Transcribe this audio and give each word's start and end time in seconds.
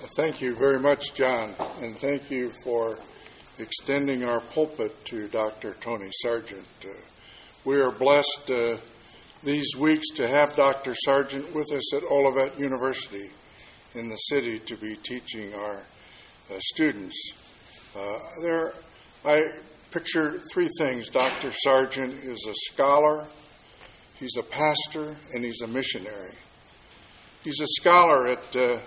Thank 0.00 0.40
you 0.40 0.54
very 0.54 0.78
much, 0.78 1.12
John, 1.12 1.56
and 1.82 1.98
thank 1.98 2.30
you 2.30 2.52
for 2.62 3.00
extending 3.58 4.22
our 4.22 4.40
pulpit 4.40 5.04
to 5.06 5.26
Dr. 5.26 5.74
Tony 5.80 6.08
Sargent. 6.22 6.68
Uh, 6.84 6.88
we 7.64 7.80
are 7.80 7.90
blessed 7.90 8.48
uh, 8.48 8.76
these 9.42 9.74
weeks 9.76 10.10
to 10.14 10.28
have 10.28 10.54
Dr. 10.54 10.94
Sargent 10.94 11.52
with 11.52 11.72
us 11.72 11.92
at 11.94 12.04
Olivet 12.04 12.56
University 12.60 13.28
in 13.96 14.08
the 14.08 14.16
city 14.16 14.60
to 14.60 14.76
be 14.76 14.94
teaching 15.02 15.52
our 15.54 15.78
uh, 15.78 16.58
students. 16.60 17.32
Uh, 17.96 18.18
there, 18.40 18.74
I 19.24 19.42
picture 19.90 20.40
three 20.52 20.70
things. 20.78 21.08
Dr. 21.08 21.50
Sargent 21.50 22.14
is 22.22 22.46
a 22.48 22.54
scholar, 22.72 23.26
he's 24.14 24.36
a 24.38 24.44
pastor, 24.44 25.16
and 25.34 25.44
he's 25.44 25.60
a 25.60 25.66
missionary. 25.66 26.36
He's 27.42 27.60
a 27.60 27.66
scholar 27.80 28.28
at 28.28 28.54
uh, 28.54 28.78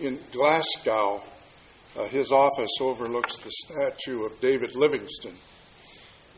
in 0.00 0.18
Glasgow. 0.32 1.22
Uh, 1.96 2.04
his 2.08 2.30
office 2.32 2.70
overlooks 2.80 3.38
the 3.38 3.50
statue 3.50 4.24
of 4.24 4.40
David 4.40 4.74
Livingstone. 4.76 5.36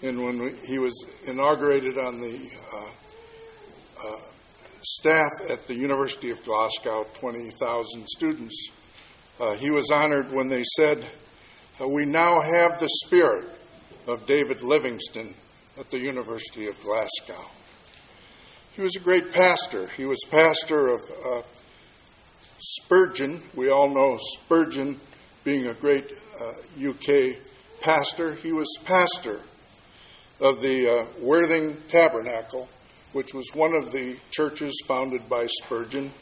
And 0.03 0.25
when 0.25 0.39
we, 0.43 0.57
he 0.67 0.79
was 0.79 0.95
inaugurated 1.27 1.99
on 1.99 2.21
the 2.21 2.49
uh, 2.73 4.09
uh, 4.09 4.17
staff 4.83 5.31
at 5.51 5.67
the 5.67 5.75
University 5.75 6.31
of 6.31 6.43
Glasgow, 6.45 7.07
20,000 7.15 8.07
students, 8.09 8.71
uh, 9.39 9.55
he 9.55 9.71
was 9.71 9.91
honored 9.91 10.31
when 10.33 10.49
they 10.49 10.65
said, 10.77 11.07
uh, 11.81 11.87
We 11.87 12.07
now 12.07 12.41
have 12.41 12.81
the 12.81 12.89
spirit 13.05 13.51
of 14.07 14.27
David 14.27 14.63
Livingstone 14.63 15.35
at 15.79 15.91
the 15.91 15.99
University 15.99 16.67
of 16.67 16.81
Glasgow. 16.83 17.47
He 18.73 18.83
was 18.83 18.97
a 18.97 19.01
great 19.01 19.33
pastor. 19.33 19.89
He 19.97 20.07
was 20.07 20.19
pastor 20.31 20.89
of 20.89 21.01
uh, 21.01 21.43
Spurgeon. 22.61 23.43
We 23.57 23.71
all 23.71 23.89
know 23.89 24.19
Spurgeon 24.35 25.01
being 25.45 25.67
a 25.67 25.75
great 25.75 26.05
uh, 26.39 26.91
UK 26.91 27.37
pastor. 27.81 28.35
He 28.35 28.53
was 28.53 28.69
pastor 28.85 29.41
of 30.41 30.61
the 30.61 30.91
uh, 30.91 31.21
Worthing 31.21 31.79
Tabernacle, 31.89 32.69
which 33.13 33.33
was 33.33 33.51
one 33.55 33.75
of 33.75 33.93
the 33.93 34.17
churches 34.31 34.79
founded 34.87 35.27
by 35.29 35.47
Spurgeon. 35.47 36.13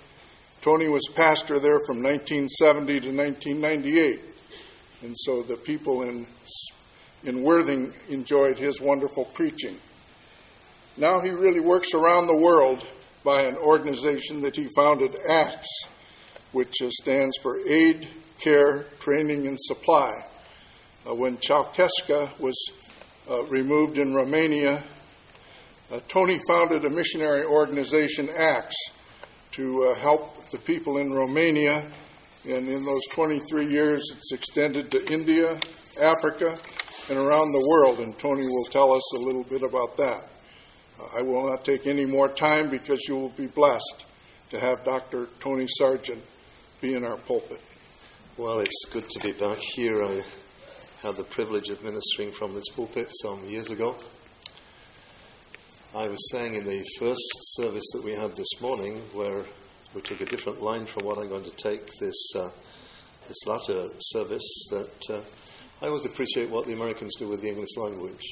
Tony 0.61 0.89
was 0.89 1.09
pastor 1.15 1.59
there 1.59 1.81
from 1.87 2.03
1970 2.03 3.01
to 3.01 3.17
1998. 3.17 4.21
And 5.03 5.15
so 5.17 5.43
the 5.43 5.57
people 5.57 6.03
in, 6.03 6.27
in 7.25 7.43
Worthing 7.43 7.93
enjoyed 8.09 8.59
his 8.59 8.81
wonderful 8.81 9.25
preaching. 9.25 9.77
Now 10.97 11.21
he 11.21 11.31
really 11.31 11.61
works 11.61 11.95
around 11.95 12.27
the 12.27 12.37
world 12.37 12.85
by 13.25 13.43
an 13.43 13.57
organization 13.57 14.43
that 14.43 14.57
he 14.57 14.69
founded, 14.77 15.17
ACTS, 15.29 15.67
which 16.53 16.75
uh, 16.83 16.91
stands 16.91 17.37
for 17.43 17.59
Aid, 17.69 18.09
Care, 18.43 18.85
Training, 19.01 19.47
and 19.47 19.59
Supply. 19.61 20.11
Uh, 21.09 21.15
when 21.15 21.37
Ceausescu 21.39 22.39
was 22.39 22.57
uh, 23.31 23.45
removed 23.45 23.99
in 23.99 24.15
Romania, 24.15 24.83
uh, 25.91 26.01
Tony 26.09 26.39
founded 26.49 26.85
a 26.85 26.91
missionary 26.91 27.45
organization, 27.45 28.29
ACTS, 28.29 28.77
to 29.53 29.95
uh, 29.95 30.01
help 30.01 30.51
the 30.51 30.59
people 30.59 30.99
in 30.99 31.13
Romania. 31.13 31.83
And 32.45 32.69
in 32.69 32.85
those 32.85 33.07
23 33.13 33.71
years, 33.71 34.03
it's 34.13 34.33
extended 34.33 34.91
to 34.91 35.13
India, 35.13 35.59
Africa, 36.01 36.57
and 37.09 37.19
around 37.19 37.53
the 37.53 37.67
world. 37.69 38.01
And 38.01 38.19
Tony 38.19 38.45
will 38.45 38.67
tell 38.67 38.93
us 38.93 39.15
a 39.15 39.19
little 39.19 39.45
bit 39.45 39.63
about 39.63 39.97
that. 39.97 40.29
I 41.01 41.23
will 41.23 41.49
not 41.49 41.65
take 41.65 41.87
any 41.87 42.05
more 42.05 42.29
time 42.29 42.69
because 42.71 43.01
you 43.09 43.17
will 43.17 43.31
be 43.31 43.47
blessed 43.47 44.05
to 44.51 44.61
have 44.61 44.85
Dr. 44.85 45.29
Tony 45.41 45.67
Sargent 45.69 46.23
be 46.81 46.95
in 46.95 47.05
our 47.05 47.17
pulpit. 47.17 47.61
Well, 48.37 48.61
it's 48.61 48.85
good 48.93 49.05
to 49.11 49.21
be 49.21 49.33
back 49.33 49.59
here. 49.75 50.05
I 50.05 50.23
had 51.03 51.17
the 51.17 51.25
privilege 51.25 51.71
of 51.71 51.83
ministering 51.83 52.31
from 52.31 52.55
this 52.55 52.69
pulpit 52.69 53.11
some 53.21 53.45
years 53.49 53.73
ago. 53.73 53.97
I 55.97 56.07
was 56.07 56.31
saying 56.31 56.55
in 56.55 56.65
the 56.65 56.85
first 57.01 57.21
service 57.57 57.85
that 57.95 58.05
we 58.05 58.13
had 58.13 58.37
this 58.37 58.61
morning, 58.61 58.99
where 59.13 59.45
we 59.93 60.03
took 60.03 60.21
a 60.21 60.27
different 60.27 60.63
line 60.63 60.87
from 60.87 61.05
what 61.05 61.19
I'm 61.19 61.29
going 61.29 61.45
to 61.45 61.57
take 61.57 61.85
this 61.99 62.31
uh, 62.37 62.51
this 63.27 63.45
latter 63.47 63.89
service, 63.99 64.69
that 64.71 65.11
uh, 65.11 65.21
I 65.83 65.89
always 65.89 66.07
appreciate 66.07 66.49
what 66.49 66.67
the 66.67 66.75
Americans 66.75 67.17
do 67.19 67.29
with 67.29 67.43
the 67.43 67.49
English 67.49 67.77
language. 67.77 68.23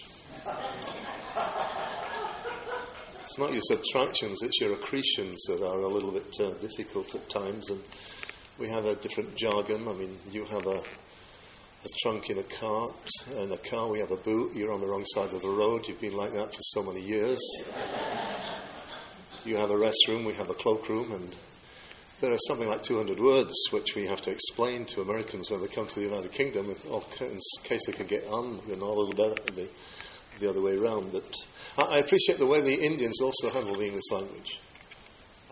It's 3.24 3.38
not 3.38 3.52
your 3.52 3.62
subtractions, 3.62 4.42
it's 4.42 4.60
your 4.60 4.72
accretions 4.74 5.36
that 5.48 5.62
are 5.62 5.80
a 5.80 5.88
little 5.88 6.12
bit 6.12 6.32
uh, 6.40 6.50
difficult 6.60 7.12
at 7.14 7.28
times. 7.28 7.70
And 7.70 7.82
we 8.58 8.68
have 8.68 8.86
a 8.86 8.94
different 8.94 9.36
jargon. 9.36 9.86
I 9.86 9.92
mean, 9.92 10.16
you 10.30 10.44
have 10.46 10.66
a, 10.66 10.78
a 10.78 11.88
trunk 12.00 12.30
in 12.30 12.38
a 12.38 12.42
cart. 12.42 12.94
In 13.36 13.52
a 13.52 13.58
car, 13.58 13.88
we 13.88 13.98
have 14.00 14.10
a 14.10 14.16
boot. 14.16 14.52
You're 14.54 14.72
on 14.72 14.80
the 14.80 14.86
wrong 14.86 15.04
side 15.04 15.32
of 15.32 15.42
the 15.42 15.48
road. 15.48 15.86
You've 15.86 16.00
been 16.00 16.16
like 16.16 16.32
that 16.32 16.54
for 16.54 16.62
so 16.62 16.82
many 16.82 17.02
years. 17.02 17.40
you 19.44 19.56
have 19.56 19.70
a 19.70 19.74
restroom. 19.74 20.24
We 20.24 20.34
have 20.34 20.48
a 20.48 20.54
cloakroom. 20.54 21.12
And 21.12 21.36
there 22.20 22.32
are 22.32 22.38
something 22.48 22.68
like 22.68 22.82
200 22.82 23.18
words 23.20 23.54
which 23.72 23.94
we 23.94 24.06
have 24.06 24.22
to 24.22 24.30
explain 24.30 24.86
to 24.86 25.02
Americans 25.02 25.50
when 25.50 25.60
they 25.60 25.68
come 25.68 25.86
to 25.86 25.94
the 25.96 26.06
United 26.06 26.32
Kingdom 26.32 26.74
oh, 26.88 27.04
in 27.20 27.38
case 27.62 27.84
they 27.86 27.92
can 27.92 28.06
get 28.06 28.26
on, 28.28 28.60
you 28.66 28.76
know, 28.76 28.90
a 28.90 28.96
little 28.98 29.12
better 29.12 29.42
the, 29.52 29.68
the 30.40 30.48
other 30.48 30.62
way 30.62 30.78
around. 30.78 31.12
But 31.12 31.30
I 31.78 31.98
appreciate 31.98 32.38
the 32.38 32.46
way 32.46 32.62
the 32.62 32.82
Indians 32.82 33.20
also 33.20 33.50
handle 33.50 33.74
the 33.74 33.84
English 33.84 34.10
language. 34.10 34.60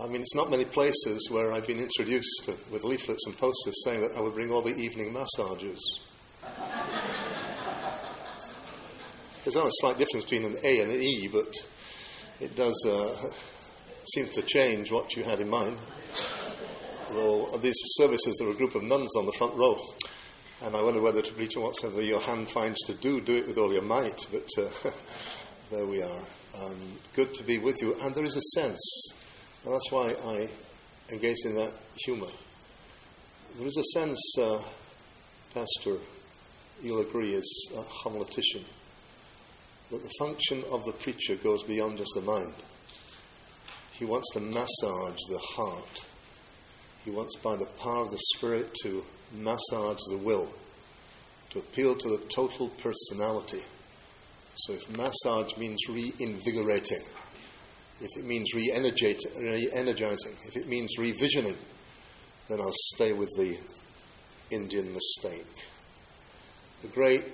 I 0.01 0.07
mean, 0.09 0.23
it's 0.23 0.35
not 0.35 0.51
many 0.51 0.65
places 0.65 1.29
where 1.31 1.53
I've 1.53 1.67
been 1.69 1.79
introduced 1.79 2.45
to, 2.45 2.57
with 2.73 2.83
leaflets 2.83 3.27
and 3.27 3.37
posters 3.39 3.85
saying 3.85 4.01
that 4.01 4.17
I 4.17 4.21
would 4.21 4.35
bring 4.35 4.51
all 4.51 4.61
the 4.61 4.75
evening 4.75 5.13
massages. 5.13 6.01
There's 9.45 9.55
not 9.55 9.67
a 9.67 9.73
slight 9.75 9.99
difference 9.99 10.25
between 10.25 10.45
an 10.47 10.57
A 10.65 10.81
and 10.81 10.91
an 10.91 11.01
E, 11.01 11.29
but 11.29 11.55
it 12.41 12.57
does 12.57 12.85
uh, 12.87 13.31
seem 14.15 14.27
to 14.31 14.43
change 14.43 14.91
what 14.91 15.15
you 15.17 15.23
had 15.23 15.41
in 15.41 15.49
mind. 15.49 15.79
Although 17.11 17.59
these 17.59 17.77
services, 17.91 18.37
there 18.39 18.49
are 18.49 18.53
a 18.53 18.57
group 18.57 18.75
of 18.75 18.83
nuns 18.83 19.15
on 19.17 19.27
the 19.27 19.33
front 19.33 19.55
row, 19.55 19.79
and 20.63 20.75
I 20.75 20.83
wonder 20.83 21.01
whether 21.01 21.23
to 21.23 21.33
preach 21.35 21.57
whatsoever 21.57 22.03
your 22.03 22.21
hand 22.21 22.51
finds 22.51 22.81
to 22.87 22.95
do, 22.95 23.21
do 23.21 23.37
it 23.37 23.47
with 23.47 23.59
all 23.59 23.73
your 23.73 23.83
might. 23.83 24.27
But 24.33 24.49
uh, 24.59 24.91
there 25.71 25.87
we 25.87 26.03
are. 26.03 26.23
Um, 26.61 26.99
good 27.15 27.35
to 27.35 27.45
be 27.45 27.59
with 27.59 27.81
you. 27.81 27.97
And 28.01 28.15
there 28.15 28.25
is 28.25 28.37
a 28.37 28.61
sense, 28.61 29.13
and 29.65 29.75
that's 29.75 29.91
why 29.91 30.15
I 30.27 30.49
engage 31.13 31.37
in 31.45 31.55
that 31.57 31.73
humour. 32.05 32.29
There 33.57 33.67
is 33.67 33.77
a 33.77 33.99
sense, 33.99 34.21
uh, 34.39 34.61
Pastor, 35.55 35.97
you'll 36.83 37.01
agree, 37.01 37.35
as 37.35 37.49
a 37.77 37.83
homiletician, 37.83 38.65
that 39.91 40.03
the 40.03 40.11
function 40.19 40.65
of 40.71 40.85
the 40.85 40.93
preacher 40.93 41.37
goes 41.37 41.63
beyond 41.63 41.99
just 41.99 42.13
the 42.15 42.21
mind. 42.21 42.53
He 43.93 44.05
wants 44.05 44.33
to 44.33 44.41
massage 44.41 45.21
the 45.29 45.41
heart. 45.57 46.07
He 47.05 47.11
wants, 47.11 47.37
by 47.37 47.57
the 47.57 47.67
power 47.67 48.03
of 48.03 48.11
the 48.11 48.21
Spirit, 48.35 48.75
to 48.83 49.05
massage 49.33 50.01
the 50.11 50.19
will, 50.19 50.53
to 51.51 51.61
appeal 51.61 51.95
to 51.95 52.09
the 52.09 52.23
total 52.29 52.69
personality 52.69 53.63
so 54.57 54.73
if 54.73 54.89
massage 54.97 55.57
means 55.57 55.81
reinvigorating, 55.89 57.01
if 58.01 58.17
it 58.17 58.25
means 58.25 58.53
re-energizing, 58.55 60.37
if 60.47 60.57
it 60.57 60.69
means 60.69 60.97
revisioning, 60.99 61.57
then 62.49 62.61
I'll 62.61 62.73
stay 62.95 63.13
with 63.13 63.31
the 63.37 63.57
Indian 64.51 64.93
mistake. 64.93 65.47
A 66.83 66.87
great 66.89 67.25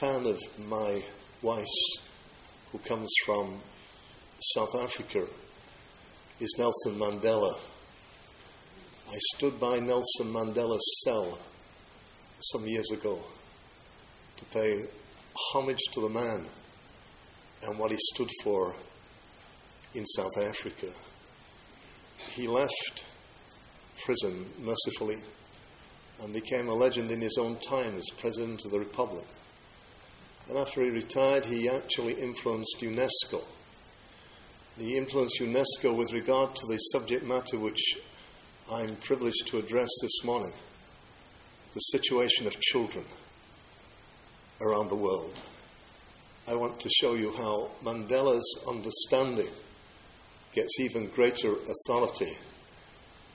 fan 0.00 0.26
of 0.26 0.38
my 0.68 1.02
wife's, 1.40 2.00
who 2.70 2.78
comes 2.78 3.10
from 3.24 3.60
South 4.54 4.74
Africa, 4.76 5.26
is 6.40 6.54
Nelson 6.58 6.98
Mandela. 6.98 7.58
I 9.08 9.18
stood 9.34 9.60
by 9.60 9.78
Nelson 9.78 10.32
Mandela's 10.32 11.02
cell 11.04 11.38
some 12.40 12.66
years 12.66 12.90
ago 12.90 13.22
to 14.36 14.44
pay 14.46 14.82
homage 15.52 15.82
to 15.92 16.00
the 16.00 16.08
man 16.08 16.44
and 17.62 17.78
what 17.78 17.90
he 17.90 17.98
stood 18.14 18.30
for 18.42 18.74
in 19.94 20.06
South 20.06 20.38
Africa. 20.38 20.88
He 22.34 22.46
left 22.46 23.04
prison 24.04 24.46
mercifully 24.60 25.18
and 26.22 26.32
became 26.32 26.68
a 26.68 26.74
legend 26.74 27.10
in 27.10 27.20
his 27.20 27.36
own 27.38 27.56
time 27.56 27.96
as 27.96 28.06
President 28.16 28.64
of 28.64 28.70
the 28.70 28.78
Republic. 28.78 29.26
And 30.48 30.58
after 30.58 30.82
he 30.82 30.90
retired, 30.90 31.44
he 31.44 31.68
actually 31.68 32.14
influenced 32.14 32.78
UNESCO. 32.80 33.42
He 34.78 34.96
influenced 34.96 35.40
UNESCO 35.40 35.96
with 35.96 36.12
regard 36.12 36.54
to 36.54 36.66
the 36.68 36.78
subject 36.78 37.24
matter 37.24 37.58
which 37.58 37.96
I'm 38.70 38.96
privileged 38.96 39.46
to 39.48 39.58
address 39.58 39.90
this 40.00 40.24
morning 40.24 40.52
the 41.74 41.80
situation 41.80 42.46
of 42.46 42.58
children 42.60 43.04
around 44.60 44.88
the 44.88 44.96
world. 44.96 45.34
I 46.48 46.54
want 46.54 46.80
to 46.80 46.88
show 46.88 47.14
you 47.14 47.32
how 47.36 47.70
Mandela's 47.84 48.64
understanding 48.68 49.48
gets 50.52 50.78
even 50.80 51.08
greater 51.08 51.54
authority 51.54 52.32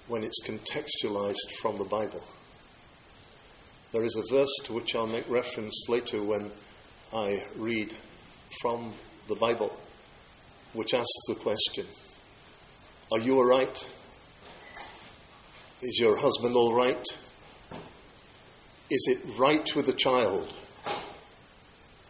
when 0.08 0.24
it's 0.24 0.40
contextualized 0.46 1.52
from 1.60 1.78
the 1.78 1.84
Bible. 1.84 2.24
There 3.92 4.04
is 4.04 4.16
a 4.16 4.34
verse 4.34 4.54
to 4.66 4.74
which 4.74 4.96
I'll 4.96 5.08
make 5.08 5.28
reference 5.30 5.86
later 5.90 6.22
when 6.22 6.52
I 7.14 7.44
read 7.56 7.94
from 8.62 8.94
the 9.28 9.36
Bible, 9.36 9.76
which 10.74 10.94
asks 10.94 11.28
the 11.28 11.36
question 11.36 11.88
Are 13.12 13.20
you 13.20 13.38
all 13.38 13.46
right? 13.46 13.90
Is 15.82 16.00
your 16.00 16.18
husband 16.18 16.56
all 16.56 16.76
right? 16.76 17.06
Is 18.90 19.08
it 19.10 19.40
right 19.40 19.76
with 19.76 19.86
the 19.86 19.94
child? 19.94 20.54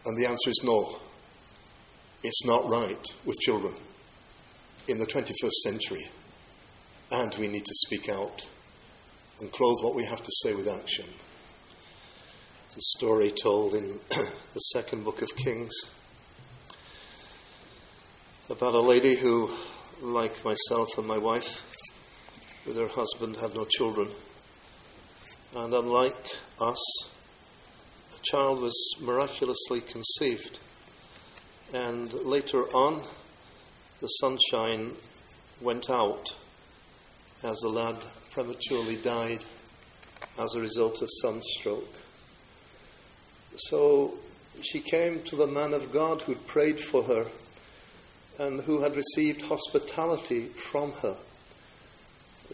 And 0.04 0.16
the 0.16 0.26
answer 0.26 0.50
is 0.50 0.60
no. 0.62 1.00
It's 2.22 2.44
not 2.44 2.68
right 2.68 3.04
with 3.24 3.36
children 3.40 3.74
in 4.88 4.98
the 4.98 5.06
21st 5.06 5.52
century. 5.62 6.08
And 7.12 7.34
we 7.36 7.46
need 7.48 7.64
to 7.64 7.74
speak 7.86 8.08
out 8.08 8.46
and 9.40 9.52
clothe 9.52 9.78
what 9.82 9.94
we 9.94 10.04
have 10.04 10.22
to 10.22 10.30
say 10.42 10.54
with 10.54 10.68
action. 10.68 11.06
A 12.76 12.80
story 12.80 13.32
told 13.42 13.74
in 13.74 13.98
the 14.08 14.60
second 14.72 15.04
book 15.04 15.20
of 15.20 15.34
Kings 15.36 15.74
about 18.50 18.74
a 18.74 18.80
lady 18.80 19.16
who, 19.16 19.50
like 20.00 20.44
myself 20.44 20.96
and 20.96 21.06
my 21.06 21.18
wife, 21.18 21.64
with 22.66 22.76
her 22.76 22.88
husband, 22.88 23.36
had 23.36 23.54
no 23.54 23.64
children. 23.64 24.08
And 25.54 25.74
unlike 25.74 26.24
us, 26.60 27.08
the 28.12 28.20
child 28.22 28.60
was 28.60 28.74
miraculously 29.00 29.80
conceived. 29.80 30.58
And 31.72 32.12
later 32.12 32.62
on, 32.74 33.04
the 34.00 34.06
sunshine 34.06 34.92
went 35.60 35.90
out 35.90 36.32
as 37.42 37.58
the 37.58 37.68
lad 37.68 37.96
prematurely 38.30 38.96
died 38.96 39.44
as 40.38 40.54
a 40.54 40.60
result 40.60 41.02
of 41.02 41.08
sunstroke. 41.20 41.94
So 43.56 44.14
she 44.62 44.80
came 44.80 45.22
to 45.24 45.36
the 45.36 45.46
man 45.46 45.74
of 45.74 45.92
God 45.92 46.22
who'd 46.22 46.46
prayed 46.46 46.78
for 46.78 47.02
her 47.04 47.26
and 48.38 48.60
who 48.60 48.82
had 48.82 48.94
received 48.94 49.42
hospitality 49.42 50.46
from 50.46 50.92
her 50.92 51.16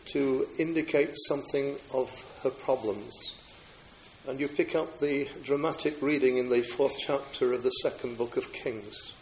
to 0.06 0.48
indicate 0.58 1.14
something 1.28 1.76
of 1.92 2.10
her 2.42 2.50
problems. 2.50 3.36
And 4.26 4.40
you 4.40 4.48
pick 4.48 4.74
up 4.74 4.98
the 4.98 5.28
dramatic 5.42 6.00
reading 6.00 6.38
in 6.38 6.48
the 6.48 6.62
fourth 6.62 6.96
chapter 6.98 7.52
of 7.52 7.62
the 7.62 7.70
second 7.70 8.16
book 8.16 8.38
of 8.38 8.52
Kings. 8.52 9.12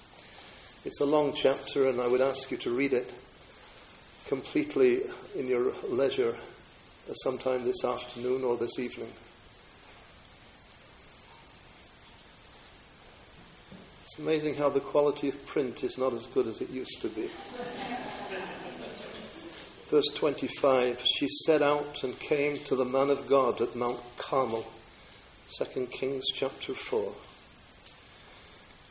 It's 0.84 1.00
a 1.00 1.06
long 1.06 1.32
chapter, 1.32 1.88
and 1.88 2.00
I 2.00 2.08
would 2.08 2.20
ask 2.20 2.50
you 2.50 2.56
to 2.58 2.70
read 2.70 2.92
it 2.92 3.08
completely 4.26 5.02
in 5.36 5.46
your 5.46 5.72
leisure 5.88 6.36
uh, 7.08 7.12
sometime 7.12 7.62
this 7.62 7.84
afternoon 7.84 8.42
or 8.42 8.56
this 8.56 8.80
evening. 8.80 9.12
It's 14.02 14.18
amazing 14.18 14.56
how 14.56 14.70
the 14.70 14.80
quality 14.80 15.28
of 15.28 15.46
print 15.46 15.84
is 15.84 15.98
not 15.98 16.14
as 16.14 16.26
good 16.26 16.48
as 16.48 16.60
it 16.60 16.70
used 16.70 17.00
to 17.02 17.08
be. 17.08 17.30
Verse 19.86 20.08
25 20.16 21.00
She 21.00 21.28
set 21.28 21.62
out 21.62 22.02
and 22.02 22.18
came 22.18 22.58
to 22.64 22.74
the 22.74 22.84
man 22.84 23.10
of 23.10 23.28
God 23.28 23.60
at 23.60 23.76
Mount 23.76 24.00
Carmel. 24.16 24.66
2 25.56 25.86
Kings 25.92 26.24
chapter 26.34 26.74
4. 26.74 27.12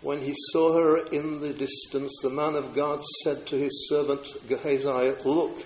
When 0.01 0.19
he 0.19 0.33
saw 0.51 0.74
her 0.74 0.98
in 1.07 1.42
the 1.42 1.53
distance, 1.53 2.12
the 2.24 2.31
man 2.31 2.56
of 2.56 2.74
God 2.74 3.03
said 3.24 3.45
to 3.48 3.56
his 3.56 3.88
servant 3.88 4.25
Gehazi, 4.48 5.13
Look, 5.24 5.63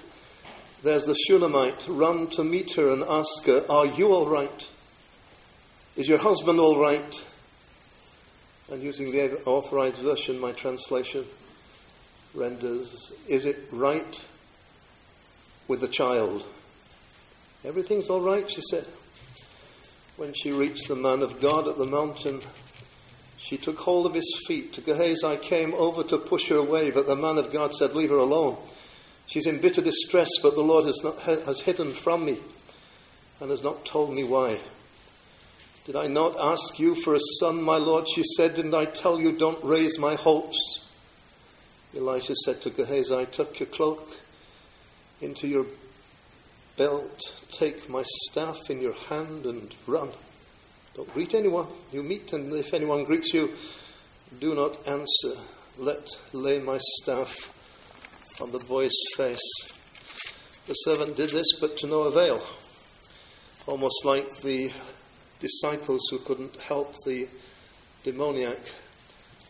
there's 0.83 1.05
the 1.05 1.15
Shunammite. 1.15 1.87
Run 1.87 2.27
to 2.31 2.43
meet 2.43 2.73
her 2.75 2.91
and 2.91 3.03
ask 3.03 3.45
her, 3.45 3.65
Are 3.69 3.85
you 3.85 4.11
all 4.11 4.29
right? 4.29 4.67
Is 5.95 6.09
your 6.09 6.17
husband 6.17 6.59
all 6.59 6.77
right? 6.79 7.25
And 8.69 8.81
using 8.81 9.11
the 9.11 9.41
authorized 9.45 9.99
version, 9.99 10.37
my 10.37 10.51
translation 10.51 11.23
renders, 12.33 13.13
Is 13.27 13.45
it 13.45 13.57
right 13.71 14.25
with 15.69 15.79
the 15.79 15.87
child? 15.87 16.45
Everything's 17.63 18.09
all 18.09 18.21
right, 18.21 18.51
she 18.51 18.61
said. 18.69 18.85
When 20.17 20.33
she 20.33 20.51
reached 20.51 20.89
the 20.89 20.95
man 20.95 21.21
of 21.21 21.39
God 21.39 21.69
at 21.69 21.77
the 21.77 21.87
mountain, 21.87 22.41
she 23.47 23.57
took 23.57 23.77
hold 23.77 24.07
of 24.07 24.15
his 24.15 24.41
feet. 24.47 24.83
Gehazi 24.83 25.37
came 25.37 25.73
over 25.75 26.03
to 26.03 26.17
push 26.17 26.49
her 26.49 26.57
away, 26.57 26.89
but 26.89 27.05
the 27.05 27.15
man 27.15 27.37
of 27.37 27.53
God 27.53 27.73
said, 27.73 27.93
Leave 27.93 28.09
her 28.09 28.17
alone. 28.17 28.57
She's 29.27 29.45
in 29.45 29.61
bitter 29.61 29.81
distress, 29.81 30.29
but 30.41 30.55
the 30.55 30.61
Lord 30.61 30.85
has, 30.85 30.99
not, 31.03 31.19
has 31.21 31.59
hidden 31.61 31.91
from 31.91 32.25
me 32.25 32.39
and 33.39 33.51
has 33.51 33.63
not 33.63 33.85
told 33.85 34.13
me 34.13 34.23
why. 34.23 34.59
Did 35.85 35.95
I 35.95 36.07
not 36.07 36.35
ask 36.39 36.79
you 36.79 36.95
for 36.95 37.13
a 37.13 37.19
son, 37.39 37.61
my 37.61 37.77
Lord? 37.77 38.07
She 38.15 38.23
said, 38.35 38.55
Didn't 38.55 38.73
I 38.73 38.85
tell 38.85 39.19
you, 39.19 39.37
don't 39.37 39.63
raise 39.63 39.99
my 39.99 40.15
hopes? 40.15 40.57
Elisha 41.95 42.35
said 42.43 42.63
to 42.63 42.71
Gehazi, 42.71 43.27
Tuck 43.27 43.59
your 43.59 43.67
cloak 43.67 44.09
into 45.21 45.47
your 45.47 45.67
belt, 46.77 47.31
take 47.51 47.87
my 47.87 48.03
staff 48.03 48.71
in 48.71 48.81
your 48.81 48.95
hand, 48.95 49.45
and 49.45 49.75
run. 49.85 50.09
Don't 50.95 51.13
greet 51.13 51.33
anyone 51.33 51.67
you 51.91 52.01
meet, 52.03 52.31
and 52.31 52.53
if 52.53 52.73
anyone 52.73 53.03
greets 53.03 53.33
you, 53.33 53.53
do 54.39 54.55
not 54.55 54.87
answer. 54.87 55.33
Let 55.77 56.07
lay 56.31 56.59
my 56.59 56.79
staff 56.79 57.35
on 58.39 58.51
the 58.51 58.59
boy's 58.59 58.95
face. 59.17 59.73
The 60.67 60.73
servant 60.73 61.17
did 61.17 61.31
this, 61.31 61.59
but 61.59 61.77
to 61.79 61.87
no 61.87 62.03
avail. 62.03 62.41
Almost 63.67 64.05
like 64.05 64.41
the 64.41 64.71
disciples 65.41 66.01
who 66.09 66.19
couldn't 66.19 66.61
help 66.61 66.95
the 67.05 67.27
demoniac 68.03 68.59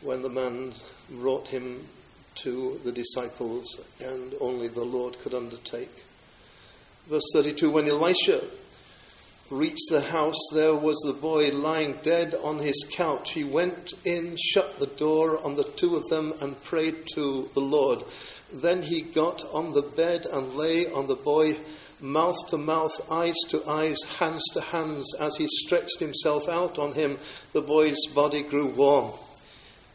when 0.02 0.24
the 0.24 0.30
man 0.30 0.74
brought 1.12 1.48
him 1.48 1.88
to 2.36 2.82
the 2.84 2.92
disciples 2.92 3.80
and 4.04 4.34
only 4.42 4.68
the 4.68 4.84
Lord 4.84 5.20
could 5.20 5.36
undertake. 5.36 6.06
Verse 7.08 7.24
32 7.34 7.70
When 7.70 7.88
Elisha 7.88 8.42
reached 9.52 9.90
the 9.92 10.02
house, 10.02 10.40
there 10.54 10.74
was 10.74 10.98
the 11.06 11.14
boy 11.14 11.50
lying 11.50 12.00
dead 12.02 12.34
on 12.44 12.58
his 12.58 12.88
couch. 12.92 13.32
He 13.32 13.44
went 13.44 13.94
in, 14.04 14.36
shut 14.38 14.80
the 14.80 14.88
door 14.88 15.44
on 15.46 15.56
the 15.56 15.64
two 15.64 15.96
of 15.96 16.08
them, 16.10 16.34
and 16.42 16.62
prayed 16.64 17.06
to 17.14 17.50
the 17.54 17.62
Lord. 17.62 18.04
Then 18.52 18.82
he 18.82 19.02
got 19.02 19.44
on 19.52 19.74
the 19.74 19.84
bed 19.84 20.26
and 20.26 20.56
lay 20.56 20.92
on 20.92 21.08
the 21.08 21.16
boy, 21.16 21.58
mouth 22.02 22.38
to 22.48 22.58
mouth, 22.58 22.94
eyes 23.12 23.36
to 23.50 23.68
eyes, 23.70 24.02
hands 24.18 24.44
to 24.54 24.62
hands. 24.62 25.14
As 25.20 25.38
he 25.38 25.48
stretched 25.48 26.00
himself 26.00 26.50
out 26.50 26.80
on 26.80 26.94
him, 26.94 27.20
the 27.54 27.62
boy's 27.62 28.04
body 28.16 28.42
grew 28.42 28.68
warm. 28.68 29.12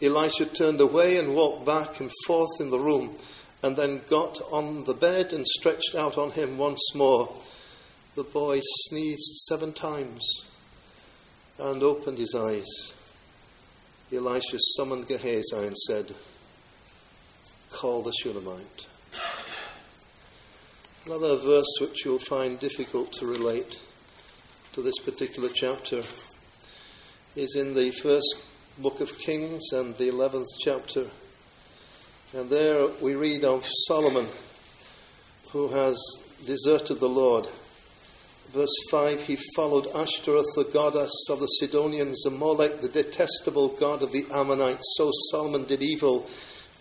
Elisha 0.01 0.47
turned 0.47 0.81
away 0.81 1.19
and 1.19 1.35
walked 1.35 1.67
back 1.67 2.01
and 2.01 2.11
forth 2.25 2.61
in 2.61 2.71
the 2.71 2.79
room, 2.79 3.17
and 3.65 3.77
then 3.77 4.01
got 4.09 4.41
on 4.53 4.85
the 4.85 4.95
bed 4.95 5.33
and 5.33 5.45
stretched 5.47 5.97
out 5.97 6.17
on 6.17 6.31
him 6.31 6.57
once 6.57 6.95
more 6.95 7.35
the 8.21 8.25
boy 8.25 8.61
sneezed 8.63 9.35
seven 9.49 9.73
times 9.73 10.23
and 11.59 11.83
opened 11.83 12.19
his 12.19 12.35
eyes. 12.35 12.69
Elisha 14.13 14.59
summoned 14.77 15.09
Gehazi 15.09 15.57
and 15.57 15.75
said, 15.75 16.15
Call 17.73 18.03
the 18.03 18.13
Shunammite. 18.13 18.87
Another 21.07 21.37
verse 21.37 21.79
which 21.81 22.05
you'll 22.05 22.19
find 22.19 22.59
difficult 22.59 23.11
to 23.15 23.27
relate 23.27 23.81
to 24.75 24.83
this 24.83 24.99
particular 24.99 25.49
chapter 25.49 26.03
is 27.37 27.57
in 27.57 27.73
the 27.73 27.91
first 27.91 28.43
book 28.77 29.01
of 29.01 29.19
Kings 29.19 29.63
and 29.73 29.97
the 29.97 30.11
11th 30.11 30.45
chapter. 30.59 31.07
And 32.35 32.51
there 32.51 32.87
we 33.01 33.15
read 33.15 33.45
of 33.45 33.67
Solomon 33.87 34.27
who 35.53 35.69
has 35.69 35.99
deserted 36.45 37.01
the 37.01 37.09
Lord 37.09 37.49
Verse 38.53 38.75
5 38.91 39.23
He 39.23 39.37
followed 39.55 39.87
Ashtoreth, 39.95 40.47
the 40.57 40.69
goddess 40.73 41.13
of 41.31 41.39
the 41.39 41.47
Sidonians, 41.47 42.27
and 42.27 42.37
Molech, 42.37 42.81
the 42.81 42.89
detestable 42.89 43.69
god 43.69 44.03
of 44.03 44.11
the 44.11 44.27
Ammonites. 44.33 44.95
So 44.97 45.13
Solomon 45.31 45.67
did 45.67 45.83
evil 45.83 46.29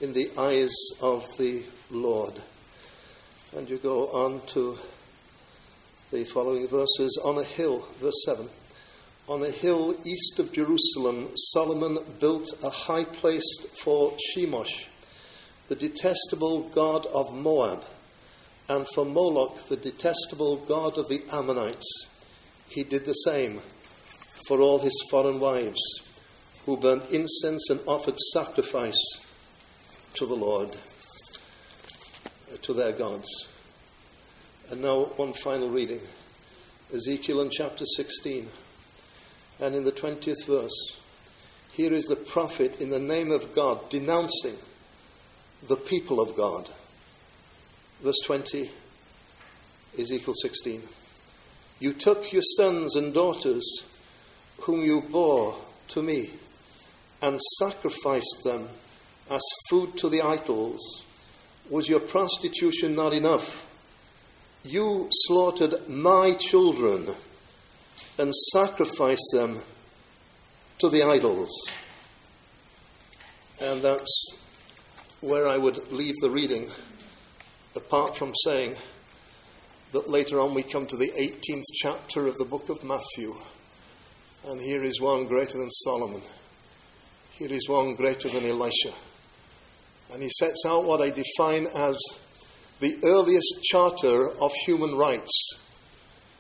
in 0.01 0.13
the 0.13 0.31
eyes 0.35 0.73
of 0.99 1.23
the 1.37 1.63
Lord. 1.91 2.33
And 3.55 3.69
you 3.69 3.77
go 3.77 4.07
on 4.07 4.41
to 4.47 4.79
the 6.11 6.23
following 6.23 6.67
verses. 6.67 7.21
On 7.23 7.37
a 7.37 7.43
hill, 7.43 7.87
verse 7.99 8.23
7. 8.25 8.49
On 9.27 9.43
a 9.43 9.51
hill 9.51 9.95
east 10.07 10.39
of 10.39 10.51
Jerusalem, 10.51 11.29
Solomon 11.35 11.99
built 12.19 12.47
a 12.63 12.69
high 12.71 13.03
place 13.03 13.59
for 13.83 14.13
Chemosh, 14.33 14.87
the 15.67 15.75
detestable 15.75 16.63
god 16.69 17.05
of 17.05 17.31
Moab 17.31 17.85
and 18.69 18.87
for 18.93 19.03
Moloch, 19.03 19.67
the 19.67 19.75
detestable 19.75 20.57
god 20.57 20.97
of 20.97 21.09
the 21.09 21.23
Ammonites, 21.31 22.07
he 22.69 22.83
did 22.83 23.03
the 23.03 23.13
same 23.13 23.61
for 24.47 24.61
all 24.61 24.79
his 24.79 25.03
foreign 25.09 25.39
wives 25.39 25.81
who 26.65 26.77
burned 26.77 27.03
incense 27.09 27.69
and 27.71 27.79
offered 27.87 28.17
sacrifice 28.33 29.01
to 30.13 30.25
the 30.25 30.35
Lord, 30.35 30.69
uh, 32.53 32.57
to 32.61 32.73
their 32.73 32.91
gods. 32.91 33.47
And 34.69 34.81
now, 34.81 35.05
one 35.15 35.33
final 35.33 35.69
reading 35.69 36.01
Ezekiel 36.93 37.41
in 37.41 37.49
chapter 37.49 37.85
16. 37.85 38.47
And 39.59 39.75
in 39.75 39.83
the 39.83 39.91
20th 39.91 40.45
verse, 40.45 40.97
here 41.71 41.93
is 41.93 42.05
the 42.05 42.15
prophet 42.15 42.79
in 42.79 42.89
the 42.89 42.99
name 42.99 43.31
of 43.31 43.53
God 43.53 43.89
denouncing 43.89 44.57
the 45.67 45.75
people 45.75 46.19
of 46.19 46.35
God. 46.35 46.69
Verse 48.01 48.19
20, 48.25 48.69
Ezekiel 49.97 50.33
16. 50.41 50.83
You 51.79 51.93
took 51.93 52.31
your 52.31 52.41
sons 52.57 52.95
and 52.95 53.13
daughters, 53.13 53.65
whom 54.61 54.81
you 54.81 55.01
bore 55.01 55.57
to 55.89 56.01
me, 56.01 56.29
and 57.21 57.39
sacrificed 57.59 58.43
them 58.43 58.67
as 59.29 59.41
food 59.69 59.97
to 59.97 60.09
the 60.09 60.21
idols. 60.21 61.05
Was 61.69 61.87
your 61.87 61.99
prostitution 61.99 62.95
not 62.95 63.13
enough? 63.13 63.65
You 64.63 65.07
slaughtered 65.11 65.87
my 65.87 66.33
children 66.33 67.13
and 68.17 68.33
sacrificed 68.53 69.29
them 69.33 69.61
to 70.79 70.89
the 70.89 71.03
idols. 71.03 71.49
And 73.61 73.81
that's 73.81 74.33
where 75.21 75.47
I 75.47 75.57
would 75.57 75.91
leave 75.91 76.15
the 76.21 76.31
reading, 76.31 76.71
apart 77.75 78.17
from 78.17 78.33
saying 78.43 78.75
that 79.91 80.09
later 80.09 80.39
on 80.39 80.53
we 80.53 80.63
come 80.63 80.85
to 80.87 80.97
the 80.97 81.11
18th 81.17 81.63
chapter 81.73 82.27
of 82.27 82.37
the 82.37 82.45
book 82.45 82.69
of 82.69 82.83
Matthew. 82.83 83.33
And 84.47 84.61
here 84.61 84.83
is 84.83 85.01
one 85.01 85.25
greater 85.25 85.57
than 85.57 85.69
Solomon. 85.69 86.21
Here 87.31 87.51
is 87.51 87.67
one 87.67 87.95
greater 87.95 88.29
than 88.29 88.45
Elisha. 88.45 88.93
And 90.11 90.23
he 90.23 90.29
sets 90.29 90.63
out 90.65 90.85
what 90.85 91.01
I 91.01 91.09
define 91.09 91.67
as 91.75 91.97
the 92.79 92.97
earliest 93.03 93.63
charter 93.63 94.29
of 94.39 94.51
human 94.65 94.95
rights, 94.95 95.57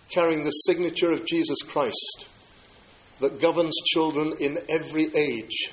carrying 0.09 0.43
the 0.43 0.51
signature 0.51 1.11
of 1.11 1.25
Jesus 1.25 1.61
Christ 1.61 2.27
that 3.19 3.41
governs 3.41 3.75
children 3.85 4.33
in 4.39 4.57
every 4.69 5.13
age. 5.15 5.71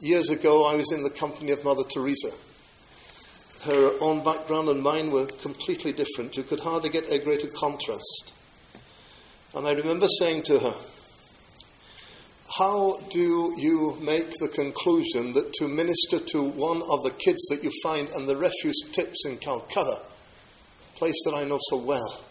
Years 0.00 0.30
ago, 0.30 0.64
I 0.64 0.74
was 0.74 0.90
in 0.90 1.02
the 1.02 1.10
company 1.10 1.52
of 1.52 1.64
Mother 1.64 1.84
Teresa. 1.84 2.32
Her 3.62 3.92
own 4.00 4.24
background 4.24 4.68
and 4.68 4.82
mine 4.82 5.12
were 5.12 5.26
completely 5.26 5.92
different. 5.92 6.36
You 6.36 6.42
could 6.42 6.58
hardly 6.58 6.90
get 6.90 7.10
a 7.12 7.18
greater 7.18 7.46
contrast. 7.46 8.32
And 9.54 9.68
I 9.68 9.72
remember 9.72 10.08
saying 10.18 10.42
to 10.44 10.58
her, 10.58 10.74
How 12.58 12.98
do 13.10 13.54
you 13.56 13.96
make 14.00 14.30
the 14.40 14.48
conclusion 14.48 15.32
that 15.34 15.52
to 15.54 15.68
minister 15.68 16.18
to 16.18 16.42
one 16.42 16.82
of 16.82 17.04
the 17.04 17.12
kids 17.12 17.40
that 17.50 17.62
you 17.62 17.70
find 17.84 18.08
and 18.08 18.28
the 18.28 18.36
refuse 18.36 18.82
tips 18.90 19.26
in 19.26 19.36
Calcutta, 19.38 20.00
a 20.00 20.98
place 20.98 21.22
that 21.24 21.34
I 21.34 21.44
know 21.44 21.58
so 21.68 21.76
well, 21.76 22.24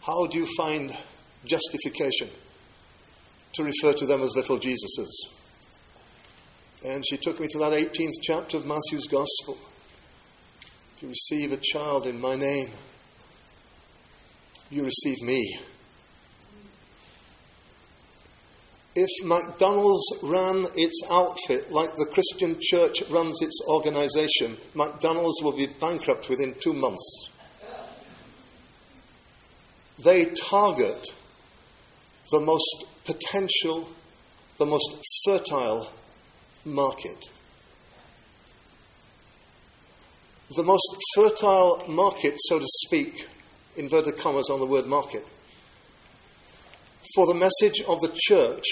how 0.00 0.26
do 0.26 0.36
you 0.36 0.48
find 0.56 0.96
justification 1.44 2.28
to 3.52 3.62
refer 3.62 3.92
to 3.92 4.06
them 4.06 4.22
as 4.22 4.34
little 4.34 4.58
Jesuses? 4.58 5.12
And 6.84 7.04
she 7.08 7.18
took 7.18 7.38
me 7.38 7.46
to 7.52 7.58
that 7.58 7.72
18th 7.72 8.14
chapter 8.22 8.56
of 8.56 8.66
Matthew's 8.66 9.06
Gospel. 9.06 9.58
You 11.02 11.08
receive 11.08 11.50
a 11.50 11.56
child 11.56 12.06
in 12.06 12.20
my 12.20 12.36
name, 12.36 12.68
you 14.70 14.84
receive 14.84 15.20
me. 15.20 15.58
If 18.94 19.08
McDonald's 19.24 20.20
ran 20.22 20.68
its 20.76 21.02
outfit 21.10 21.72
like 21.72 21.90
the 21.96 22.06
Christian 22.12 22.56
church 22.62 23.02
runs 23.10 23.42
its 23.42 23.60
organization, 23.66 24.56
McDonald's 24.74 25.42
will 25.42 25.56
be 25.56 25.66
bankrupt 25.80 26.28
within 26.28 26.54
two 26.60 26.72
months. 26.72 27.30
They 30.04 30.26
target 30.26 31.04
the 32.30 32.40
most 32.40 32.84
potential, 33.04 33.88
the 34.58 34.66
most 34.66 35.04
fertile 35.24 35.88
market. 36.64 37.24
The 40.54 40.64
most 40.64 40.96
fertile 41.14 41.84
market, 41.88 42.34
so 42.36 42.58
to 42.58 42.66
speak, 42.66 43.26
inverted 43.76 44.18
commas 44.18 44.50
on 44.50 44.60
the 44.60 44.66
word 44.66 44.86
market, 44.86 45.26
for 47.14 47.26
the 47.26 47.34
message 47.34 47.80
of 47.88 48.00
the 48.00 48.12
church 48.14 48.64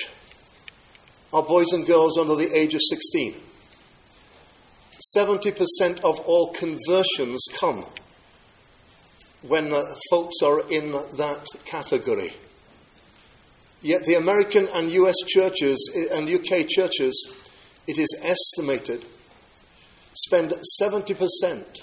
are 1.32 1.42
boys 1.42 1.72
and 1.72 1.86
girls 1.86 2.18
under 2.18 2.34
the 2.34 2.54
age 2.54 2.74
of 2.74 2.80
16. 2.90 3.34
70% 5.16 6.00
of 6.04 6.20
all 6.26 6.52
conversions 6.52 7.46
come 7.58 7.86
when 9.42 9.72
uh, 9.72 9.82
folks 10.10 10.42
are 10.42 10.68
in 10.68 10.92
that 10.92 11.46
category. 11.64 12.34
Yet 13.80 14.04
the 14.04 14.16
American 14.16 14.68
and 14.74 14.90
US 14.90 15.16
churches 15.26 16.10
and 16.12 16.28
UK 16.28 16.68
churches, 16.68 17.32
it 17.86 17.98
is 17.98 18.14
estimated, 18.22 19.06
spend 20.26 20.52
70% 20.80 21.80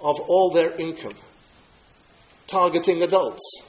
of 0.00 0.20
all 0.20 0.50
their 0.52 0.74
income 0.76 1.14
targeting 2.46 3.02
adults. 3.02 3.62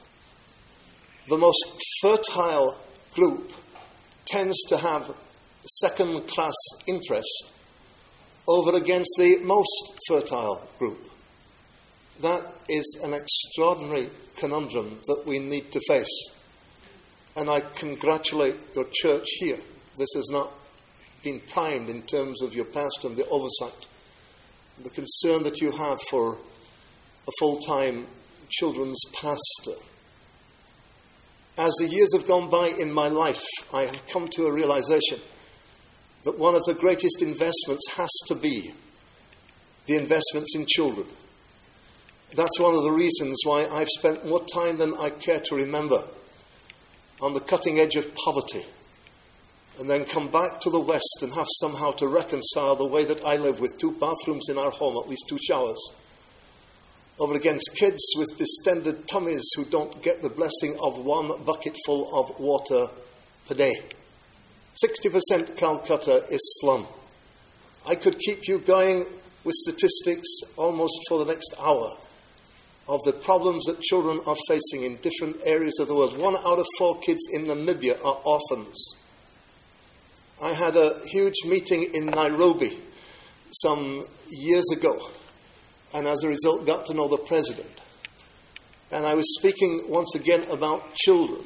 The 1.27 1.37
most 1.37 1.65
fertile 2.01 2.79
group 3.13 3.53
tends 4.25 4.57
to 4.69 4.77
have 4.77 5.13
second 5.65 6.27
class 6.27 6.55
interest 6.87 7.51
over 8.47 8.75
against 8.75 9.11
the 9.19 9.39
most 9.43 9.99
fertile 10.07 10.67
group. 10.79 11.09
That 12.21 12.53
is 12.69 12.99
an 13.03 13.13
extraordinary 13.13 14.09
conundrum 14.37 14.99
that 15.07 15.23
we 15.25 15.39
need 15.39 15.71
to 15.71 15.81
face. 15.87 16.31
And 17.35 17.49
I 17.49 17.61
congratulate 17.61 18.55
your 18.75 18.85
church 18.91 19.25
here. 19.39 19.59
This 19.97 20.09
has 20.15 20.29
not 20.31 20.51
been 21.23 21.39
primed 21.39 21.89
in 21.89 22.01
terms 22.03 22.41
of 22.41 22.53
your 22.53 22.65
pastor 22.65 23.07
and 23.07 23.17
the 23.17 23.27
oversight, 23.27 23.87
the 24.83 24.89
concern 24.89 25.43
that 25.43 25.61
you 25.61 25.71
have 25.71 25.99
for 26.09 26.37
a 27.27 27.31
full 27.39 27.59
time 27.59 28.07
children's 28.49 29.01
pastor. 29.13 29.79
As 31.57 31.73
the 31.79 31.87
years 31.87 32.13
have 32.15 32.27
gone 32.27 32.49
by 32.49 32.67
in 32.67 32.91
my 32.91 33.07
life, 33.07 33.43
I 33.73 33.83
have 33.83 34.07
come 34.07 34.27
to 34.29 34.43
a 34.43 34.51
realization 34.51 35.19
that 36.23 36.37
one 36.37 36.55
of 36.55 36.63
the 36.65 36.73
greatest 36.73 37.21
investments 37.21 37.89
has 37.95 38.09
to 38.27 38.35
be 38.35 38.73
the 39.85 39.95
investments 39.95 40.55
in 40.55 40.65
children. 40.67 41.07
That's 42.35 42.59
one 42.59 42.73
of 42.73 42.83
the 42.83 42.91
reasons 42.91 43.41
why 43.43 43.67
I've 43.67 43.89
spent 43.89 44.25
more 44.25 44.43
time 44.53 44.77
than 44.77 44.93
I 44.95 45.09
care 45.09 45.39
to 45.39 45.55
remember 45.55 46.03
on 47.19 47.33
the 47.33 47.39
cutting 47.39 47.79
edge 47.79 47.95
of 47.95 48.13
poverty 48.15 48.65
and 49.79 49.89
then 49.89 50.05
come 50.05 50.29
back 50.29 50.59
to 50.61 50.69
the 50.69 50.79
West 50.79 51.19
and 51.21 51.33
have 51.33 51.47
somehow 51.59 51.91
to 51.91 52.07
reconcile 52.07 52.75
the 52.75 52.85
way 52.85 53.05
that 53.05 53.23
I 53.25 53.37
live 53.37 53.59
with 53.59 53.79
two 53.79 53.91
bathrooms 53.93 54.49
in 54.49 54.57
our 54.57 54.71
home, 54.71 54.97
at 54.97 55.09
least 55.09 55.25
two 55.27 55.39
showers, 55.45 55.79
over 57.19 57.35
against 57.35 57.75
kids 57.77 58.01
with 58.17 58.37
distended 58.37 59.07
tummies 59.07 59.47
who 59.55 59.65
don't 59.65 60.01
get 60.01 60.21
the 60.21 60.29
blessing 60.29 60.77
of 60.81 61.03
one 61.05 61.43
bucketful 61.43 62.09
of 62.13 62.39
water 62.39 62.87
per 63.47 63.55
day. 63.55 63.73
60% 64.83 65.57
Calcutta 65.57 66.25
is 66.29 66.57
slum. 66.61 66.87
I 67.85 67.95
could 67.95 68.17
keep 68.19 68.47
you 68.47 68.59
going 68.59 69.05
with 69.43 69.55
statistics 69.55 70.27
almost 70.55 70.93
for 71.09 71.19
the 71.19 71.31
next 71.31 71.53
hour 71.59 71.89
of 72.87 73.01
the 73.03 73.13
problems 73.13 73.65
that 73.65 73.81
children 73.81 74.19
are 74.25 74.35
facing 74.47 74.83
in 74.83 74.97
different 74.97 75.37
areas 75.45 75.79
of 75.79 75.87
the 75.87 75.95
world. 75.95 76.17
One 76.17 76.35
out 76.35 76.59
of 76.59 76.65
four 76.77 76.99
kids 76.99 77.21
in 77.31 77.45
Namibia 77.45 78.03
are 78.03 78.19
orphans. 78.23 78.97
I 80.41 80.53
had 80.53 80.75
a 80.75 80.99
huge 81.05 81.45
meeting 81.45 81.93
in 81.93 82.07
Nairobi 82.07 82.77
some 83.51 84.05
years 84.29 84.65
ago, 84.71 84.97
and 85.93 86.07
as 86.07 86.23
a 86.23 86.27
result, 86.27 86.65
got 86.65 86.85
to 86.87 86.93
know 86.93 87.07
the 87.07 87.17
president. 87.17 87.69
And 88.91 89.05
I 89.05 89.13
was 89.13 89.25
speaking 89.37 89.85
once 89.87 90.15
again 90.15 90.43
about 90.49 90.95
children 90.95 91.43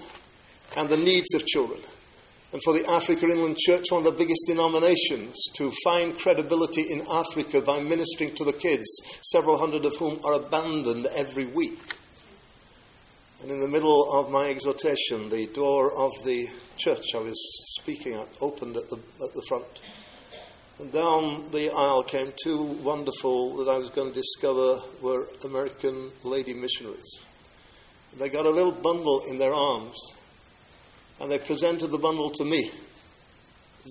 and 0.77 0.89
the 0.89 0.97
needs 0.97 1.33
of 1.33 1.45
children 1.45 1.81
and 2.55 2.63
for 2.63 2.71
the 2.71 2.89
Africa 2.89 3.25
Inland 3.25 3.57
Church, 3.57 3.91
one 3.91 4.05
of 4.05 4.05
the 4.05 4.17
biggest 4.17 4.45
denominations, 4.47 5.35
to 5.55 5.73
find 5.83 6.17
credibility 6.17 6.83
in 6.83 7.05
Africa 7.11 7.59
by 7.59 7.81
ministering 7.81 8.33
to 8.35 8.45
the 8.45 8.53
kids, 8.53 8.87
several 9.23 9.57
hundred 9.57 9.83
of 9.83 9.93
whom 9.97 10.21
are 10.23 10.35
abandoned 10.35 11.05
every 11.07 11.47
week. 11.47 11.77
And 13.45 13.53
in 13.53 13.59
the 13.59 13.67
middle 13.67 14.11
of 14.11 14.31
my 14.31 14.49
exhortation, 14.49 15.29
the 15.29 15.45
door 15.45 15.95
of 15.95 16.09
the 16.25 16.47
church 16.77 17.13
I 17.13 17.19
was 17.19 17.39
speaking 17.79 18.13
at 18.15 18.27
opened 18.41 18.75
at 18.75 18.89
the, 18.89 18.95
at 18.95 19.35
the 19.35 19.43
front. 19.47 19.67
And 20.79 20.91
down 20.91 21.51
the 21.51 21.69
aisle 21.69 22.01
came 22.01 22.33
two 22.43 22.63
wonderful 22.63 23.57
that 23.57 23.69
I 23.69 23.77
was 23.77 23.91
going 23.91 24.11
to 24.11 24.19
discover 24.19 24.79
were 24.99 25.27
American 25.43 26.11
lady 26.23 26.55
missionaries. 26.55 27.19
They 28.17 28.29
got 28.29 28.47
a 28.47 28.49
little 28.49 28.71
bundle 28.71 29.21
in 29.29 29.37
their 29.37 29.53
arms 29.53 29.99
and 31.19 31.29
they 31.29 31.37
presented 31.37 31.91
the 31.91 31.99
bundle 31.99 32.31
to 32.31 32.45
me. 32.45 32.71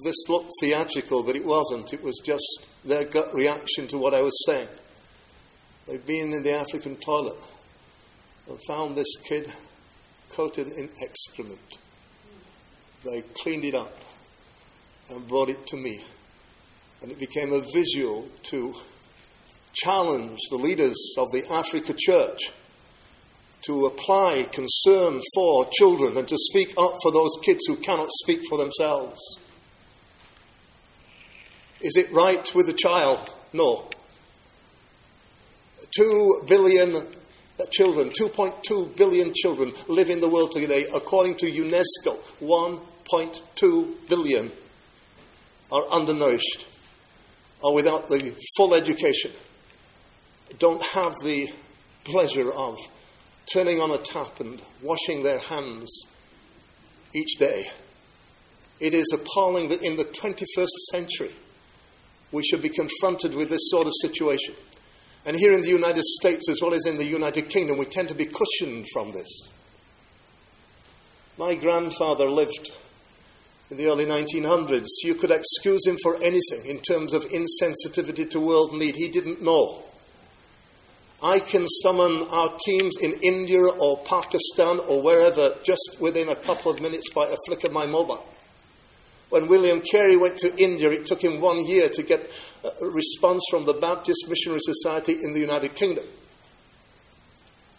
This 0.04 0.28
looked 0.28 0.50
theatrical, 0.61 1.23
but 1.23 1.37
it 1.37 1.44
wasn't. 1.44 1.94
It 1.94 2.02
was 2.02 2.20
just 2.25 2.66
their 2.84 3.04
gut 3.04 3.32
reaction 3.32 3.87
to 3.87 3.99
what 3.99 4.14
I 4.14 4.20
was 4.20 4.34
saying. 4.46 4.68
They'd 5.87 6.04
been 6.04 6.34
in 6.34 6.42
the 6.42 6.54
African 6.54 6.96
toilet 6.96 7.37
and 8.48 8.58
found 8.66 8.96
this 8.96 9.16
kid 9.28 9.52
coated 10.30 10.68
in 10.68 10.90
excrement. 11.02 11.78
They 13.04 13.22
cleaned 13.42 13.64
it 13.64 13.74
up 13.74 13.96
and 15.10 15.26
brought 15.26 15.48
it 15.48 15.66
to 15.68 15.76
me. 15.76 16.02
And 17.02 17.10
it 17.10 17.18
became 17.18 17.52
a 17.52 17.60
visual 17.72 18.28
to 18.44 18.74
challenge 19.74 20.38
the 20.50 20.56
leaders 20.56 21.14
of 21.18 21.30
the 21.32 21.44
Africa 21.50 21.94
Church 21.96 22.52
to 23.66 23.86
apply 23.86 24.46
concern 24.52 25.20
for 25.34 25.66
children 25.72 26.16
and 26.16 26.28
to 26.28 26.36
speak 26.36 26.74
up 26.78 26.96
for 27.02 27.12
those 27.12 27.30
kids 27.44 27.60
who 27.66 27.76
cannot 27.76 28.08
speak 28.22 28.40
for 28.48 28.58
themselves. 28.58 29.18
Is 31.80 31.96
it 31.96 32.12
right 32.12 32.54
with 32.54 32.66
the 32.66 32.72
child? 32.72 33.34
No. 33.52 33.90
Two 35.96 36.42
billion 36.46 37.06
Uh, 37.58 37.64
children, 37.70 38.11
2.2 38.11 38.96
billion 38.96 39.32
children 39.32 39.73
live 39.87 40.11
in 40.11 40.18
the 40.18 40.28
world 40.28 40.50
today. 40.50 40.87
According 40.92 41.37
to 41.37 41.46
UNESCO, 41.46 42.18
1.2 42.40 44.08
billion 44.08 44.50
are 45.70 45.84
undernourished, 45.92 46.66
are 47.62 47.73
without 47.73 48.08
the 48.08 48.34
full 48.56 48.75
education, 48.75 49.30
don't 50.58 50.82
have 50.82 51.12
the 51.23 51.49
pleasure 52.02 52.52
of 52.52 52.76
turning 53.52 53.80
on 53.80 53.92
a 53.92 53.99
tap 53.99 54.40
and 54.40 54.61
washing 54.82 55.23
their 55.23 55.38
hands 55.38 56.08
each 57.14 57.38
day. 57.38 57.70
It 58.80 58.94
is 58.94 59.12
appalling 59.14 59.68
that 59.68 59.82
in 59.82 59.94
the 59.94 60.04
21st 60.04 60.68
century 60.90 61.30
we 62.32 62.42
should 62.42 62.62
be 62.62 62.68
confronted 62.68 63.34
with 63.34 63.49
this 63.49 63.70
sort 63.70 63.87
of 63.87 63.92
situation. 64.00 64.54
And 65.26 65.37
here 65.37 65.52
in 65.54 65.62
the 65.62 65.69
United 65.69 66.04
States, 66.04 66.49
as 66.50 66.59
well 66.61 66.75
as 66.75 66.87
in 66.87 66.99
the 66.99 67.07
United 67.07 67.49
Kingdom, 67.49 67.78
we 67.78 67.87
tend 67.87 68.09
to 68.09 68.14
be 68.14 68.26
cushioned 68.26 68.87
from 68.93 69.12
this. 69.12 69.49
My 71.38 71.54
grandfather 71.54 72.31
lived 72.31 72.71
in 73.71 73.78
the 73.78 73.87
early 73.87 74.04
1900s. 74.04 74.87
You 75.02 75.14
could 75.14 75.31
excuse 75.31 75.87
him 75.87 75.97
for 76.02 76.16
anything 76.16 76.66
in 76.66 76.81
terms 76.81 77.14
of 77.14 77.25
insensitivity 77.25 78.31
to 78.31 78.40
world 78.40 78.75
need. 78.75 78.97
He 78.97 79.09
didn't 79.09 79.43
know. 79.43 79.83
I 81.23 81.40
can 81.40 81.66
summon 81.66 82.26
our 82.28 82.54
teams 82.66 82.99
in 83.00 83.14
India 83.23 83.62
or 83.62 83.99
Pakistan 84.04 84.78
or 84.78 85.00
wherever 85.00 85.54
just 85.64 85.97
within 85.99 86.28
a 86.28 86.37
couple 86.37 86.71
of 86.71 86.83
minutes 86.83 87.09
by 87.09 87.25
a 87.25 87.37
flick 87.47 87.64
of 87.64 87.73
my 87.73 87.87
mobile. 87.87 88.25
When 89.31 89.49
William 89.49 89.81
Carey 89.81 90.16
went 90.16 90.37
to 90.38 90.57
India, 90.57 90.90
it 90.90 91.07
took 91.07 91.23
him 91.23 91.40
one 91.40 91.64
year 91.66 91.88
to 91.88 92.02
get 92.02 92.31
a 92.64 92.87
response 92.87 93.45
from 93.50 93.64
the 93.64 93.75
Baptist 93.75 94.26
Missionary 94.28 94.61
Society 94.62 95.14
in 95.23 95.33
the 95.33 95.40
United 95.40 95.75
Kingdom. 95.75 96.04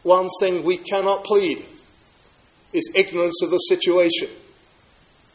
One 0.04 0.28
thing 0.40 0.64
we 0.64 0.78
cannot 0.78 1.24
plead 1.24 1.66
is 2.74 2.92
ignorance 2.94 3.42
of 3.42 3.52
the 3.52 3.58
situation. 3.58 4.28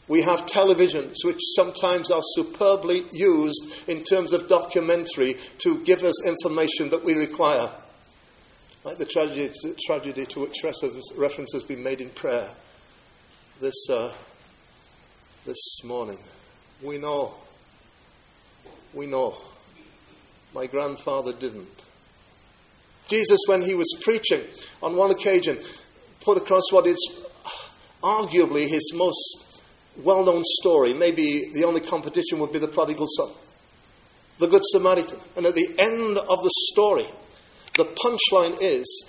We 0.07 0.21
have 0.21 0.45
televisions 0.45 1.15
which 1.23 1.39
sometimes 1.55 2.11
are 2.11 2.21
superbly 2.35 3.05
used 3.11 3.87
in 3.87 4.03
terms 4.03 4.33
of 4.33 4.47
documentary 4.47 5.37
to 5.59 5.83
give 5.83 6.03
us 6.03 6.25
information 6.25 6.89
that 6.89 7.03
we 7.03 7.13
require. 7.13 7.69
Like 8.83 8.97
the 8.97 9.05
tragedy, 9.05 9.51
tragedy 9.85 10.25
to 10.25 10.41
which 10.41 10.63
reference 10.63 11.53
has 11.53 11.63
been 11.63 11.83
made 11.83 12.01
in 12.01 12.09
prayer 12.09 12.51
this, 13.61 13.89
uh, 13.91 14.11
this 15.45 15.83
morning. 15.83 16.19
We 16.83 16.97
know. 16.97 17.33
We 18.93 19.07
know. 19.07 19.37
My 20.53 20.67
grandfather 20.67 21.33
didn't. 21.33 21.83
Jesus, 23.07 23.39
when 23.47 23.61
he 23.61 23.73
was 23.73 23.87
preaching, 24.01 24.41
on 24.81 24.95
one 24.95 25.11
occasion, 25.11 25.57
put 26.21 26.37
across 26.37 26.71
what 26.71 26.85
is 26.85 27.25
arguably 28.03 28.67
his 28.67 28.93
most 28.93 29.61
well 29.97 30.23
known 30.23 30.43
story. 30.61 30.93
Maybe 30.93 31.51
the 31.53 31.65
only 31.65 31.81
competition 31.81 32.39
would 32.39 32.51
be 32.51 32.59
the 32.59 32.67
prodigal 32.67 33.07
son, 33.17 33.31
the 34.39 34.47
Good 34.47 34.63
Samaritan. 34.71 35.19
And 35.35 35.45
at 35.45 35.55
the 35.55 35.69
end 35.77 36.17
of 36.17 36.43
the 36.43 36.51
story, 36.71 37.07
the 37.75 37.85
punchline 37.85 38.57
is 38.61 39.05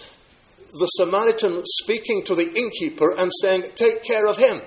the 0.72 0.86
Samaritan 0.86 1.62
speaking 1.64 2.24
to 2.24 2.34
the 2.34 2.50
innkeeper 2.54 3.14
and 3.16 3.30
saying, 3.40 3.64
Take 3.74 4.02
care 4.02 4.26
of 4.26 4.38
him. 4.38 4.62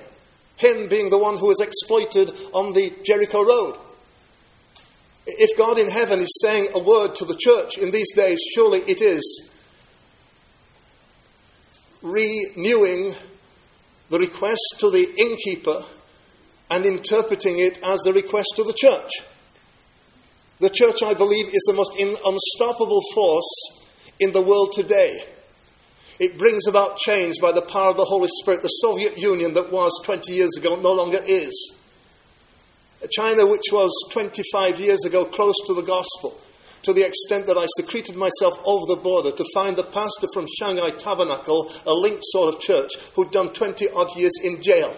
Him 0.58 0.88
being 0.88 1.10
the 1.10 1.18
one 1.18 1.38
who 1.38 1.48
was 1.48 1.60
exploited 1.60 2.32
on 2.54 2.74
the 2.74 2.94
Jericho 3.04 3.44
road. 3.44 3.78
If 5.28 5.58
God 5.58 5.78
in 5.78 5.88
heaven 5.88 6.20
is 6.20 6.40
saying 6.42 6.70
a 6.74 6.80
word 6.80 7.16
to 7.16 7.26
the 7.26 7.38
church 7.38 7.78
in 7.78 7.92
these 7.92 8.14
days, 8.16 8.40
surely 8.54 8.80
it 8.80 9.02
is 9.02 9.52
renewing 12.02 13.16
the 14.10 14.20
request 14.20 14.62
to 14.80 14.92
the 14.92 15.12
innkeeper 15.18 15.84
and 16.70 16.86
interpreting 16.86 17.60
it 17.60 17.80
as 17.84 18.00
the 18.02 18.14
request 18.14 18.54
to 18.56 18.64
the 18.64 18.76
church. 18.78 19.10
The 20.60 20.70
church, 20.70 21.04
I 21.04 21.14
believe, 21.14 21.48
is 21.48 21.64
the 21.68 21.74
most 21.74 21.96
unstoppable 21.98 23.02
force 23.14 23.84
in 24.20 24.32
the 24.32 24.42
world 24.42 24.72
today. 24.74 25.35
It 26.20 26.38
brings 26.38 26.68
about 26.68 26.98
change 26.98 27.36
by 27.42 27.52
the 27.52 27.62
power 27.62 27.90
of 27.90 27.98
the 27.98 28.06
Holy 28.06 28.30
Spirit. 28.42 28.62
The 28.62 28.70
Soviet 28.70 29.18
Union 29.18 29.54
that 29.54 29.72
was 29.72 29.92
20 30.06 30.32
years 30.32 30.56
ago 30.58 30.76
no 30.76 30.94
longer 30.94 31.20
is. 31.26 31.76
China, 33.12 33.46
which 33.46 33.66
was 33.72 33.92
25 34.12 34.80
years 34.80 35.04
ago 35.06 35.26
close 35.26 35.56
to 35.68 35.74
the 35.74 35.82
gospel, 35.82 36.40
to 36.84 36.94
the 36.94 37.06
extent 37.06 37.46
that 37.48 37.58
I 37.58 37.66
secreted 37.78 38.16
myself 38.16 38.54
over 38.64 38.86
the 38.88 39.02
border 39.02 39.32
to 39.32 39.46
find 39.54 39.76
the 39.76 39.84
pastor 39.84 40.28
from 40.34 40.48
Shanghai 40.60 40.90
Tabernacle, 40.90 41.72
a 41.86 41.94
linked 41.94 42.24
sort 42.24 42.56
of 42.56 42.62
church, 42.62 42.96
who'd 43.16 43.32
done 43.32 43.52
20 43.54 43.90
odd 43.90 44.16
years 44.16 44.34
in 44.44 44.62
jail. 44.62 44.96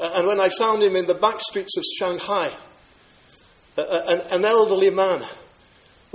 And 0.00 0.26
when 0.26 0.40
I 0.40 0.48
found 0.58 0.82
him 0.82 0.96
in 0.96 1.06
the 1.06 1.14
back 1.14 1.40
streets 1.40 1.76
of 1.76 1.84
Shanghai, 1.98 2.50
an, 3.76 4.20
an 4.30 4.44
elderly 4.44 4.90
man 4.90 5.22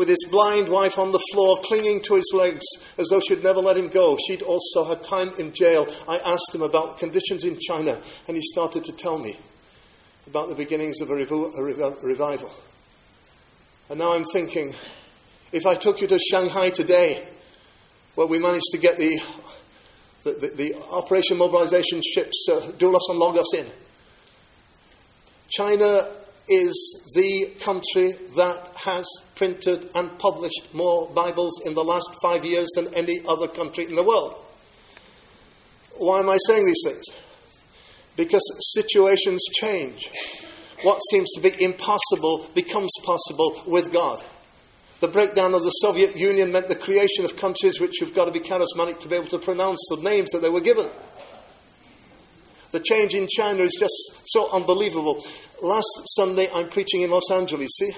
with 0.02 0.10
his 0.10 0.26
blind 0.32 0.68
wife 0.68 0.98
on 0.98 1.12
the 1.12 1.22
floor, 1.32 1.56
clinging 1.62 2.02
to 2.02 2.16
his 2.16 2.32
legs 2.34 2.66
as 2.98 3.08
though 3.10 3.20
she'd 3.20 3.44
never 3.44 3.60
let 3.60 3.78
him 3.78 3.88
go. 3.88 4.18
She'd 4.28 4.42
also 4.42 4.84
had 4.84 5.04
time 5.04 5.32
in 5.38 5.54
jail. 5.54 5.86
I 6.08 6.18
asked 6.18 6.56
him 6.56 6.64
about 6.64 6.94
the 6.94 6.96
conditions 6.96 7.44
in 7.44 7.60
China, 7.60 8.02
and 8.28 8.36
he 8.36 8.42
started 8.42 8.84
to 8.86 8.94
tell 8.94 9.20
me 9.20 9.38
about 10.26 10.50
the 10.50 10.56
beginnings 10.56 11.02
of 11.02 11.12
a, 11.12 11.14
revo- 11.14 11.56
a 11.56 12.02
revival. 12.02 12.52
And 13.92 14.00
now 14.00 14.16
I'm 14.16 14.26
thinking, 14.26 14.74
if 15.52 15.68
I 15.68 15.76
took 15.76 16.02
you 16.02 16.08
to 16.08 16.18
Shanghai 16.18 16.72
today, 16.72 17.24
where 18.16 18.26
we 18.26 18.40
managed 18.40 18.72
to 18.72 18.80
get 18.80 18.98
the, 18.98 19.22
the, 20.24 20.32
the, 20.32 20.48
the 20.48 20.76
Operation 20.90 21.38
Mobilization 21.38 22.02
ships, 22.02 22.48
uh, 22.52 22.60
Doulos 22.80 23.08
and 23.08 23.20
Logos 23.20 23.54
in, 23.54 23.68
China 25.48 26.10
is 26.48 27.12
the 27.14 27.54
country 27.62 28.14
that 28.36 28.74
has 28.76 29.06
printed 29.36 29.90
and 29.96 30.18
published 30.20 30.74
more 30.74 31.10
Bibles 31.10 31.62
in 31.66 31.74
the 31.74 31.84
last 31.84 32.10
five 32.22 32.46
years 32.46 32.70
than 32.76 32.94
any 32.94 33.22
other 33.28 33.48
country 33.48 33.86
in 33.86 33.96
the 33.96 34.04
world. 34.04 34.36
Why 35.98 36.20
am 36.20 36.30
I 36.30 36.38
saying 36.48 36.66
these 36.66 36.84
things? 36.86 37.06
Because 38.16 38.42
situations 38.74 39.42
change. 39.60 40.10
What 40.84 41.00
seems 41.12 41.30
to 41.36 41.42
be 41.42 41.64
impossible 41.64 42.48
becomes 42.56 42.92
possible 43.04 43.62
with 43.68 43.94
God. 43.94 44.24
The 45.00 45.08
breakdown 45.08 45.54
of 45.54 45.64
the 45.64 45.70
Soviet 45.72 46.16
Union 46.16 46.52
meant 46.52 46.68
the 46.68 46.76
creation 46.76 47.26
of 47.26 47.36
countries 47.36 47.80
which 47.80 48.00
you've 48.00 48.14
got 48.14 48.26
to 48.26 48.32
be 48.32 48.40
charismatic 48.40 49.00
to 49.00 49.08
be 49.08 49.16
able 49.16 49.28
to 49.28 49.40
pronounce 49.40 49.80
the 49.90 50.02
names 50.02 50.30
that 50.32 50.42
they 50.42 50.50
were 50.50 50.62
given. 50.62 50.90
The 52.72 52.80
change 52.80 53.14
in 53.14 53.28
China 53.28 53.64
is 53.64 53.76
just 53.78 54.24
so 54.26 54.50
unbelievable. 54.52 55.24
Last 55.62 55.86
Sunday, 56.16 56.50
I'm 56.54 56.70
preaching 56.70 57.02
in 57.02 57.12
Los 57.12 57.30
Angeles, 57.30 57.70
see? 57.78 57.92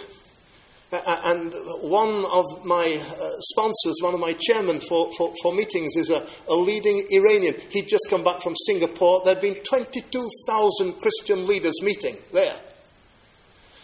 And 0.92 1.54
one 1.82 2.26
of 2.26 2.66
my 2.66 2.86
uh, 2.86 3.30
sponsors, 3.40 3.96
one 4.02 4.14
of 4.14 4.20
my 4.20 4.36
chairmen 4.40 4.80
for, 4.80 5.12
for, 5.18 5.34
for 5.42 5.54
meetings, 5.54 5.96
is 5.96 6.12
a, 6.12 6.26
a, 6.48 6.54
leading 6.54 7.06
Iranian. 7.10 7.56
He'd 7.72 7.88
just 7.88 8.08
come 8.12 8.24
back 8.24 8.42
from 8.42 8.56
Singapore. 8.56 9.24
There'd 9.26 9.42
been 9.42 9.56
22,000 9.56 10.94
Christian 11.02 11.48
leaders 11.48 11.82
meeting 11.82 12.18
there 12.32 12.56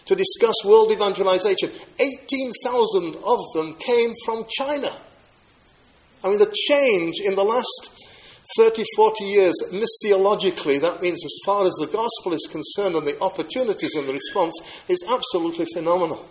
to 0.06 0.14
discuss 0.14 0.54
world 0.64 0.92
evangelization. 0.92 1.70
18,000 1.98 3.16
of 3.24 3.40
them 3.54 3.74
came 3.74 4.14
from 4.24 4.44
China. 4.48 4.90
I 6.22 6.28
mean, 6.28 6.38
the 6.38 6.54
change 6.68 7.14
in 7.24 7.34
the 7.34 7.44
last 7.44 7.90
30, 8.56 8.84
40 8.96 9.24
years, 9.24 9.54
missiologically, 9.70 10.80
that 10.80 11.00
means 11.00 11.24
as 11.24 11.38
far 11.44 11.64
as 11.64 11.72
the 11.80 11.86
gospel 11.86 12.32
is 12.32 12.48
concerned 12.50 12.96
and 12.96 13.06
the 13.06 13.20
opportunities 13.20 13.94
and 13.94 14.08
the 14.08 14.12
response, 14.12 14.54
is 14.88 15.04
absolutely 15.08 15.66
phenomenal. 15.74 16.28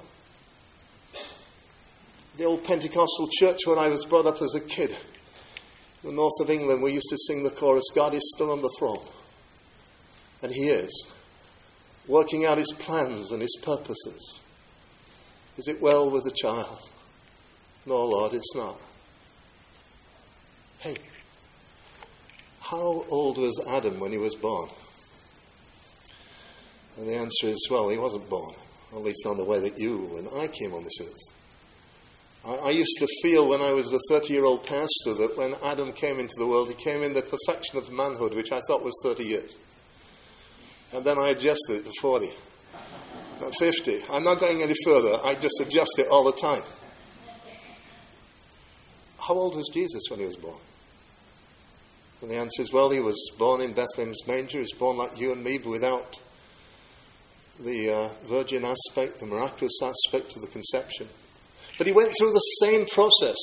The 2.38 2.44
old 2.46 2.64
Pentecostal 2.64 3.30
church 3.40 3.60
where 3.66 3.78
I 3.78 3.90
was 3.90 4.06
brought 4.06 4.26
up 4.26 4.42
as 4.42 4.56
a 4.56 4.60
kid, 4.60 4.92
in 6.04 6.10
the 6.10 6.16
north 6.16 6.40
of 6.42 6.50
England, 6.50 6.82
we 6.82 6.94
used 6.94 7.10
to 7.10 7.18
sing 7.18 7.44
the 7.44 7.50
chorus 7.50 7.86
God 7.94 8.14
is 8.14 8.32
still 8.36 8.52
on 8.52 8.62
the 8.62 8.74
throne. 8.80 9.06
And 10.42 10.52
He 10.52 10.68
is, 10.68 11.08
working 12.08 12.46
out 12.46 12.58
His 12.58 12.72
plans 12.80 13.32
and 13.32 13.42
His 13.42 13.58
purposes. 13.62 14.40
Is 15.58 15.68
it 15.68 15.82
well 15.82 16.10
with 16.10 16.24
the 16.24 16.32
child? 16.32 16.80
No, 17.86 18.06
Lord, 18.06 18.34
it's 18.34 18.56
not. 18.56 18.80
Hey, 20.80 20.96
how 22.70 23.04
old 23.10 23.38
was 23.40 23.60
Adam 23.68 24.00
when 24.00 24.12
he 24.12 24.18
was 24.18 24.36
born? 24.36 24.70
And 26.98 27.08
the 27.08 27.16
answer 27.16 27.48
is, 27.48 27.68
well, 27.72 27.90
he 27.90 27.98
wasn't 27.98 28.30
born, 28.30 28.54
at 28.92 29.02
least 29.02 29.26
not 29.26 29.38
the 29.38 29.44
way 29.44 29.60
that 29.60 29.80
you 29.80 30.18
and 30.18 30.28
I 30.38 30.48
came 30.48 30.74
on 30.74 30.84
this 30.84 31.02
earth. 31.02 31.34
I, 32.46 32.68
I 32.68 32.70
used 32.72 32.96
to 33.00 33.08
feel 33.24 33.50
when 33.50 33.62
I 33.62 33.72
was 33.72 33.92
a 33.94 34.00
30 34.10 34.34
year 34.34 34.46
old 34.46 34.66
pastor 34.66 35.14
that 35.16 35.36
when 35.36 35.56
Adam 35.64 35.94
came 35.94 36.20
into 36.20 36.36
the 36.38 36.46
world, 36.46 36.68
he 36.68 36.76
came 36.76 37.02
in 37.02 37.14
the 37.14 37.24
perfection 37.24 37.80
of 37.80 37.92
manhood, 37.92 38.36
which 38.36 38.52
I 38.52 38.60
thought 38.68 38.84
was 38.84 38.94
30 39.04 39.24
years. 39.24 39.58
And 40.94 41.04
then 41.04 41.18
I 41.18 41.30
adjusted 41.30 41.78
it 41.78 41.86
to 41.86 41.92
40, 42.02 42.32
not 43.42 43.56
50. 43.58 44.00
I'm 44.12 44.24
not 44.24 44.40
going 44.40 44.62
any 44.62 44.76
further, 44.86 45.18
I 45.24 45.34
just 45.34 45.60
adjust 45.60 45.98
it 45.98 46.08
all 46.10 46.26
the 46.26 46.40
time. 46.40 46.64
How 49.20 49.34
old 49.34 49.56
was 49.56 49.70
Jesus 49.74 50.04
when 50.10 50.20
he 50.20 50.26
was 50.26 50.36
born? 50.36 50.60
And 52.22 52.30
the 52.30 52.36
answer 52.36 52.62
is, 52.62 52.74
well, 52.74 52.90
he 52.90 53.00
was 53.00 53.32
born 53.38 53.62
in 53.62 53.74
Bethlehem's 53.74 54.28
manger. 54.28 54.58
He 54.58 54.64
was 54.64 54.74
born 54.74 54.98
like 54.98 55.18
you 55.18 55.32
and 55.32 55.44
me, 55.44 55.58
but 55.58 55.70
without 55.70 56.20
the 57.60 57.90
uh, 57.90 58.10
virgin 58.26 58.66
aspect, 58.66 59.20
the 59.20 59.26
miraculous 59.26 59.80
aspect 59.82 60.36
of 60.36 60.42
the 60.42 60.48
conception. 60.48 61.08
But 61.78 61.88
he 61.88 61.94
went 61.94 62.14
through 62.18 62.32
the 62.32 62.40
same 62.62 62.86
process. 62.86 63.38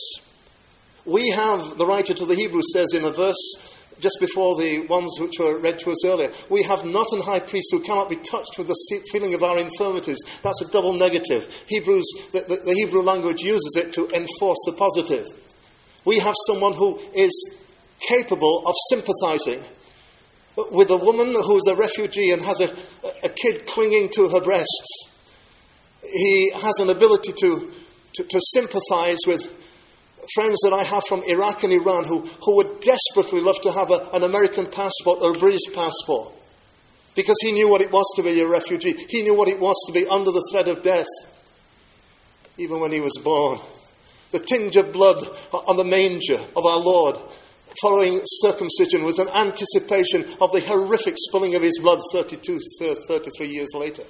We 1.04 1.30
have, 1.30 1.78
the 1.78 1.86
writer 1.86 2.14
to 2.14 2.26
the 2.26 2.34
Hebrews 2.34 2.72
says 2.72 2.92
in 2.92 3.04
a 3.04 3.12
verse 3.12 3.36
just 4.00 4.16
before 4.20 4.60
the 4.60 4.80
ones 4.86 5.16
which 5.18 5.34
were 5.38 5.58
read 5.58 5.78
to 5.80 5.90
us 5.90 6.04
earlier, 6.04 6.30
we 6.50 6.62
have 6.62 6.84
not 6.84 7.06
an 7.12 7.22
high 7.22 7.40
priest 7.40 7.68
who 7.70 7.82
cannot 7.82 8.08
be 8.08 8.16
touched 8.16 8.58
with 8.58 8.68
the 8.68 9.00
feeling 9.10 9.34
of 9.34 9.42
our 9.42 9.58
infirmities. 9.58 10.18
That's 10.42 10.62
a 10.62 10.70
double 10.70 10.92
negative. 10.92 11.64
Hebrews, 11.68 12.04
the, 12.32 12.40
the, 12.40 12.56
the 12.56 12.74
Hebrew 12.74 13.02
language 13.02 13.40
uses 13.40 13.76
it 13.76 13.92
to 13.94 14.08
enforce 14.08 14.58
the 14.66 14.74
positive. 14.76 15.24
We 16.04 16.18
have 16.18 16.34
someone 16.46 16.74
who 16.74 17.00
is 17.14 17.55
capable 18.00 18.62
of 18.66 18.74
sympathizing 18.90 19.62
with 20.56 20.90
a 20.90 20.96
woman 20.96 21.34
who 21.34 21.56
is 21.56 21.66
a 21.68 21.74
refugee 21.74 22.30
and 22.30 22.42
has 22.42 22.60
a, 22.60 22.72
a 23.24 23.28
kid 23.28 23.66
clinging 23.66 24.08
to 24.14 24.28
her 24.28 24.40
breasts. 24.40 25.10
He 26.02 26.50
has 26.54 26.78
an 26.78 26.88
ability 26.88 27.32
to, 27.32 27.72
to, 28.14 28.24
to 28.24 28.40
sympathize 28.54 29.18
with 29.26 29.42
friends 30.34 30.58
that 30.62 30.72
I 30.72 30.82
have 30.84 31.04
from 31.04 31.22
Iraq 31.24 31.62
and 31.62 31.72
Iran 31.72 32.04
who, 32.04 32.20
who 32.20 32.56
would 32.56 32.80
desperately 32.80 33.40
love 33.40 33.60
to 33.62 33.72
have 33.72 33.90
a, 33.90 34.08
an 34.12 34.22
American 34.22 34.66
passport 34.66 35.20
or 35.20 35.34
a 35.34 35.38
British 35.38 35.72
passport 35.74 36.32
because 37.14 37.36
he 37.40 37.52
knew 37.52 37.68
what 37.68 37.80
it 37.80 37.90
was 37.90 38.06
to 38.16 38.22
be 38.22 38.40
a 38.40 38.46
refugee. 38.46 38.94
He 39.08 39.22
knew 39.22 39.34
what 39.34 39.48
it 39.48 39.58
was 39.58 39.76
to 39.86 39.92
be 39.92 40.06
under 40.06 40.30
the 40.30 40.46
threat 40.52 40.68
of 40.68 40.82
death, 40.82 41.06
even 42.58 42.80
when 42.80 42.92
he 42.92 43.00
was 43.00 43.18
born. 43.22 43.58
The 44.32 44.40
tinge 44.40 44.76
of 44.76 44.92
blood 44.92 45.26
on 45.52 45.76
the 45.76 45.84
manger 45.84 46.38
of 46.54 46.66
our 46.66 46.78
Lord 46.78 47.18
following 47.80 48.20
circumcision 48.24 49.04
was 49.04 49.18
an 49.18 49.28
anticipation 49.28 50.24
of 50.40 50.52
the 50.52 50.60
horrific 50.60 51.14
spilling 51.16 51.54
of 51.54 51.62
his 51.62 51.78
blood 51.78 52.00
32, 52.12 52.58
33 53.08 53.48
years 53.48 53.68
later. 53.74 54.02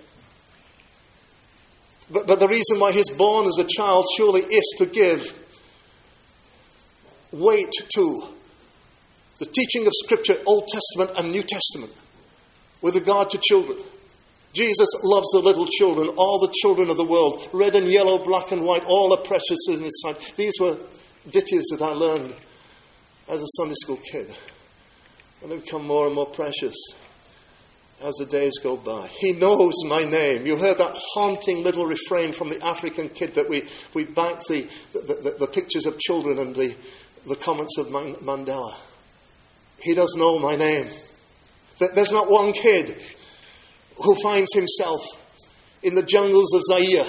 But, 2.10 2.26
but 2.26 2.40
the 2.40 2.48
reason 2.48 2.78
why 2.78 2.92
he's 2.92 3.10
born 3.10 3.46
as 3.46 3.58
a 3.58 3.66
child 3.68 4.04
surely 4.16 4.42
is 4.42 4.74
to 4.78 4.86
give 4.86 5.36
weight 7.32 7.72
to 7.94 8.28
the 9.38 9.46
teaching 9.46 9.86
of 9.86 9.92
Scripture, 10.04 10.36
Old 10.46 10.68
Testament 10.68 11.18
and 11.18 11.32
New 11.32 11.42
Testament, 11.42 11.92
with 12.80 12.94
regard 12.94 13.30
to 13.30 13.38
children. 13.38 13.78
Jesus 14.54 14.88
loves 15.02 15.26
the 15.32 15.40
little 15.40 15.66
children, 15.66 16.08
all 16.16 16.40
the 16.40 16.54
children 16.62 16.88
of 16.88 16.96
the 16.96 17.04
world, 17.04 17.46
red 17.52 17.74
and 17.74 17.86
yellow, 17.86 18.24
black 18.24 18.52
and 18.52 18.64
white, 18.64 18.84
all 18.84 19.12
are 19.12 19.22
precious 19.22 19.68
in 19.68 19.82
his 19.82 20.00
sight. 20.00 20.34
These 20.36 20.54
were 20.58 20.78
ditties 21.28 21.66
that 21.70 21.82
I 21.82 21.92
learned 21.92 22.34
as 23.28 23.42
a 23.42 23.46
Sunday 23.56 23.74
school 23.74 23.98
kid. 24.10 24.34
And 25.42 25.50
they 25.50 25.56
become 25.56 25.86
more 25.86 26.06
and 26.06 26.14
more 26.14 26.26
precious 26.26 26.74
as 28.02 28.14
the 28.14 28.26
days 28.26 28.58
go 28.58 28.76
by. 28.76 29.08
He 29.18 29.32
knows 29.32 29.74
my 29.86 30.04
name. 30.04 30.46
You 30.46 30.56
heard 30.56 30.78
that 30.78 30.96
haunting 30.96 31.62
little 31.62 31.86
refrain 31.86 32.32
from 32.32 32.50
the 32.50 32.62
African 32.64 33.08
kid 33.08 33.34
that 33.34 33.48
we, 33.48 33.64
we 33.94 34.04
back 34.04 34.40
the, 34.48 34.68
the, 34.92 34.98
the, 35.00 35.36
the 35.40 35.46
pictures 35.46 35.86
of 35.86 35.98
children 35.98 36.38
and 36.38 36.54
the, 36.54 36.74
the 37.26 37.36
comments 37.36 37.78
of 37.78 37.86
Mandela. 37.86 38.76
He 39.80 39.94
does 39.94 40.14
know 40.16 40.38
my 40.38 40.56
name. 40.56 40.88
There's 41.78 42.12
not 42.12 42.30
one 42.30 42.52
kid 42.52 42.96
who 43.96 44.14
finds 44.22 44.52
himself 44.54 45.00
in 45.82 45.94
the 45.94 46.02
jungles 46.02 46.54
of 46.54 46.62
Zaire. 46.62 47.06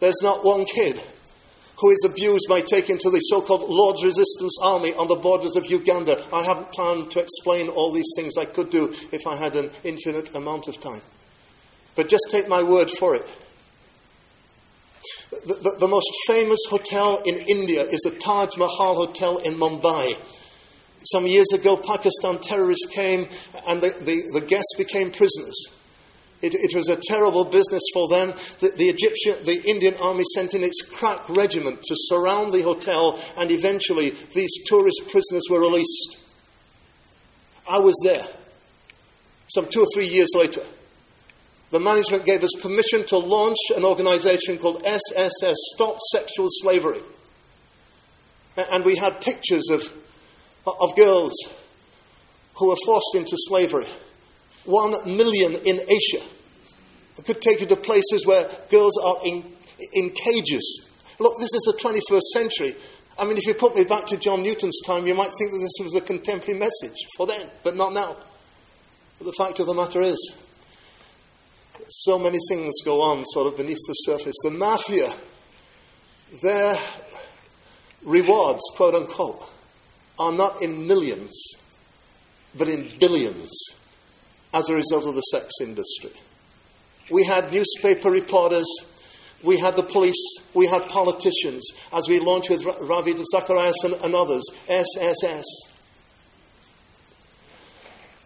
There's 0.00 0.22
not 0.22 0.44
one 0.44 0.64
kid 0.66 1.00
who 1.76 1.90
is 1.90 2.04
abused 2.04 2.46
by 2.48 2.60
taking 2.60 2.98
to 2.98 3.10
the 3.10 3.18
so 3.20 3.40
called 3.40 3.68
Lord's 3.68 4.04
Resistance 4.04 4.58
Army 4.62 4.94
on 4.94 5.08
the 5.08 5.16
borders 5.16 5.56
of 5.56 5.66
Uganda. 5.66 6.22
I 6.32 6.44
haven't 6.44 6.72
time 6.72 7.08
to 7.10 7.20
explain 7.20 7.68
all 7.68 7.92
these 7.92 8.12
things 8.16 8.36
I 8.36 8.44
could 8.44 8.70
do 8.70 8.94
if 9.12 9.26
I 9.26 9.36
had 9.36 9.56
an 9.56 9.70
infinite 9.82 10.34
amount 10.34 10.68
of 10.68 10.80
time. 10.80 11.02
But 11.96 12.08
just 12.08 12.26
take 12.30 12.48
my 12.48 12.62
word 12.62 12.90
for 12.90 13.14
it. 13.14 13.28
The, 15.30 15.54
the, 15.54 15.76
the 15.80 15.88
most 15.88 16.10
famous 16.26 16.60
hotel 16.68 17.22
in 17.24 17.36
India 17.48 17.82
is 17.82 18.00
the 18.00 18.10
Taj 18.10 18.56
Mahal 18.56 18.94
Hotel 18.94 19.38
in 19.38 19.54
Mumbai. 19.54 20.14
Some 21.04 21.26
years 21.26 21.52
ago, 21.52 21.76
Pakistan 21.76 22.38
terrorists 22.38 22.86
came 22.94 23.28
and 23.66 23.82
the, 23.82 23.90
the, 23.90 24.40
the 24.40 24.40
guests 24.40 24.74
became 24.78 25.10
prisoners. 25.10 25.66
It, 26.44 26.54
it, 26.54 26.76
was 26.76 26.90
a 26.90 27.00
terrible 27.08 27.46
business 27.46 27.82
for 27.94 28.06
them. 28.08 28.34
The, 28.60 28.68
the, 28.76 28.90
Egyptian, 28.90 29.46
the 29.46 29.62
Indian 29.66 29.94
army 29.94 30.24
sent 30.34 30.52
in 30.52 30.62
its 30.62 30.82
crack 30.82 31.26
regiment 31.30 31.82
to 31.84 31.94
surround 31.96 32.52
the 32.52 32.60
hotel, 32.60 33.18
and 33.38 33.50
eventually 33.50 34.10
these 34.34 34.52
tourist 34.66 35.04
prisoners 35.10 35.44
were 35.48 35.60
released. 35.60 36.18
I 37.66 37.78
was 37.78 37.98
there 38.04 38.26
some 39.46 39.68
two 39.70 39.80
or 39.80 39.86
three 39.94 40.06
years 40.06 40.28
later. 40.34 40.60
The 41.70 41.80
management 41.80 42.26
gave 42.26 42.44
us 42.44 42.50
permission 42.60 43.04
to 43.06 43.16
launch 43.16 43.58
an 43.74 43.84
organization 43.84 44.58
called 44.58 44.82
SSS, 44.84 45.56
Stop 45.74 45.96
Sexual 46.12 46.48
Slavery. 46.50 47.00
And 48.56 48.84
we 48.84 48.96
had 48.96 49.22
pictures 49.22 49.70
of, 49.70 49.92
of 50.66 50.94
girls 50.94 51.32
who 52.56 52.68
were 52.68 52.76
forced 52.84 53.14
into 53.14 53.36
slavery. 53.36 53.88
One 54.64 54.92
million 55.16 55.54
in 55.54 55.80
Asia. 55.80 56.24
I 57.18 57.22
could 57.22 57.40
take 57.40 57.60
you 57.60 57.66
to 57.66 57.76
places 57.76 58.26
where 58.26 58.48
girls 58.70 58.96
are 58.98 59.16
in, 59.24 59.44
in 59.92 60.10
cages. 60.10 60.90
Look, 61.20 61.36
this 61.38 61.54
is 61.54 61.62
the 61.62 61.78
21st 61.80 62.22
century. 62.32 62.76
I 63.18 63.24
mean, 63.24 63.36
if 63.36 63.46
you 63.46 63.54
put 63.54 63.76
me 63.76 63.84
back 63.84 64.06
to 64.06 64.16
John 64.16 64.42
Newton's 64.42 64.80
time, 64.84 65.06
you 65.06 65.14
might 65.14 65.30
think 65.38 65.52
that 65.52 65.58
this 65.58 65.84
was 65.84 65.94
a 65.94 66.00
contemporary 66.00 66.58
message 66.58 66.96
for 67.16 67.26
then, 67.26 67.48
but 67.62 67.76
not 67.76 67.92
now. 67.92 68.16
But 69.18 69.26
the 69.26 69.32
fact 69.38 69.60
of 69.60 69.66
the 69.66 69.74
matter 69.74 70.02
is, 70.02 70.34
so 71.88 72.18
many 72.18 72.38
things 72.48 72.72
go 72.84 73.02
on 73.02 73.24
sort 73.26 73.46
of 73.46 73.56
beneath 73.56 73.78
the 73.86 73.92
surface. 73.92 74.34
The 74.42 74.50
mafia, 74.50 75.14
their 76.42 76.76
rewards, 78.02 78.62
quote 78.76 78.94
unquote, 78.94 79.48
are 80.18 80.32
not 80.32 80.62
in 80.62 80.86
millions, 80.86 81.54
but 82.56 82.68
in 82.68 82.90
billions 82.98 83.50
as 84.54 84.70
a 84.70 84.74
result 84.74 85.06
of 85.06 85.16
the 85.16 85.20
sex 85.20 85.52
industry. 85.60 86.12
We 87.10 87.24
had 87.24 87.52
newspaper 87.52 88.10
reporters, 88.10 88.66
we 89.42 89.58
had 89.58 89.76
the 89.76 89.82
police, 89.82 90.38
we 90.54 90.68
had 90.68 90.88
politicians, 90.88 91.70
as 91.92 92.08
we 92.08 92.20
launched 92.20 92.50
with 92.50 92.64
Ravi 92.64 93.14
Zacharias 93.30 93.76
and, 93.84 94.14
others, 94.14 94.44
SSS. 94.68 95.44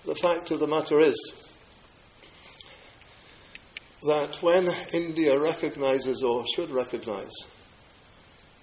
The 0.04 0.14
fact 0.14 0.50
of 0.50 0.60
the 0.60 0.68
matter 0.68 1.00
is 1.00 1.18
that 4.06 4.36
when 4.42 4.68
India 4.92 5.38
recognizes 5.40 6.22
or 6.22 6.44
should 6.46 6.70
recognize 6.70 7.32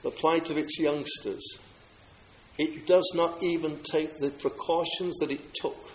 the 0.02 0.12
plight 0.12 0.50
of 0.50 0.58
its 0.58 0.80
youngsters, 0.80 1.58
it 2.58 2.86
does 2.86 3.12
not 3.16 3.44
even 3.44 3.80
take 3.84 4.18
the 4.20 4.30
precautions 4.30 5.18
that 5.18 5.32
it 5.32 5.54
took 5.54 5.92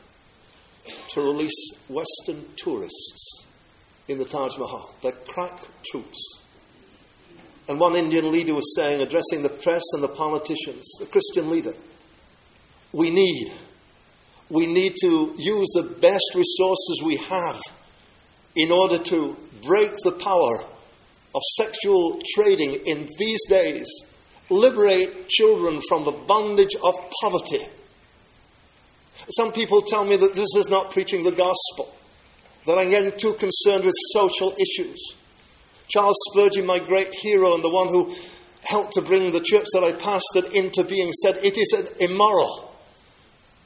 to 1.11 1.21
release 1.23 1.73
Western 1.89 2.45
tourists 2.57 3.47
in 4.09 4.19
the 4.19 4.25
Taj 4.25 4.59
Mahal. 4.59 4.95
They're 5.03 5.13
crack 5.13 5.59
troops. 5.91 6.41
And 7.69 7.79
one 7.79 7.95
Indian 7.95 8.33
leader 8.33 8.55
was 8.55 8.75
saying, 8.75 9.01
addressing 9.01 9.43
the 9.43 9.49
press 9.49 9.83
and 9.93 10.03
the 10.03 10.09
politicians, 10.09 10.91
the 10.99 11.07
Christian 11.07 11.51
leader, 11.51 11.73
we 12.93 13.11
need, 13.11 13.53
we 14.49 14.67
need 14.67 14.97
to 15.03 15.35
use 15.39 15.69
the 15.75 15.85
best 16.01 16.35
resources 16.35 17.01
we 17.05 17.17
have 17.17 17.61
in 18.57 18.73
order 18.73 18.99
to 18.99 19.37
break 19.65 19.93
the 20.03 20.13
power 20.13 20.65
of 21.35 21.43
sexual 21.57 22.21
trading 22.35 22.81
in 22.87 23.09
these 23.19 23.47
days, 23.49 23.87
liberate 24.49 25.29
children 25.29 25.81
from 25.89 26.05
the 26.05 26.13
bondage 26.13 26.75
of 26.83 26.95
poverty. 27.21 27.65
Some 29.37 29.53
people 29.53 29.83
tell 29.83 30.05
me 30.05 30.17
that 30.17 30.35
this 30.35 30.57
is 30.57 30.69
not 30.69 30.93
preaching 30.93 31.23
the 31.23 31.33
gospel 31.33 31.95
that 32.67 32.79
I'm 32.79 32.91
getting 32.91 33.17
too 33.19 33.35
concerned 33.35 33.85
with 33.85 33.95
social 34.13 34.53
issues. 34.53 35.15
Charles 35.89 36.17
Spurgeon, 36.31 36.67
my 36.67 36.79
great 36.79 37.13
hero 37.23 37.55
and 37.55 37.65
the 37.65 37.71
one 37.71 37.89
who 37.89 38.15
helped 38.65 38.93
to 38.95 39.03
bring 39.03 39.33
the 39.33 39.41
church 39.41 39.67
that 39.73 39.83
I 39.83 39.93
pastored 39.93 40.53
into 40.53 40.85
being 40.85 41.13
said 41.13 41.37
it 41.43 41.57
is 41.57 41.97
immoral 41.99 42.73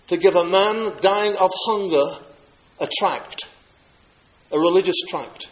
to 0.06 0.16
give 0.16 0.36
a 0.36 0.44
man 0.44 0.92
dying 1.00 1.36
of 1.36 1.50
hunger 1.66 2.04
a 2.80 2.88
tract, 2.98 3.44
a 4.52 4.58
religious 4.58 5.00
tract, 5.08 5.50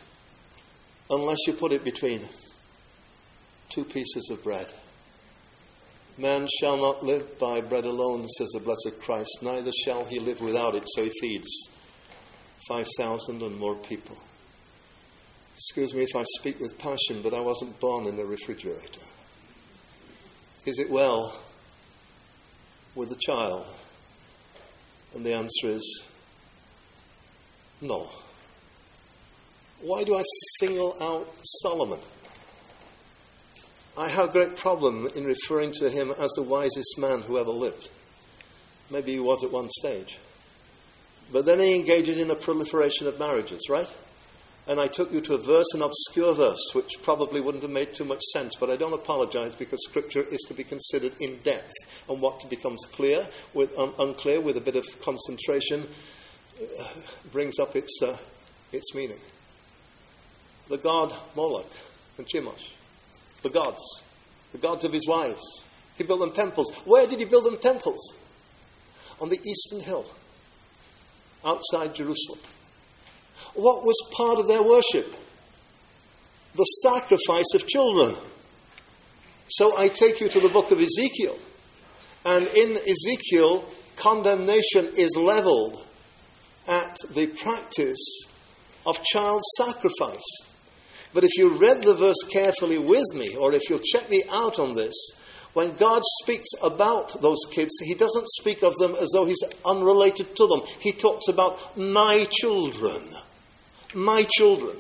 unless 1.10 1.38
you 1.46 1.52
put 1.52 1.72
it 1.72 1.84
between 1.84 2.20
two 3.68 3.84
pieces 3.84 4.30
of 4.30 4.42
bread. 4.42 4.66
Man 6.18 6.46
shall 6.60 6.76
not 6.76 7.02
live 7.02 7.38
by 7.38 7.62
bread 7.62 7.86
alone, 7.86 8.28
says 8.28 8.50
the 8.50 8.60
blessed 8.60 9.00
Christ, 9.00 9.38
neither 9.42 9.72
shall 9.84 10.04
he 10.04 10.20
live 10.20 10.40
without 10.40 10.74
it. 10.74 10.84
So 10.86 11.04
he 11.04 11.10
feeds 11.20 11.70
5,000 12.68 13.42
and 13.42 13.58
more 13.58 13.76
people. 13.76 14.18
Excuse 15.56 15.94
me 15.94 16.02
if 16.02 16.14
I 16.14 16.24
speak 16.38 16.60
with 16.60 16.78
passion, 16.78 17.22
but 17.22 17.32
I 17.32 17.40
wasn't 17.40 17.78
born 17.80 18.06
in 18.06 18.18
a 18.18 18.24
refrigerator. 18.24 19.00
Is 20.66 20.78
it 20.78 20.90
well 20.90 21.40
with 22.94 23.08
the 23.08 23.16
child? 23.16 23.64
And 25.14 25.24
the 25.24 25.34
answer 25.34 25.68
is 25.68 26.04
no. 27.80 28.10
Why 29.80 30.04
do 30.04 30.16
I 30.16 30.22
single 30.58 30.96
out 31.00 31.28
Solomon? 31.62 32.00
I 33.96 34.08
have 34.08 34.30
a 34.30 34.32
great 34.32 34.56
problem 34.56 35.06
in 35.14 35.24
referring 35.24 35.72
to 35.72 35.90
him 35.90 36.12
as 36.18 36.30
the 36.32 36.42
wisest 36.42 36.98
man 36.98 37.22
who 37.22 37.38
ever 37.38 37.50
lived. 37.50 37.90
Maybe 38.90 39.12
he 39.12 39.20
was 39.20 39.44
at 39.44 39.52
one 39.52 39.68
stage. 39.68 40.18
But 41.30 41.44
then 41.44 41.60
he 41.60 41.76
engages 41.76 42.18
in 42.18 42.30
a 42.30 42.34
proliferation 42.34 43.06
of 43.06 43.18
marriages, 43.18 43.68
right? 43.68 43.92
And 44.66 44.80
I 44.80 44.86
took 44.86 45.12
you 45.12 45.20
to 45.22 45.34
a 45.34 45.38
verse, 45.38 45.66
an 45.74 45.82
obscure 45.82 46.34
verse, 46.34 46.70
which 46.72 47.02
probably 47.02 47.40
wouldn't 47.40 47.64
have 47.64 47.72
made 47.72 47.94
too 47.94 48.04
much 48.04 48.22
sense, 48.32 48.54
but 48.54 48.70
I 48.70 48.76
don't 48.76 48.92
apologize 48.92 49.54
because 49.54 49.84
Scripture 49.84 50.22
is 50.22 50.40
to 50.48 50.54
be 50.54 50.62
considered 50.62 51.12
in 51.20 51.38
depth. 51.38 51.72
And 52.08 52.20
what 52.20 52.48
becomes 52.48 52.86
clear, 52.92 53.26
with, 53.54 53.76
un- 53.76 53.94
unclear, 53.98 54.40
with 54.40 54.56
a 54.56 54.60
bit 54.60 54.76
of 54.76 54.86
concentration, 55.02 55.88
uh, 56.80 56.84
brings 57.32 57.58
up 57.58 57.74
its, 57.74 58.00
uh, 58.02 58.16
its 58.72 58.94
meaning. 58.94 59.18
The 60.68 60.78
god 60.78 61.12
Moloch 61.34 61.72
and 62.16 62.26
Chemosh, 62.26 62.70
the 63.42 63.50
gods, 63.50 63.82
the 64.52 64.58
gods 64.58 64.84
of 64.84 64.92
his 64.92 65.06
wives. 65.06 65.62
He 65.96 66.04
built 66.04 66.20
them 66.20 66.32
temples. 66.32 66.74
Where 66.84 67.06
did 67.06 67.18
he 67.18 67.24
build 67.24 67.44
them 67.44 67.58
temples? 67.58 68.16
On 69.20 69.28
the 69.28 69.40
eastern 69.44 69.80
hill, 69.80 70.06
outside 71.44 71.94
Jerusalem. 71.94 72.40
What 73.54 73.84
was 73.84 73.96
part 74.16 74.38
of 74.38 74.48
their 74.48 74.62
worship? 74.62 75.14
The 76.54 76.64
sacrifice 76.64 77.54
of 77.54 77.66
children. 77.66 78.16
So 79.48 79.76
I 79.76 79.88
take 79.88 80.20
you 80.20 80.28
to 80.28 80.40
the 80.40 80.48
book 80.48 80.70
of 80.70 80.80
Ezekiel. 80.80 81.38
And 82.24 82.46
in 82.48 82.78
Ezekiel, 82.78 83.64
condemnation 83.96 84.92
is 84.96 85.16
leveled 85.16 85.86
at 86.66 86.96
the 87.14 87.26
practice 87.26 88.02
of 88.86 89.02
child 89.04 89.42
sacrifice. 89.58 90.51
But 91.14 91.24
if 91.24 91.30
you 91.36 91.56
read 91.56 91.82
the 91.82 91.94
verse 91.94 92.22
carefully 92.32 92.78
with 92.78 93.14
me, 93.14 93.36
or 93.36 93.54
if 93.54 93.68
you'll 93.68 93.80
check 93.80 94.08
me 94.08 94.22
out 94.30 94.58
on 94.58 94.74
this, 94.74 94.94
when 95.52 95.76
God 95.76 96.02
speaks 96.22 96.48
about 96.62 97.20
those 97.20 97.44
kids, 97.52 97.72
He 97.82 97.94
doesn't 97.94 98.28
speak 98.40 98.62
of 98.62 98.74
them 98.76 98.94
as 98.94 99.10
though 99.12 99.26
He's 99.26 99.44
unrelated 99.64 100.34
to 100.36 100.46
them. 100.46 100.62
He 100.80 100.92
talks 100.92 101.28
about 101.28 101.76
my 101.76 102.26
children 102.30 103.02
my 103.94 104.22
children. 104.22 104.76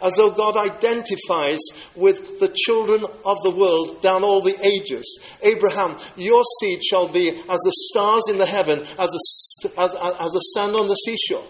As 0.00 0.14
though 0.16 0.30
God 0.30 0.56
identifies 0.56 1.58
with 1.96 2.38
the 2.38 2.54
children 2.64 3.04
of 3.24 3.36
the 3.42 3.50
world 3.50 4.00
down 4.00 4.22
all 4.22 4.40
the 4.40 4.56
ages. 4.64 5.18
Abraham, 5.42 5.98
your 6.16 6.42
seed 6.60 6.82
shall 6.84 7.08
be 7.08 7.28
as 7.28 7.36
the 7.38 7.72
stars 7.90 8.22
in 8.30 8.38
the 8.38 8.46
heaven, 8.46 8.78
as 8.98 9.10
as, 9.76 9.94
as 9.94 10.30
the 10.30 10.40
sand 10.54 10.76
on 10.76 10.86
the 10.86 10.94
seashore. 10.94 11.44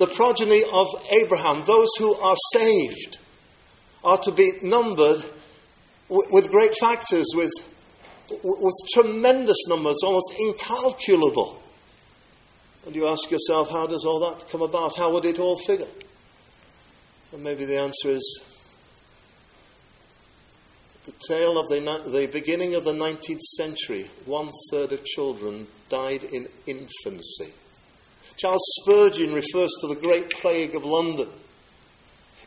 The 0.00 0.06
progeny 0.06 0.64
of 0.64 0.86
Abraham, 1.12 1.62
those 1.66 1.90
who 1.98 2.14
are 2.14 2.36
saved, 2.54 3.18
are 4.02 4.16
to 4.16 4.32
be 4.32 4.52
numbered 4.62 5.22
with 6.08 6.50
great 6.50 6.74
factors, 6.80 7.26
with, 7.34 7.50
with 8.42 8.74
tremendous 8.94 9.58
numbers, 9.68 9.98
almost 10.02 10.32
incalculable. 10.38 11.62
And 12.86 12.96
you 12.96 13.08
ask 13.08 13.30
yourself, 13.30 13.68
how 13.68 13.86
does 13.86 14.06
all 14.06 14.20
that 14.20 14.48
come 14.48 14.62
about? 14.62 14.96
How 14.96 15.12
would 15.12 15.26
it 15.26 15.38
all 15.38 15.58
figure? 15.58 15.92
And 17.34 17.44
maybe 17.44 17.66
the 17.66 17.76
answer 17.76 18.08
is 18.08 18.42
the 21.04 21.12
tale 21.28 21.58
of 21.58 21.68
the, 21.68 22.10
the 22.10 22.26
beginning 22.26 22.74
of 22.74 22.86
the 22.86 22.94
19th 22.94 23.40
century. 23.58 24.08
One 24.24 24.48
third 24.70 24.92
of 24.92 25.04
children 25.04 25.66
died 25.90 26.22
in 26.22 26.48
infancy. 26.66 27.52
Charles 28.40 28.62
Spurgeon 28.80 29.34
refers 29.34 29.70
to 29.80 29.88
the 29.88 29.98
Great 30.00 30.30
Plague 30.30 30.74
of 30.74 30.82
London. 30.82 31.28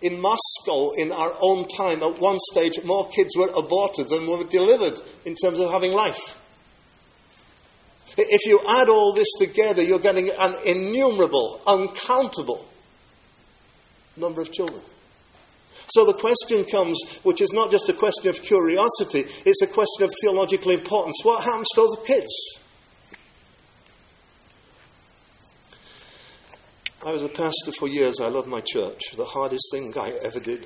In 0.01 0.19
Moscow, 0.19 0.91
in 0.97 1.11
our 1.11 1.35
own 1.39 1.67
time, 1.67 2.01
at 2.01 2.19
one 2.19 2.39
stage, 2.51 2.83
more 2.83 3.07
kids 3.09 3.35
were 3.37 3.51
aborted 3.55 4.09
than 4.09 4.25
were 4.25 4.43
delivered 4.43 4.99
in 5.23 5.35
terms 5.35 5.59
of 5.59 5.71
having 5.71 5.93
life. 5.93 6.39
If 8.17 8.45
you 8.45 8.59
add 8.67 8.89
all 8.89 9.13
this 9.13 9.27
together, 9.37 9.83
you're 9.83 9.99
getting 9.99 10.31
an 10.31 10.55
innumerable, 10.65 11.61
uncountable 11.67 12.65
number 14.17 14.41
of 14.41 14.51
children. 14.51 14.81
So 15.93 16.05
the 16.05 16.13
question 16.13 16.65
comes, 16.65 16.99
which 17.21 17.39
is 17.39 17.51
not 17.53 17.69
just 17.69 17.87
a 17.87 17.93
question 17.93 18.29
of 18.29 18.41
curiosity, 18.41 19.25
it's 19.45 19.61
a 19.61 19.67
question 19.67 20.05
of 20.05 20.13
theological 20.23 20.71
importance. 20.71 21.19
What 21.21 21.43
happens 21.43 21.67
to 21.75 21.81
the 21.81 22.03
kids? 22.05 22.62
I 27.05 27.11
was 27.11 27.23
a 27.23 27.29
pastor 27.29 27.71
for 27.77 27.87
years. 27.87 28.19
I 28.21 28.29
loved 28.29 28.47
my 28.47 28.61
church. 28.61 29.01
The 29.15 29.25
hardest 29.25 29.67
thing 29.71 29.93
I 29.97 30.11
ever 30.23 30.39
did 30.39 30.65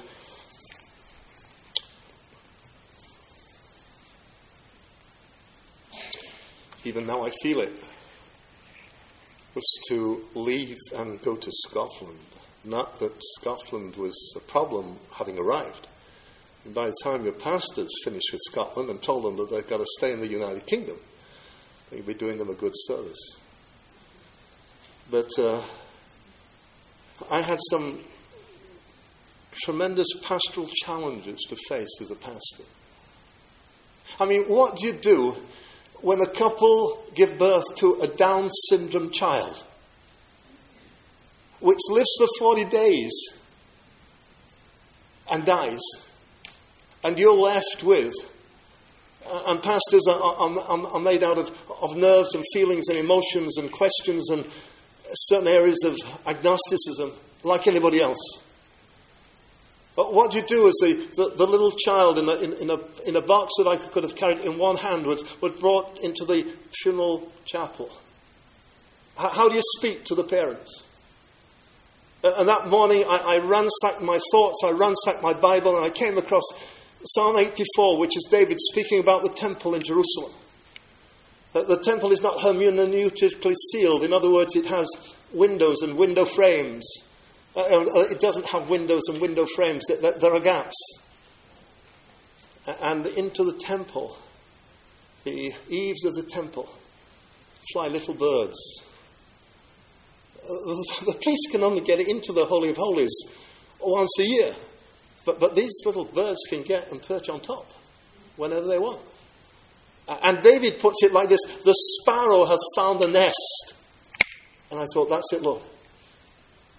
even 6.88 7.06
now 7.06 7.26
I 7.26 7.32
feel 7.42 7.60
it, 7.60 7.74
was 9.54 9.80
to 9.90 10.24
leave 10.36 10.78
and 10.96 11.22
go 11.22 11.36
to 11.36 11.52
Scotland. 11.68 12.20
Not 12.64 13.00
that 13.00 13.12
Scotland 13.40 13.96
was 13.98 14.16
a 14.36 14.40
problem 14.40 14.98
having 15.14 15.38
arrived. 15.38 15.88
And 16.64 16.74
by 16.74 16.88
the 16.88 16.96
time 17.04 17.24
your 17.24 17.34
pastors 17.34 17.90
finish 18.04 18.24
with 18.32 18.42
Scotland 18.50 18.90
and 18.90 19.02
told 19.02 19.26
them 19.26 19.36
that 19.38 19.50
they've 19.52 19.68
got 19.68 19.78
to 19.78 19.86
stay 19.98 20.14
in 20.14 20.22
the 20.22 20.28
United 20.28 20.66
Kingdom, 20.66 20.98
you'd 21.92 22.06
be 22.06 22.14
doing 22.14 22.38
them 22.38 22.50
a 22.50 22.54
good 22.54 22.74
service. 22.74 23.38
But 25.12 25.30
uh, 25.38 25.62
I 27.30 27.42
had 27.42 27.60
some 27.70 28.00
tremendous 29.64 30.08
pastoral 30.24 30.70
challenges 30.84 31.40
to 31.50 31.56
face 31.68 32.00
as 32.02 32.12
a 32.12 32.16
pastor. 32.16 32.64
I 34.20 34.26
mean, 34.26 34.44
what 34.44 34.78
do 34.78 34.88
you 34.88 34.94
do 34.94 35.38
when 36.02 36.22
a 36.22 36.28
couple 36.28 37.04
give 37.16 37.38
birth 37.38 37.64
to 37.78 38.00
a 38.02 38.08
Down 38.08 38.50
syndrome 38.70 39.12
child, 39.12 39.66
which 41.60 41.80
lives 41.90 42.10
for 42.20 42.28
40 42.40 42.66
days 42.66 43.12
and 45.32 45.44
dies, 45.46 45.82
and 47.04 47.18
you're 47.18 47.34
left 47.34 47.84
with, 47.84 48.14
and 49.26 49.62
pastors 49.62 50.08
are, 50.08 50.22
are, 50.22 50.88
are 50.88 51.00
made 51.00 51.24
out 51.24 51.38
of, 51.38 51.50
of 51.82 51.98
nerves 51.98 52.34
and 52.36 52.46
feelings 52.54 52.88
and 52.88 52.98
emotions 52.98 53.58
and 53.58 53.72
questions 53.72 54.30
and 54.30 54.46
certain 55.14 55.48
areas 55.48 55.84
of 55.86 55.96
agnosticism, 56.26 57.12
like 57.44 57.68
anybody 57.68 58.02
else. 58.02 58.44
But 59.96 60.14
what 60.14 60.36
you 60.36 60.44
do 60.44 60.68
as 60.68 60.76
the, 60.76 60.94
the, 61.16 61.36
the 61.38 61.48
little 61.48 61.72
child 61.72 62.20
in 62.20 62.30
a, 62.30 62.36
in, 62.36 62.54
in, 62.54 62.70
a, 62.70 62.78
in 63.08 63.16
a 63.16 63.22
box 63.22 63.54
that 63.58 63.68
I 63.68 63.78
could 63.78 64.04
have 64.04 64.16
carried 64.16 64.40
in 64.42 64.60
one 64.60 64.78
hand 64.78 65.08
was, 65.08 65.24
was 65.42 65.54
brought 65.54 66.00
into 66.02 66.24
the 66.24 66.46
funeral 66.84 67.32
chapel? 67.46 67.90
How, 69.18 69.32
how 69.32 69.50
do 69.50 69.56
you 69.56 69.64
speak 69.78 70.06
to 70.06 70.16
the 70.16 70.24
parents? 70.24 70.84
And 72.24 72.48
that 72.48 72.68
morning 72.68 73.06
I, 73.08 73.18
I 73.18 73.38
ransacked 73.38 74.02
my 74.02 74.20
thoughts, 74.32 74.64
I 74.64 74.72
ransacked 74.72 75.24
my 75.24 75.34
Bible, 75.34 75.76
and 75.76 75.86
I 75.86 75.90
came 75.90 76.18
across 76.18 76.44
Psalm 77.04 77.38
84, 77.38 77.98
which 77.98 78.16
is 78.16 78.28
David 78.30 78.58
speaking 78.60 79.00
about 79.00 79.24
the 79.24 79.30
temple 79.30 79.74
in 79.74 79.82
Jerusalem. 79.82 80.32
The 81.54 81.82
temple 81.84 82.12
is 82.12 82.22
not 82.22 82.38
hermeneutically 82.38 83.56
sealed. 83.72 84.04
In 84.04 84.14
other 84.14 84.32
words, 84.32 84.56
it 84.56 84.66
has 84.68 84.88
windows 85.34 85.82
and 85.82 85.98
window 85.98 86.26
frames. 86.26 86.88
Uh, 87.56 87.62
uh, 87.62 88.06
it 88.12 88.20
doesn't 88.20 88.48
have 88.50 88.70
windows 88.70 89.02
and 89.10 89.20
window 89.20 89.46
frames, 89.46 89.84
there 89.88 90.34
are 90.34 90.40
gaps. 90.40 90.76
And 92.68 93.08
into 93.08 93.44
the 93.44 93.54
temple, 93.54 94.18
the 95.24 95.54
eaves 95.68 96.06
of 96.06 96.14
the 96.14 96.24
temple, 96.24 96.70
fly 97.74 97.88
little 97.88 98.14
birds. 98.14 98.84
Uh, 100.44 100.76
the 101.06 101.18
priest 101.22 101.48
can 101.52 101.64
only 101.64 101.82
get 101.82 102.00
into 102.00 102.32
the 102.32 102.46
Holy 102.46 102.70
of 102.70 102.78
Holies 102.78 103.16
once 103.80 104.12
a 104.20 104.26
year, 104.26 104.54
but, 105.26 105.40
but 105.40 105.56
these 105.56 105.82
little 105.86 106.06
birds 106.06 106.40
can 106.50 106.62
get 106.62 106.92
and 106.92 107.02
perch 107.02 107.30
on 107.30 107.40
top. 107.40 107.72
whenever 108.38 108.68
they 108.68 108.80
want. 108.80 109.02
And 110.08 110.42
David 110.42 110.80
puts 110.80 111.04
it 111.04 111.12
like 111.12 111.30
this 111.30 111.40
The 111.66 111.74
sparrow 111.74 112.46
hath 112.46 112.60
found 112.76 113.02
a 113.02 113.08
nest. 113.08 113.74
And 114.72 114.80
I 114.80 114.86
thought, 114.94 115.10
that's 115.10 115.34
it, 115.34 115.42
Lord. 115.42 115.62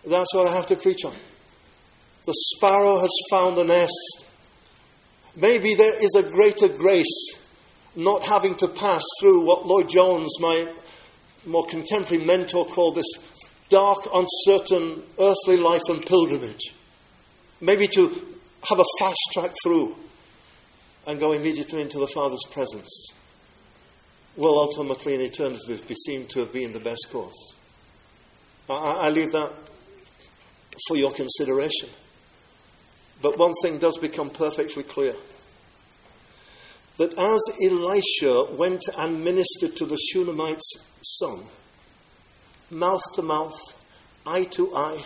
That's 0.07 0.35
what 0.35 0.47
I 0.47 0.55
have 0.55 0.67
to 0.67 0.77
preach 0.77 1.05
on. 1.05 1.15
The 2.27 2.35
sparrow 2.57 2.99
has 3.01 3.11
found 3.31 3.59
a 3.59 3.65
nest. 3.65 4.25
Maybe 5.37 5.75
there 5.75 6.03
is 6.03 6.15
a 6.15 6.23
greater 6.23 6.69
grace 6.69 7.43
not 7.95 8.25
having 8.25 8.55
to 8.57 8.69
pass 8.69 9.03
through 9.21 9.47
what 9.47 9.67
Lloyd 9.67 9.89
Jones, 9.89 10.35
my 10.41 10.69
more 11.47 11.67
contemporary 11.67 12.25
mentor, 12.25 12.67
called 12.67 12.97
this 12.97 13.11
dark, 13.69 13.99
uncertain 14.13 15.03
earthly 15.19 15.57
life 15.57 15.83
and 15.89 16.05
pilgrimage. 16.05 16.75
Maybe 17.61 17.87
to 17.89 18.09
have 18.69 18.79
a 18.79 18.85
fast 18.99 19.21
track 19.33 19.53
through 19.63 19.97
and 21.07 21.19
go 21.19 21.33
immediately 21.33 21.81
into 21.81 21.99
the 21.99 22.07
Father's 22.07 22.45
presence 22.51 23.13
will 24.39 24.57
ultimately 24.57 25.17
in 25.17 25.21
eternity 25.21 25.81
be 25.89 25.95
seen 25.95 26.25
to 26.29 26.39
have 26.39 26.53
been 26.53 26.71
the 26.71 26.79
best 26.79 27.09
course. 27.11 27.57
I, 28.71 28.75
I 28.75 29.11
leave 29.11 29.33
that 29.33 29.53
for 30.87 30.97
your 30.97 31.13
consideration. 31.13 31.89
But 33.21 33.37
one 33.37 33.55
thing 33.63 33.79
does 33.79 33.99
become 33.99 34.31
perfectly 34.31 34.85
clear 34.85 35.17
that 36.99 37.19
as 37.19 37.41
Elisha 37.65 38.55
went 38.55 38.83
and 38.97 39.25
ministered 39.25 39.77
to 39.77 39.87
the 39.87 39.99
Shunammite's 40.13 40.87
son, 41.03 41.43
mouth 42.71 43.03
to 43.15 43.23
mouth, 43.23 43.59
eye 44.25 44.45
to 44.45 44.75
eye, 44.75 45.05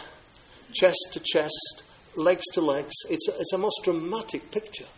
chest 0.75 1.09
to 1.13 1.21
chest, 1.21 1.85
legs 2.17 2.45
to 2.53 2.61
legs, 2.61 2.93
it's 3.09 3.29
it's 3.29 3.55
a 3.55 3.59
most 3.59 3.81
dramatic 3.83 4.51
picture. 4.51 4.89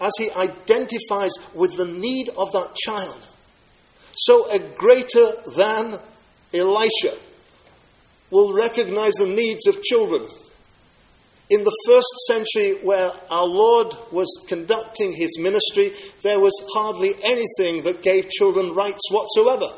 As 0.00 0.12
he 0.18 0.30
identifies 0.30 1.32
with 1.54 1.76
the 1.76 1.86
need 1.86 2.28
of 2.36 2.52
that 2.52 2.74
child, 2.76 3.26
so 4.14 4.50
a 4.50 4.58
greater 4.58 5.32
than 5.56 5.98
Elisha 6.52 7.16
will 8.30 8.52
recognize 8.52 9.14
the 9.14 9.26
needs 9.26 9.66
of 9.66 9.82
children 9.82 10.26
in 11.50 11.64
the 11.64 11.76
first 11.86 12.08
century, 12.26 12.78
where 12.82 13.10
our 13.30 13.46
Lord 13.46 13.94
was 14.12 14.28
conducting 14.48 15.12
his 15.12 15.38
ministry, 15.38 15.92
there 16.22 16.40
was 16.40 16.52
hardly 16.74 17.14
anything 17.22 17.82
that 17.84 18.02
gave 18.02 18.28
children 18.28 18.74
rights 18.74 19.10
whatsoever. 19.10 19.68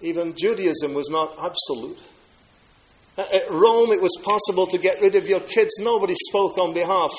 Even 0.00 0.36
Judaism 0.36 0.94
was 0.94 1.10
not 1.10 1.36
absolute. 1.42 1.98
At 3.18 3.50
Rome, 3.50 3.90
it 3.90 4.00
was 4.00 4.14
possible 4.22 4.66
to 4.68 4.78
get 4.78 5.00
rid 5.00 5.16
of 5.16 5.26
your 5.26 5.40
kids. 5.40 5.74
Nobody 5.80 6.14
spoke 6.28 6.58
on 6.58 6.72
behalf. 6.72 7.10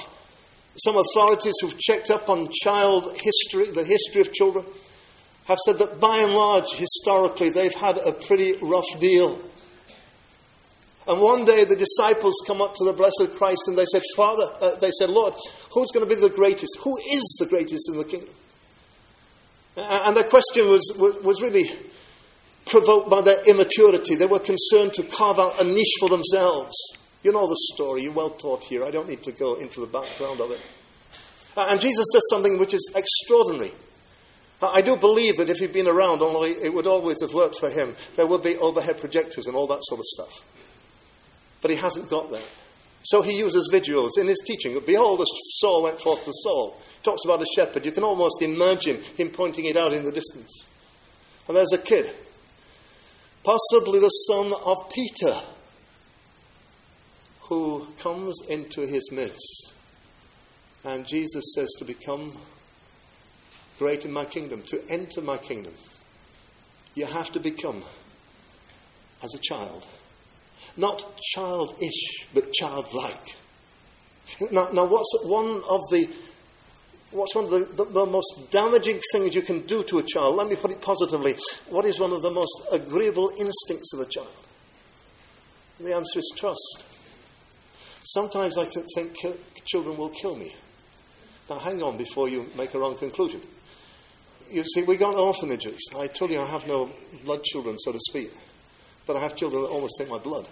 Some 0.77 0.97
authorities 0.97 1.55
who've 1.61 1.77
checked 1.79 2.11
up 2.11 2.29
on 2.29 2.49
child 2.63 3.17
history, 3.17 3.71
the 3.71 3.83
history 3.83 4.21
of 4.21 4.31
children, 4.31 4.65
have 5.47 5.57
said 5.65 5.79
that 5.79 5.99
by 5.99 6.17
and 6.17 6.33
large, 6.33 6.71
historically, 6.73 7.49
they've 7.49 7.73
had 7.73 7.97
a 7.97 8.11
pretty 8.11 8.57
rough 8.61 8.85
deal. 8.99 9.39
And 11.07 11.21
one 11.21 11.45
day 11.45 11.63
the 11.63 11.75
disciples 11.75 12.35
come 12.45 12.61
up 12.61 12.75
to 12.75 12.83
the 12.83 12.91
blessed 12.91 13.37
Christ 13.37 13.61
and 13.67 13.77
they 13.77 13.85
said, 13.85 14.03
Father, 14.15 14.43
uh, 14.61 14.75
they 14.75 14.91
said, 14.91 15.09
Lord, 15.09 15.33
who's 15.71 15.89
going 15.93 16.07
to 16.07 16.15
be 16.15 16.19
the 16.19 16.29
greatest? 16.29 16.77
Who 16.81 16.97
is 16.97 17.37
the 17.39 17.47
greatest 17.47 17.89
in 17.89 17.97
the 17.97 18.03
kingdom? 18.03 18.33
And 19.77 20.17
their 20.17 20.25
question 20.25 20.67
was, 20.67 20.91
was 21.23 21.41
really 21.41 21.71
provoked 22.65 23.09
by 23.09 23.21
their 23.21 23.41
immaturity. 23.47 24.15
They 24.15 24.25
were 24.25 24.39
concerned 24.39 24.93
to 24.93 25.03
carve 25.03 25.39
out 25.39 25.61
a 25.61 25.63
niche 25.63 25.93
for 25.99 26.09
themselves. 26.09 26.75
You 27.27 27.33
know 27.33 27.45
the 27.45 27.59
story, 27.73 28.03
you're 28.03 28.13
well 28.13 28.29
taught 28.29 28.63
here. 28.63 28.85
I 28.85 28.91
don't 28.91 29.09
need 29.09 29.23
to 29.23 29.33
go 29.33 29.55
into 29.55 29.81
the 29.81 29.87
background 29.87 30.39
of 30.39 30.49
it. 30.51 30.61
Uh, 31.57 31.67
and 31.71 31.81
Jesus 31.81 32.05
does 32.13 32.25
something 32.29 32.57
which 32.57 32.73
is 32.73 32.89
extraordinary. 32.95 33.73
Uh, 34.61 34.69
I 34.69 34.81
do 34.81 34.95
believe 34.95 35.35
that 35.35 35.49
if 35.49 35.57
he'd 35.57 35.73
been 35.73 35.89
around, 35.89 36.21
only 36.21 36.51
it 36.51 36.73
would 36.73 36.87
always 36.87 37.17
have 37.19 37.33
worked 37.33 37.59
for 37.59 37.69
him. 37.69 37.97
There 38.15 38.25
would 38.25 38.43
be 38.43 38.55
overhead 38.55 39.01
projectors 39.01 39.45
and 39.45 39.57
all 39.57 39.67
that 39.67 39.81
sort 39.83 39.99
of 39.99 40.05
stuff 40.05 40.31
but 41.61 41.71
he 41.71 41.77
hasn't 41.77 42.09
got 42.09 42.31
that. 42.31 42.45
So 43.03 43.21
he 43.21 43.37
uses 43.37 43.69
visuals 43.71 44.11
in 44.17 44.27
his 44.27 44.39
teaching. 44.45 44.79
Behold, 44.85 45.19
the 45.19 45.25
soul 45.25 45.83
went 45.83 45.99
forth 45.99 46.25
to 46.25 46.33
Saul. 46.43 46.77
Talks 47.03 47.23
about 47.25 47.41
a 47.41 47.45
shepherd. 47.55 47.85
You 47.85 47.91
can 47.91 48.03
almost 48.03 48.41
imagine 48.41 49.01
him 49.17 49.29
pointing 49.29 49.65
it 49.65 49.77
out 49.77 49.93
in 49.93 50.03
the 50.03 50.11
distance. 50.11 50.65
And 51.47 51.55
there's 51.55 51.71
a 51.73 51.77
kid, 51.77 52.13
possibly 53.43 53.99
the 53.99 54.09
son 54.09 54.53
of 54.65 54.89
Peter, 54.93 55.35
who 57.47 57.87
comes 57.99 58.41
into 58.49 58.81
his 58.81 59.11
midst. 59.11 59.73
And 60.83 61.05
Jesus 61.05 61.53
says 61.55 61.69
to 61.79 61.85
become 61.85 62.33
great 63.79 64.05
in 64.05 64.11
my 64.11 64.25
kingdom, 64.25 64.61
to 64.67 64.81
enter 64.89 65.21
my 65.21 65.37
kingdom, 65.37 65.73
you 66.95 67.05
have 67.05 67.31
to 67.31 67.39
become 67.39 67.83
as 69.23 69.33
a 69.33 69.39
child. 69.39 69.85
Not 70.75 71.03
childish, 71.33 72.27
but 72.33 72.51
childlike. 72.53 73.35
Now, 74.51 74.69
now 74.71 74.85
what's 74.85 75.23
one 75.23 75.61
of 75.69 75.81
the 75.89 76.09
what's 77.11 77.33
one 77.33 77.45
of 77.45 77.51
the, 77.51 77.59
the, 77.59 77.85
the, 77.85 78.05
most 78.05 78.51
damaging 78.51 78.99
things 79.13 79.33
you 79.33 79.41
can 79.41 79.61
do 79.61 79.83
to 79.85 79.99
a 79.99 80.03
child? 80.03 80.35
Let 80.35 80.49
me 80.49 80.57
put 80.57 80.71
it 80.71 80.81
positively. 80.81 81.35
What 81.69 81.85
is 81.85 81.99
one 81.99 82.11
of 82.11 82.21
the 82.21 82.31
most 82.31 82.67
agreeable 82.71 83.29
instincts 83.37 83.93
of 83.93 84.01
a 84.01 84.05
child? 84.05 84.27
The 85.79 85.95
answer 85.95 86.19
is 86.19 86.33
trust. 86.37 86.83
Sometimes 88.07 88.57
I 88.57 88.65
think 88.95 89.15
children 89.65 89.97
will 89.97 90.09
kill 90.09 90.37
me. 90.37 90.55
Now, 91.49 91.59
hang 91.59 91.83
on 91.83 91.97
before 91.97 92.29
you 92.29 92.49
make 92.55 92.73
a 92.73 92.79
wrong 92.79 92.97
conclusion. 92.97 93.41
You 94.49 94.63
see, 94.63 94.83
we 94.83 94.95
got 94.95 95.15
orphanages. 95.15 95.77
I 95.93 96.07
told 96.07 96.31
you 96.31 96.39
I 96.39 96.45
have 96.45 96.65
no 96.67 96.89
blood 97.25 97.43
children, 97.43 97.77
so 97.77 97.91
to 97.91 97.99
speak, 97.99 98.31
but 99.05 99.17
I 99.17 99.19
have 99.19 99.35
children 99.35 99.61
that 99.63 99.67
almost 99.69 99.95
take 99.97 100.09
my 100.09 100.19
blood. 100.19 100.47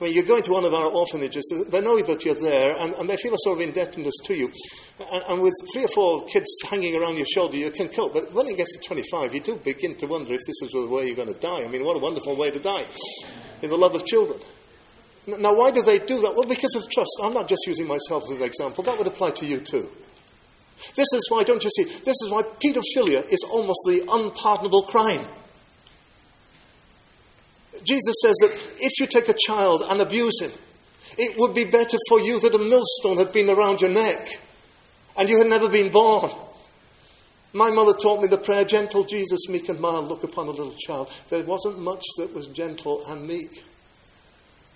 I 0.00 0.04
mean, 0.06 0.14
you 0.14 0.24
go 0.24 0.38
into 0.38 0.50
one 0.50 0.64
of 0.64 0.74
our 0.74 0.86
orphanages, 0.86 1.44
they 1.68 1.80
know 1.80 2.02
that 2.02 2.24
you're 2.24 2.34
there, 2.34 2.76
and, 2.76 2.94
and 2.94 3.08
they 3.08 3.16
feel 3.16 3.34
a 3.34 3.38
sort 3.38 3.58
of 3.58 3.68
indebtedness 3.68 4.16
to 4.24 4.36
you. 4.36 4.50
And, 4.98 5.22
and, 5.28 5.40
with 5.40 5.52
three 5.72 5.84
or 5.84 5.88
four 5.88 6.26
kids 6.26 6.48
hanging 6.68 6.96
around 6.96 7.16
your 7.16 7.26
shoulder, 7.26 7.56
you 7.56 7.70
can 7.70 7.88
cope. 7.88 8.14
But 8.14 8.32
when 8.32 8.48
it 8.48 8.56
gets 8.56 8.76
to 8.76 8.80
25, 8.84 9.34
you 9.34 9.40
do 9.40 9.56
begin 9.56 9.94
to 9.98 10.06
wonder 10.06 10.32
if 10.32 10.40
this 10.40 10.62
is 10.62 10.70
the 10.72 10.88
way 10.88 11.06
you're 11.06 11.14
going 11.14 11.32
to 11.32 11.38
die. 11.38 11.62
I 11.62 11.68
mean, 11.68 11.84
what 11.84 11.96
a 11.96 12.00
wonderful 12.00 12.34
way 12.34 12.50
to 12.50 12.58
die 12.58 12.86
in 13.62 13.70
the 13.70 13.76
love 13.76 13.94
of 13.94 14.04
children. 14.04 14.40
Now, 15.26 15.54
why 15.54 15.70
do 15.70 15.82
they 15.82 15.98
do 15.98 16.20
that? 16.20 16.34
Well, 16.34 16.48
because 16.48 16.74
of 16.74 16.82
trust. 16.90 17.10
I'm 17.22 17.32
not 17.32 17.48
just 17.48 17.62
using 17.66 17.86
myself 17.86 18.24
as 18.30 18.36
an 18.36 18.42
example, 18.42 18.82
that 18.84 18.98
would 18.98 19.06
apply 19.06 19.30
to 19.30 19.46
you 19.46 19.60
too. 19.60 19.88
This 20.96 21.06
is 21.12 21.26
why, 21.28 21.44
don't 21.44 21.62
you 21.62 21.70
see, 21.70 21.84
this 21.84 22.16
is 22.22 22.28
why 22.28 22.42
pedophilia 22.42 23.24
is 23.30 23.44
almost 23.50 23.80
the 23.86 24.04
unpardonable 24.10 24.82
crime. 24.82 25.24
Jesus 27.84 28.14
says 28.22 28.34
that 28.40 28.58
if 28.80 28.92
you 28.98 29.06
take 29.06 29.28
a 29.28 29.34
child 29.46 29.84
and 29.88 30.00
abuse 30.00 30.40
him, 30.40 30.50
it 31.18 31.38
would 31.38 31.54
be 31.54 31.64
better 31.64 31.98
for 32.08 32.20
you 32.20 32.40
that 32.40 32.54
a 32.54 32.58
millstone 32.58 33.18
had 33.18 33.32
been 33.32 33.48
around 33.48 33.80
your 33.80 33.90
neck 33.90 34.28
and 35.16 35.28
you 35.28 35.38
had 35.38 35.46
never 35.46 35.68
been 35.68 35.92
born. 35.92 36.30
My 37.52 37.70
mother 37.70 37.92
taught 37.92 38.22
me 38.22 38.28
the 38.28 38.38
prayer, 38.38 38.64
Gentle 38.64 39.04
Jesus, 39.04 39.48
meek 39.48 39.68
and 39.68 39.78
mild, 39.78 40.08
look 40.08 40.24
upon 40.24 40.46
a 40.46 40.50
little 40.50 40.74
child. 40.74 41.12
There 41.28 41.44
wasn't 41.44 41.78
much 41.78 42.02
that 42.16 42.32
was 42.32 42.48
gentle 42.48 43.04
and 43.06 43.26
meek 43.26 43.62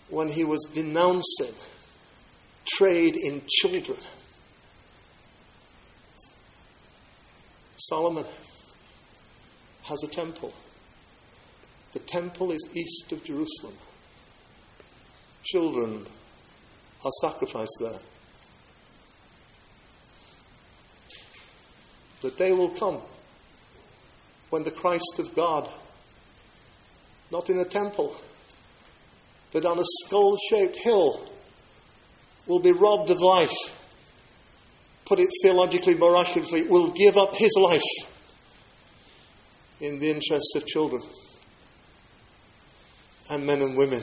when 0.09 0.29
he 0.29 0.45
was 0.45 0.63
denouncing 0.73 1.55
trade 2.67 3.17
in 3.17 3.43
children. 3.49 3.99
Solomon 7.77 8.25
has 9.85 10.03
a 10.03 10.09
temple. 10.09 10.53
The 11.93 11.99
temple 12.01 12.51
is 12.53 12.69
east 12.75 13.13
of 13.13 13.23
Jerusalem. 13.25 13.75
Children 15.45 16.07
are 17.05 17.13
sacrificed 17.21 17.77
there. 17.81 17.99
The 22.23 22.31
day 22.31 22.53
will 22.53 22.71
come 22.71 23.01
when 24.51 24.65
the 24.65 24.71
Christ 24.71 25.19
of 25.19 25.35
God, 25.35 25.69
not 27.31 27.51
in 27.51 27.59
a 27.59 27.65
temple, 27.65 28.17
but 29.53 29.65
on 29.65 29.79
a 29.79 29.85
skull 30.05 30.37
shaped 30.51 30.77
hill, 30.83 31.31
will 32.47 32.61
be 32.61 32.73
robbed 32.73 33.11
of 33.11 33.21
life. 33.21 33.73
Put 35.05 35.21
it 35.21 35.29
theologically, 35.43 35.95
miraculously, 35.95 36.63
will 36.65 36.91
give 36.91 37.17
up 37.17 37.35
his 37.35 37.53
life 37.59 37.83
in 39.81 39.99
the 39.99 40.11
interests 40.11 40.55
of 40.57 40.67
children 40.67 41.03
and 43.31 43.47
men 43.47 43.61
and 43.61 43.77
women. 43.77 44.03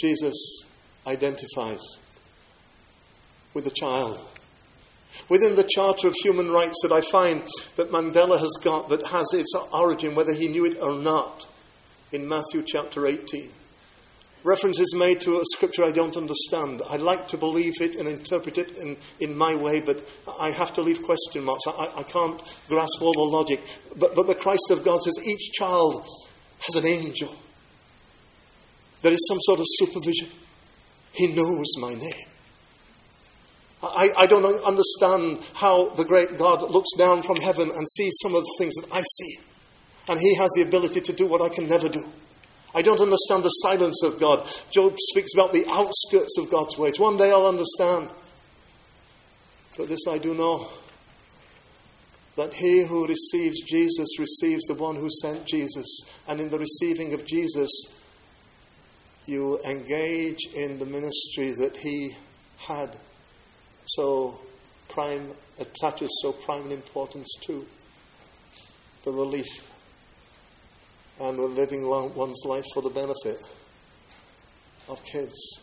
Jesus 0.00 0.64
identifies 1.06 1.80
with 3.54 3.64
the 3.64 3.70
child. 3.70 4.20
Within 5.28 5.56
the 5.56 5.64
Charter 5.64 6.08
of 6.08 6.14
Human 6.22 6.50
Rights 6.50 6.78
that 6.82 6.92
I 6.92 7.00
find 7.00 7.42
that 7.76 7.90
Mandela 7.90 8.38
has 8.38 8.52
got 8.62 8.88
that 8.90 9.06
has 9.08 9.26
its 9.32 9.52
origin, 9.72 10.14
whether 10.14 10.34
he 10.34 10.48
knew 10.48 10.64
it 10.64 10.76
or 10.80 10.94
not, 10.94 11.48
in 12.12 12.28
Matthew 12.28 12.62
chapter 12.64 13.06
18. 13.06 13.50
Reference 14.44 14.78
is 14.78 14.94
made 14.94 15.20
to 15.22 15.40
a 15.40 15.42
scripture 15.54 15.84
I 15.84 15.92
don't 15.92 16.16
understand. 16.16 16.82
I 16.88 16.96
like 16.96 17.28
to 17.28 17.36
believe 17.36 17.80
it 17.80 17.96
and 17.96 18.08
interpret 18.08 18.58
it 18.58 18.72
in, 18.72 18.96
in 19.20 19.36
my 19.36 19.54
way, 19.54 19.80
but 19.80 20.06
I 20.38 20.50
have 20.50 20.72
to 20.74 20.82
leave 20.82 21.02
question 21.02 21.44
marks. 21.44 21.66
I, 21.66 21.90
I 21.96 22.02
can't 22.02 22.42
grasp 22.68 23.02
all 23.02 23.12
the 23.12 23.20
logic. 23.20 23.60
But, 23.96 24.14
but 24.14 24.26
the 24.26 24.34
Christ 24.34 24.70
of 24.70 24.84
God 24.84 25.02
says 25.02 25.18
each 25.26 25.52
child 25.52 26.06
has 26.66 26.76
an 26.76 26.86
angel. 26.86 27.34
There 29.02 29.12
is 29.12 29.26
some 29.28 29.38
sort 29.40 29.60
of 29.60 29.66
supervision. 29.68 30.28
He 31.12 31.28
knows 31.28 31.66
my 31.78 31.94
name. 31.94 32.28
I, 33.82 34.10
I 34.16 34.26
don't 34.26 34.44
understand 34.64 35.40
how 35.54 35.90
the 35.90 36.04
great 36.04 36.36
God 36.36 36.68
looks 36.70 36.96
down 36.96 37.22
from 37.22 37.36
heaven 37.36 37.70
and 37.70 37.88
sees 37.88 38.16
some 38.22 38.34
of 38.34 38.42
the 38.42 38.54
things 38.58 38.74
that 38.74 38.88
I 38.92 39.02
see. 39.02 39.38
And 40.08 40.18
he 40.18 40.34
has 40.34 40.50
the 40.56 40.62
ability 40.62 41.00
to 41.02 41.12
do 41.12 41.26
what 41.26 41.42
I 41.42 41.48
can 41.48 41.68
never 41.68 41.88
do. 41.88 42.04
I 42.78 42.82
don't 42.82 43.00
understand 43.00 43.42
the 43.42 43.48
silence 43.48 44.04
of 44.04 44.20
God. 44.20 44.48
Job 44.70 44.94
speaks 45.10 45.34
about 45.34 45.52
the 45.52 45.66
outskirts 45.68 46.38
of 46.38 46.48
God's 46.48 46.78
ways. 46.78 47.00
One 47.00 47.16
day 47.16 47.32
I'll 47.32 47.48
understand. 47.48 48.08
But 49.76 49.88
this 49.88 50.06
I 50.08 50.18
do 50.18 50.32
know 50.32 50.68
that 52.36 52.54
he 52.54 52.84
who 52.86 53.08
receives 53.08 53.62
Jesus 53.62 54.20
receives 54.20 54.62
the 54.66 54.74
one 54.74 54.94
who 54.94 55.08
sent 55.10 55.44
Jesus. 55.44 56.02
And 56.28 56.40
in 56.40 56.50
the 56.50 56.60
receiving 56.60 57.14
of 57.14 57.26
Jesus, 57.26 57.68
you 59.26 59.58
engage 59.64 60.38
in 60.54 60.78
the 60.78 60.86
ministry 60.86 61.54
that 61.58 61.76
he 61.78 62.14
had 62.58 62.94
so 63.86 64.38
prime, 64.88 65.32
attaches 65.58 66.16
so 66.22 66.30
prime 66.30 66.66
an 66.66 66.70
importance 66.70 67.28
to 67.42 67.66
the 69.02 69.10
relief 69.10 69.68
and 71.20 71.38
the 71.38 71.42
living 71.42 71.86
one's 71.86 72.42
life 72.44 72.64
for 72.72 72.82
the 72.82 72.90
benefit 72.90 73.38
of 74.88 75.02
kids. 75.04 75.60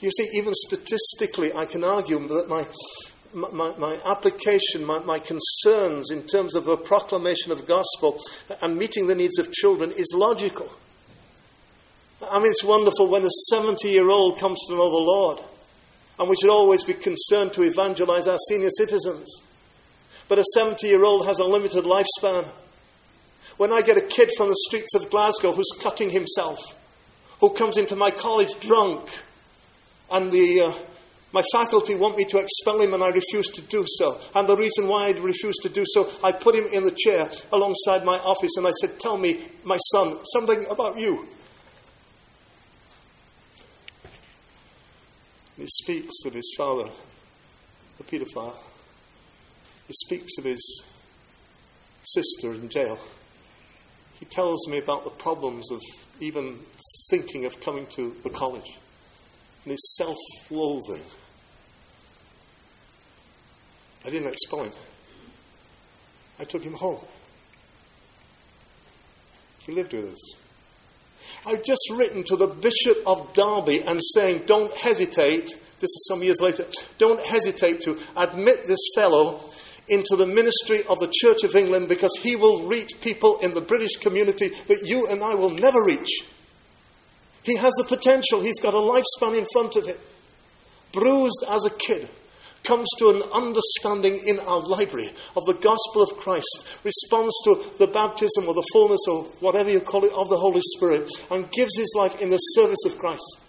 You 0.00 0.10
see, 0.10 0.28
even 0.34 0.52
statistically, 0.54 1.52
I 1.54 1.66
can 1.66 1.84
argue 1.84 2.18
that 2.28 2.48
my, 2.48 2.66
my, 3.50 3.76
my 3.78 3.98
application, 4.04 4.84
my, 4.84 4.98
my 4.98 5.18
concerns 5.18 6.10
in 6.10 6.26
terms 6.26 6.54
of 6.54 6.68
a 6.68 6.76
proclamation 6.76 7.52
of 7.52 7.66
gospel 7.66 8.20
and 8.60 8.76
meeting 8.76 9.06
the 9.06 9.14
needs 9.14 9.38
of 9.38 9.52
children 9.52 9.92
is 9.92 10.12
logical. 10.14 10.70
I 12.30 12.38
mean, 12.38 12.50
it's 12.50 12.64
wonderful 12.64 13.08
when 13.08 13.24
a 13.24 13.30
70 13.50 13.88
year 13.88 14.10
old 14.10 14.38
comes 14.38 14.60
to 14.68 14.74
know 14.74 14.90
the 14.90 14.96
Lord, 14.96 15.40
and 16.18 16.28
we 16.28 16.36
should 16.36 16.50
always 16.50 16.82
be 16.82 16.94
concerned 16.94 17.52
to 17.54 17.62
evangelize 17.62 18.26
our 18.26 18.38
senior 18.48 18.70
citizens. 18.70 19.42
But 20.28 20.38
a 20.38 20.44
70 20.54 20.86
year 20.86 21.04
old 21.04 21.26
has 21.26 21.38
a 21.38 21.44
limited 21.44 21.84
lifespan. 21.84 22.48
When 23.56 23.72
I 23.72 23.82
get 23.82 23.96
a 23.96 24.00
kid 24.00 24.30
from 24.36 24.48
the 24.48 24.56
streets 24.66 24.94
of 24.94 25.10
Glasgow 25.10 25.52
who's 25.52 25.70
cutting 25.80 26.10
himself, 26.10 26.58
who 27.40 27.50
comes 27.50 27.76
into 27.76 27.94
my 27.94 28.10
college 28.10 28.58
drunk, 28.60 29.08
and 30.10 30.32
the, 30.32 30.60
uh, 30.60 30.72
my 31.32 31.42
faculty 31.52 31.94
want 31.94 32.16
me 32.16 32.24
to 32.26 32.38
expel 32.38 32.80
him 32.80 32.94
and 32.94 33.02
I 33.02 33.08
refuse 33.08 33.48
to 33.48 33.62
do 33.62 33.84
so. 33.86 34.20
And 34.34 34.48
the 34.48 34.56
reason 34.56 34.88
why 34.88 35.08
I 35.08 35.10
refuse 35.12 35.56
to 35.62 35.68
do 35.68 35.84
so, 35.86 36.10
I 36.22 36.32
put 36.32 36.54
him 36.54 36.66
in 36.66 36.84
the 36.84 36.96
chair 36.96 37.30
alongside 37.52 38.04
my 38.04 38.18
office 38.18 38.56
and 38.56 38.66
I 38.66 38.70
said, 38.80 38.98
Tell 38.98 39.18
me, 39.18 39.40
my 39.62 39.76
son, 39.92 40.18
something 40.32 40.66
about 40.66 40.98
you. 40.98 41.28
He 45.56 45.66
speaks 45.66 46.14
of 46.26 46.34
his 46.34 46.52
father, 46.58 46.90
the 47.98 48.04
paedophile. 48.04 48.56
He 49.86 49.94
speaks 49.94 50.32
of 50.38 50.44
his 50.44 50.84
sister 52.02 52.52
in 52.52 52.68
jail. 52.68 52.98
He 54.18 54.24
tells 54.26 54.68
me 54.68 54.78
about 54.78 55.04
the 55.04 55.10
problems 55.10 55.70
of 55.70 55.80
even 56.20 56.58
thinking 57.10 57.44
of 57.44 57.60
coming 57.60 57.86
to 57.88 58.16
the 58.22 58.30
college 58.30 58.78
and 59.64 59.72
his 59.72 59.96
self 59.96 60.16
loathing. 60.50 61.02
I 64.04 64.10
didn't 64.10 64.28
expel 64.28 64.64
him. 64.64 64.72
I 66.38 66.44
took 66.44 66.62
him 66.62 66.74
home. 66.74 66.98
He 69.60 69.72
lived 69.72 69.92
with 69.92 70.12
us. 70.12 70.36
I've 71.46 71.64
just 71.64 71.90
written 71.90 72.22
to 72.24 72.36
the 72.36 72.46
Bishop 72.46 72.98
of 73.06 73.32
Derby 73.32 73.80
and 73.80 74.00
saying, 74.14 74.42
don't 74.46 74.74
hesitate, 74.76 75.46
this 75.80 75.90
is 75.90 76.06
some 76.08 76.22
years 76.22 76.40
later, 76.40 76.66
don't 76.98 77.24
hesitate 77.24 77.80
to 77.82 77.98
admit 78.16 78.66
this 78.66 78.80
fellow 78.94 79.40
into 79.88 80.16
the 80.16 80.26
ministry 80.26 80.84
of 80.88 80.98
the 80.98 81.12
Church 81.12 81.44
of 81.44 81.54
England 81.54 81.88
because 81.88 82.12
he 82.22 82.36
will 82.36 82.66
reach 82.66 83.00
people 83.00 83.38
in 83.40 83.54
the 83.54 83.60
British 83.60 83.96
community 83.96 84.50
that 84.68 84.82
you 84.86 85.06
and 85.08 85.22
I 85.22 85.34
will 85.34 85.50
never 85.50 85.82
reach. 85.84 86.08
He 87.42 87.56
has 87.56 87.72
the 87.74 87.84
potential, 87.84 88.40
he's 88.40 88.60
got 88.60 88.74
a 88.74 88.78
lifespan 88.78 89.36
in 89.36 89.46
front 89.52 89.76
of 89.76 89.86
him. 89.86 89.96
Bruised 90.92 91.44
as 91.48 91.66
a 91.66 91.70
kid, 91.70 92.08
comes 92.64 92.88
to 92.98 93.10
an 93.10 93.22
understanding 93.32 94.26
in 94.26 94.40
our 94.40 94.60
library 94.60 95.12
of 95.36 95.44
the 95.44 95.54
gospel 95.54 96.02
of 96.02 96.16
Christ, 96.16 96.66
responds 96.82 97.34
to 97.44 97.62
the 97.78 97.86
baptism 97.86 98.48
or 98.48 98.54
the 98.54 98.66
fullness 98.72 99.00
or 99.06 99.24
whatever 99.40 99.70
you 99.70 99.80
call 99.80 100.04
it 100.04 100.12
of 100.12 100.28
the 100.30 100.38
Holy 100.38 100.62
Spirit, 100.76 101.08
and 101.30 101.50
gives 101.52 101.76
his 101.76 101.94
life 101.96 102.20
in 102.20 102.30
the 102.30 102.38
service 102.38 102.84
of 102.86 102.98
Christ. 102.98 103.40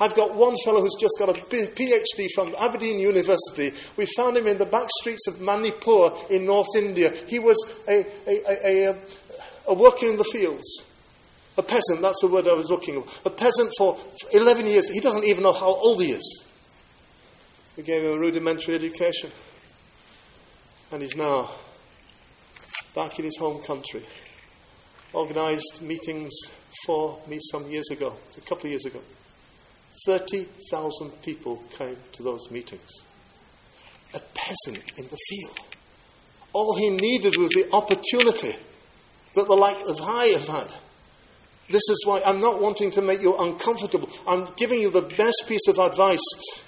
I've 0.00 0.14
got 0.14 0.34
one 0.34 0.54
fellow 0.64 0.80
who's 0.80 0.96
just 1.00 1.16
got 1.18 1.28
a 1.28 1.32
PhD 1.32 2.28
from 2.34 2.54
Aberdeen 2.58 3.00
University. 3.00 3.72
We 3.96 4.06
found 4.16 4.36
him 4.36 4.46
in 4.46 4.56
the 4.56 4.66
back 4.66 4.88
streets 5.00 5.26
of 5.26 5.40
Manipur 5.40 6.12
in 6.30 6.46
North 6.46 6.68
India. 6.76 7.12
He 7.26 7.38
was 7.38 7.56
a, 7.88 8.06
a, 8.26 8.90
a, 8.90 8.96
a, 9.66 9.74
worker 9.74 10.06
in 10.06 10.16
the 10.16 10.24
fields. 10.24 10.84
A 11.56 11.62
peasant, 11.62 12.00
that's 12.00 12.20
the 12.20 12.28
word 12.28 12.46
I 12.46 12.52
was 12.52 12.70
looking 12.70 13.02
for. 13.02 13.28
A 13.28 13.30
peasant 13.30 13.72
for 13.76 13.98
11 14.32 14.66
years. 14.66 14.88
He 14.88 15.00
doesn't 15.00 15.24
even 15.24 15.42
know 15.42 15.52
how 15.52 15.74
old 15.74 16.00
he 16.00 16.12
is. 16.12 16.44
We 17.76 17.82
gave 17.82 18.02
him 18.02 18.12
a 18.12 18.18
rudimentary 18.18 18.76
education. 18.76 19.30
And 20.92 21.02
he's 21.02 21.16
now 21.16 21.50
back 22.94 23.18
in 23.18 23.24
his 23.24 23.36
home 23.36 23.62
country. 23.62 24.02
Organised 25.12 25.82
meetings 25.82 26.32
for 26.84 27.18
me 27.26 27.38
some 27.50 27.68
years 27.68 27.90
ago, 27.90 28.14
a 28.36 28.40
couple 28.42 28.66
of 28.66 28.70
years 28.70 28.84
ago. 28.84 29.00
30,000 30.06 31.22
people 31.22 31.62
came 31.76 31.96
to 32.12 32.22
those 32.22 32.50
meetings. 32.50 32.90
A 34.14 34.20
peasant 34.34 34.92
in 34.96 35.06
the 35.08 35.18
field. 35.28 35.60
All 36.52 36.76
he 36.76 36.90
needed 36.90 37.36
was 37.36 37.52
the 37.52 37.68
opportunity 37.72 38.56
that 39.34 39.46
the 39.46 39.54
like 39.54 39.80
of 39.86 40.00
I 40.00 40.26
have 40.26 40.48
had. 40.48 40.72
This 41.70 41.82
is 41.90 42.02
why 42.06 42.22
I'm 42.24 42.40
not 42.40 42.62
wanting 42.62 42.90
to 42.92 43.02
make 43.02 43.20
you 43.20 43.36
uncomfortable. 43.36 44.08
I'm 44.26 44.48
giving 44.56 44.80
you 44.80 44.90
the 44.90 45.02
best 45.02 45.44
piece 45.46 45.68
of 45.68 45.78
advice 45.78 46.24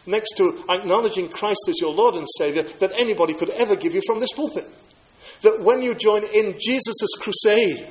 next 0.06 0.36
to 0.36 0.62
acknowledging 0.68 1.30
Christ 1.30 1.60
as 1.68 1.80
your 1.80 1.94
Lord 1.94 2.16
and 2.16 2.26
Savior 2.36 2.62
that 2.62 2.92
anybody 2.98 3.32
could 3.32 3.50
ever 3.50 3.76
give 3.76 3.94
you 3.94 4.02
from 4.06 4.20
this 4.20 4.32
pulpit. 4.32 4.64
That 5.42 5.62
when 5.62 5.80
you 5.80 5.94
join 5.94 6.24
in 6.24 6.54
Jesus' 6.60 7.16
crusade 7.18 7.88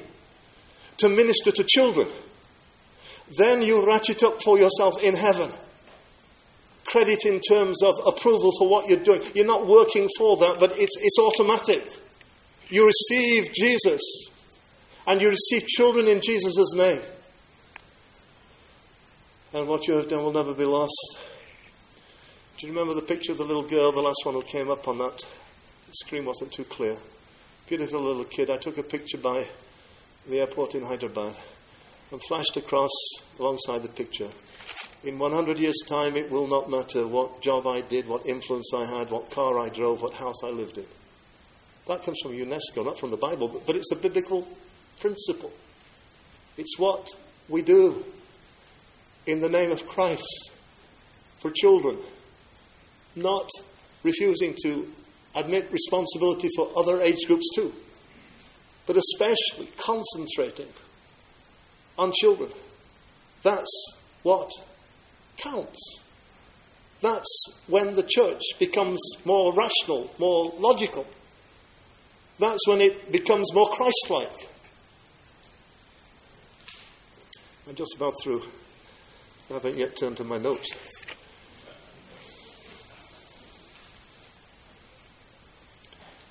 to 0.97 1.09
minister 1.09 1.51
to 1.51 1.63
children, 1.63 2.07
then 3.37 3.61
you 3.61 3.85
ratchet 3.85 4.23
up 4.23 4.41
for 4.41 4.57
yourself 4.57 5.01
in 5.03 5.15
heaven. 5.15 5.51
Credit 6.85 7.25
in 7.25 7.39
terms 7.39 7.83
of 7.83 7.95
approval 8.05 8.51
for 8.57 8.67
what 8.67 8.89
you're 8.89 8.99
doing. 8.99 9.21
You're 9.35 9.45
not 9.45 9.67
working 9.67 10.09
for 10.17 10.37
that, 10.37 10.59
but 10.59 10.77
it's, 10.77 10.97
it's 10.99 11.19
automatic. 11.19 11.87
You 12.69 12.87
receive 12.87 13.53
Jesus, 13.53 14.01
and 15.05 15.21
you 15.21 15.29
receive 15.29 15.67
children 15.67 16.07
in 16.07 16.21
Jesus' 16.21 16.73
name. 16.75 17.01
And 19.53 19.67
what 19.67 19.87
you 19.87 19.95
have 19.95 20.07
done 20.07 20.23
will 20.23 20.33
never 20.33 20.53
be 20.53 20.65
lost. 20.65 21.17
Do 22.57 22.67
you 22.67 22.73
remember 22.73 22.93
the 22.93 23.05
picture 23.05 23.31
of 23.31 23.37
the 23.37 23.45
little 23.45 23.63
girl, 23.63 23.91
the 23.91 24.01
last 24.01 24.21
one 24.23 24.35
who 24.35 24.43
came 24.43 24.69
up 24.69 24.87
on 24.87 24.97
that? 24.99 25.17
The 25.87 25.93
screen 25.93 26.25
wasn't 26.25 26.51
too 26.51 26.65
clear. 26.65 26.97
Beautiful 27.67 28.01
little 28.01 28.25
kid. 28.25 28.49
I 28.49 28.57
took 28.57 28.77
a 28.77 28.83
picture 28.83 29.17
by 29.17 29.47
the 30.27 30.39
airport 30.39 30.75
in 30.75 30.83
Hyderabad 30.83 31.35
and 32.11 32.21
flashed 32.27 32.57
across 32.57 32.91
alongside 33.39 33.83
the 33.83 33.89
picture. 33.89 34.29
In 35.03 35.17
100 35.17 35.59
years' 35.59 35.81
time, 35.87 36.17
it 36.17 36.29
will 36.29 36.47
not 36.47 36.69
matter 36.69 37.07
what 37.07 37.41
job 37.41 37.65
I 37.67 37.81
did, 37.81 38.07
what 38.07 38.25
influence 38.25 38.71
I 38.75 38.85
had, 38.85 39.11
what 39.11 39.31
car 39.31 39.57
I 39.57 39.69
drove, 39.69 40.01
what 40.01 40.13
house 40.13 40.43
I 40.43 40.49
lived 40.49 40.77
in. 40.77 40.85
That 41.87 42.03
comes 42.03 42.19
from 42.21 42.31
UNESCO, 42.33 42.83
not 42.83 42.99
from 42.99 43.11
the 43.11 43.17
Bible, 43.17 43.47
but, 43.47 43.65
but 43.65 43.75
it's 43.75 43.91
a 43.91 43.95
biblical 43.95 44.47
principle. 44.99 45.51
It's 46.57 46.77
what 46.77 47.09
we 47.47 47.61
do 47.61 48.03
in 49.25 49.39
the 49.39 49.49
name 49.49 49.71
of 49.71 49.85
Christ 49.87 50.51
for 51.39 51.51
children, 51.51 51.97
not 53.15 53.49
refusing 54.03 54.55
to 54.63 54.91
admit 55.35 55.71
responsibility 55.71 56.49
for 56.55 56.71
other 56.75 57.01
age 57.01 57.19
groups 57.27 57.47
too, 57.55 57.73
but 58.85 58.97
especially 58.97 59.67
concentrating 59.77 60.67
on 61.99 62.13
children. 62.13 62.49
That's 63.43 63.97
what 64.23 64.49
counts. 65.37 65.99
That's 67.01 67.61
when 67.67 67.95
the 67.95 68.03
church 68.03 68.41
becomes 68.57 68.99
more 69.25 69.53
rational, 69.53 70.11
more 70.17 70.53
logical. 70.57 71.05
That's 72.39 72.65
when 72.67 72.81
it 72.81 73.11
becomes 73.11 73.53
more 73.53 73.69
Christ 73.69 74.07
like. 74.09 74.49
I'm 77.67 77.75
just 77.75 77.95
about 77.95 78.13
through. 78.23 78.43
I 79.49 79.53
haven't 79.53 79.77
yet 79.77 79.95
turned 79.95 80.17
to 80.17 80.23
my 80.23 80.37
notes. 80.37 80.73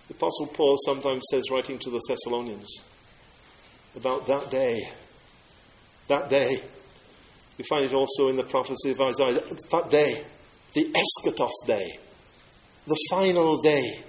The 0.08 0.14
Apostle 0.14 0.46
Paul 0.46 0.76
sometimes 0.84 1.24
says, 1.30 1.44
writing 1.50 1.78
to 1.78 1.90
the 1.90 2.00
Thessalonians, 2.08 2.82
about 3.94 4.26
that 4.26 4.50
day, 4.50 4.80
that 6.08 6.28
day. 6.28 6.60
We 7.56 7.64
find 7.64 7.84
it 7.84 7.92
also 7.92 8.28
in 8.28 8.36
the 8.36 8.44
prophecy 8.44 8.90
of 8.90 9.00
Isaiah, 9.00 9.40
that 9.70 9.90
day, 9.90 10.24
the 10.74 10.84
eschatos 10.84 11.66
day, 11.66 11.98
the 12.86 12.96
final 13.10 13.60
day. 13.60 14.04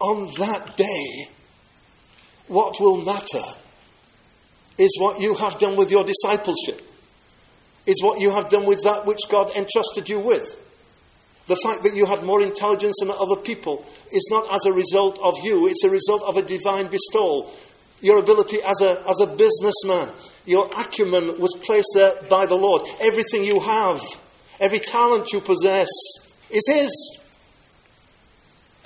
On 0.00 0.28
that 0.38 0.76
day, 0.76 1.28
what 2.46 2.80
will 2.80 3.04
matter 3.04 3.44
is 4.78 4.96
what 5.00 5.20
you 5.20 5.34
have 5.34 5.58
done 5.58 5.76
with 5.76 5.90
your 5.90 6.04
discipleship, 6.04 6.80
is 7.86 8.02
what 8.02 8.20
you 8.20 8.32
have 8.32 8.48
done 8.48 8.64
with 8.64 8.82
that 8.84 9.06
which 9.06 9.20
God 9.28 9.50
entrusted 9.56 10.08
you 10.08 10.20
with. 10.20 10.58
The 11.46 11.56
fact 11.64 11.82
that 11.84 11.94
you 11.94 12.04
had 12.04 12.22
more 12.24 12.42
intelligence 12.42 12.96
than 13.00 13.10
other 13.10 13.36
people 13.36 13.84
is 14.12 14.28
not 14.30 14.54
as 14.54 14.66
a 14.66 14.72
result 14.72 15.18
of 15.22 15.34
you, 15.42 15.66
it's 15.68 15.82
a 15.82 15.90
result 15.90 16.22
of 16.22 16.36
a 16.36 16.42
divine 16.42 16.88
bestowal. 16.88 17.52
Your 18.00 18.18
ability 18.18 18.58
as 18.64 18.80
a, 18.80 19.02
as 19.08 19.20
a 19.20 19.26
businessman, 19.26 20.10
your 20.46 20.68
acumen 20.78 21.40
was 21.40 21.52
placed 21.64 21.88
there 21.94 22.14
by 22.28 22.46
the 22.46 22.54
Lord. 22.54 22.82
Everything 23.00 23.44
you 23.44 23.60
have, 23.60 24.00
every 24.60 24.78
talent 24.78 25.32
you 25.32 25.40
possess 25.40 25.88
is 26.50 26.62
His. 26.68 27.18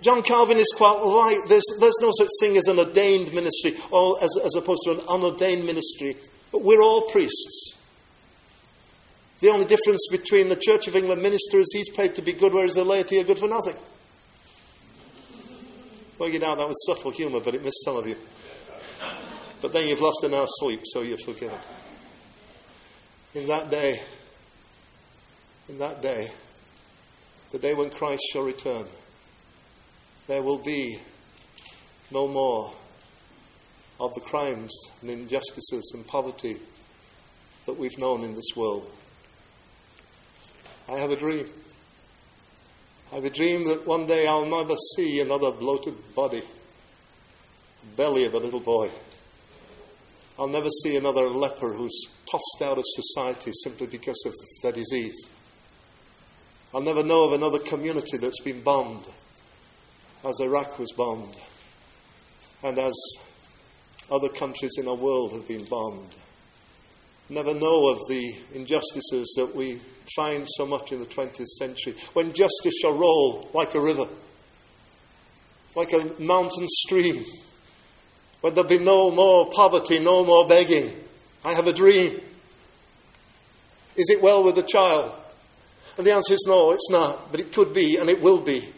John 0.00 0.22
Calvin 0.22 0.58
is 0.58 0.72
quite 0.74 0.96
right. 0.96 1.40
There's, 1.48 1.64
there's 1.78 1.98
no 2.00 2.10
such 2.16 2.28
thing 2.40 2.56
as 2.56 2.66
an 2.66 2.78
ordained 2.78 3.32
ministry 3.32 3.74
or 3.90 4.22
as, 4.22 4.30
as 4.44 4.56
opposed 4.56 4.82
to 4.86 4.92
an 4.92 5.00
unordained 5.08 5.64
ministry. 5.64 6.16
But 6.50 6.64
we're 6.64 6.82
all 6.82 7.02
priests. 7.02 7.76
The 9.40 9.48
only 9.48 9.64
difference 9.64 10.06
between 10.10 10.48
the 10.48 10.56
Church 10.56 10.88
of 10.88 10.96
England 10.96 11.22
minister 11.22 11.58
is 11.58 11.72
he's 11.72 11.90
paid 11.90 12.14
to 12.16 12.22
be 12.22 12.32
good, 12.32 12.52
whereas 12.52 12.74
the 12.74 12.84
laity 12.84 13.18
are 13.20 13.24
good 13.24 13.38
for 13.38 13.48
nothing. 13.48 13.76
Well, 16.18 16.28
you 16.28 16.38
know, 16.38 16.54
that 16.54 16.68
was 16.68 16.84
subtle 16.86 17.10
humour, 17.10 17.40
but 17.40 17.54
it 17.54 17.64
missed 17.64 17.84
some 17.84 17.96
of 17.96 18.06
you. 18.06 18.16
But 19.62 19.72
then 19.72 19.86
you've 19.86 20.00
lost 20.00 20.24
an 20.24 20.34
hour's 20.34 20.50
sleep, 20.58 20.80
so 20.84 21.02
you're 21.02 21.16
forgiven. 21.16 21.58
In 23.32 23.46
that 23.46 23.70
day, 23.70 24.00
in 25.68 25.78
that 25.78 26.02
day, 26.02 26.28
the 27.52 27.58
day 27.60 27.72
when 27.72 27.88
Christ 27.88 28.24
shall 28.32 28.42
return, 28.42 28.84
there 30.26 30.42
will 30.42 30.58
be 30.58 30.98
no 32.10 32.26
more 32.26 32.72
of 34.00 34.12
the 34.14 34.20
crimes 34.20 34.72
and 35.00 35.10
injustices 35.10 35.92
and 35.94 36.04
poverty 36.06 36.56
that 37.66 37.78
we've 37.78 37.98
known 37.98 38.24
in 38.24 38.34
this 38.34 38.56
world. 38.56 38.90
I 40.88 40.98
have 40.98 41.10
a 41.10 41.16
dream. 41.16 41.46
I 43.12 43.16
have 43.16 43.24
a 43.24 43.30
dream 43.30 43.64
that 43.68 43.86
one 43.86 44.06
day 44.06 44.26
I'll 44.26 44.44
never 44.46 44.74
see 44.96 45.20
another 45.20 45.52
bloated 45.52 45.94
body, 46.16 46.42
belly 47.94 48.24
of 48.24 48.34
a 48.34 48.38
little 48.38 48.60
boy. 48.60 48.90
I'll 50.38 50.48
never 50.48 50.68
see 50.82 50.96
another 50.96 51.28
leper 51.28 51.72
who's 51.72 52.06
tossed 52.30 52.62
out 52.62 52.78
of 52.78 52.84
society 52.86 53.52
simply 53.62 53.86
because 53.86 54.22
of 54.26 54.32
their 54.62 54.72
disease. 54.72 55.28
I'll 56.74 56.80
never 56.80 57.02
know 57.02 57.24
of 57.24 57.32
another 57.32 57.58
community 57.58 58.16
that's 58.16 58.40
been 58.40 58.62
bombed 58.62 59.04
as 60.24 60.40
Iraq 60.40 60.78
was 60.78 60.92
bombed 60.92 61.34
and 62.62 62.78
as 62.78 62.94
other 64.10 64.30
countries 64.30 64.72
in 64.78 64.88
our 64.88 64.94
world 64.94 65.32
have 65.32 65.46
been 65.46 65.64
bombed. 65.64 66.14
Never 67.28 67.54
know 67.54 67.88
of 67.88 67.98
the 68.08 68.34
injustices 68.54 69.34
that 69.36 69.54
we 69.54 69.80
find 70.16 70.46
so 70.56 70.66
much 70.66 70.92
in 70.92 70.98
the 70.98 71.06
20th 71.06 71.46
century 71.46 71.94
when 72.14 72.32
justice 72.32 72.74
shall 72.80 72.92
roll 72.96 73.50
like 73.52 73.74
a 73.74 73.80
river, 73.80 74.06
like 75.76 75.92
a 75.92 76.10
mountain 76.18 76.66
stream 76.68 77.22
when 78.42 78.54
there'll 78.54 78.68
be 78.68 78.78
no 78.78 79.10
more 79.10 79.48
poverty, 79.50 79.98
no 80.00 80.24
more 80.24 80.46
begging. 80.46 80.92
I 81.44 81.54
have 81.54 81.66
a 81.66 81.72
dream. 81.72 82.20
Is 83.96 84.10
it 84.10 84.20
well 84.20 84.44
with 84.44 84.56
the 84.56 84.62
child? 84.62 85.14
And 85.96 86.06
the 86.06 86.12
answer 86.12 86.34
is 86.34 86.44
no, 86.46 86.72
it's 86.72 86.90
not, 86.90 87.30
but 87.30 87.40
it 87.40 87.52
could 87.52 87.72
be 87.72 87.96
and 87.96 88.10
it 88.10 88.20
will 88.20 88.40
be. 88.40 88.68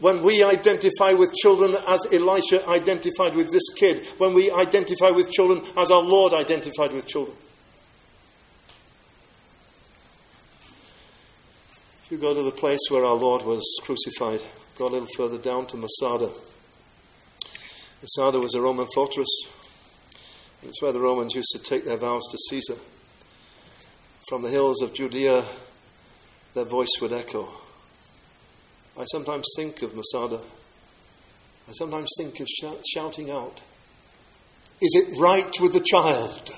When 0.00 0.22
we 0.22 0.42
identify 0.42 1.12
with 1.12 1.32
children 1.34 1.76
as 1.86 2.00
Elisha 2.12 2.66
identified 2.68 3.34
with 3.34 3.50
this 3.50 3.68
kid, 3.76 4.04
when 4.18 4.34
we 4.34 4.50
identify 4.50 5.10
with 5.10 5.30
children 5.30 5.62
as 5.76 5.90
our 5.90 6.02
Lord 6.02 6.34
identified 6.34 6.92
with 6.92 7.06
children. 7.06 7.36
If 12.04 12.12
you 12.12 12.18
go 12.18 12.34
to 12.34 12.42
the 12.42 12.50
place 12.50 12.80
where 12.88 13.04
our 13.04 13.14
Lord 13.14 13.42
was 13.42 13.64
crucified, 13.82 14.42
go 14.78 14.86
a 14.86 14.88
little 14.88 15.08
further 15.16 15.38
down 15.38 15.66
to 15.68 15.76
Masada. 15.76 16.30
Masada 18.02 18.38
was 18.38 18.54
a 18.54 18.60
Roman 18.60 18.86
fortress. 18.94 19.28
It's 20.62 20.82
where 20.82 20.92
the 20.92 21.00
Romans 21.00 21.34
used 21.34 21.50
to 21.52 21.58
take 21.58 21.84
their 21.84 21.96
vows 21.96 22.22
to 22.30 22.38
Caesar. 22.50 22.76
From 24.28 24.42
the 24.42 24.50
hills 24.50 24.82
of 24.82 24.92
Judea, 24.92 25.46
their 26.54 26.64
voice 26.64 26.90
would 27.00 27.12
echo. 27.12 27.48
I 28.98 29.04
sometimes 29.04 29.46
think 29.56 29.82
of 29.82 29.94
Masada. 29.94 30.40
I 31.68 31.72
sometimes 31.72 32.10
think 32.18 32.38
of 32.40 32.48
sh- 32.48 32.90
shouting 32.94 33.30
out, 33.30 33.62
Is 34.82 34.94
it 34.94 35.18
right 35.18 35.52
with 35.60 35.72
the 35.72 35.80
child? 35.80 36.50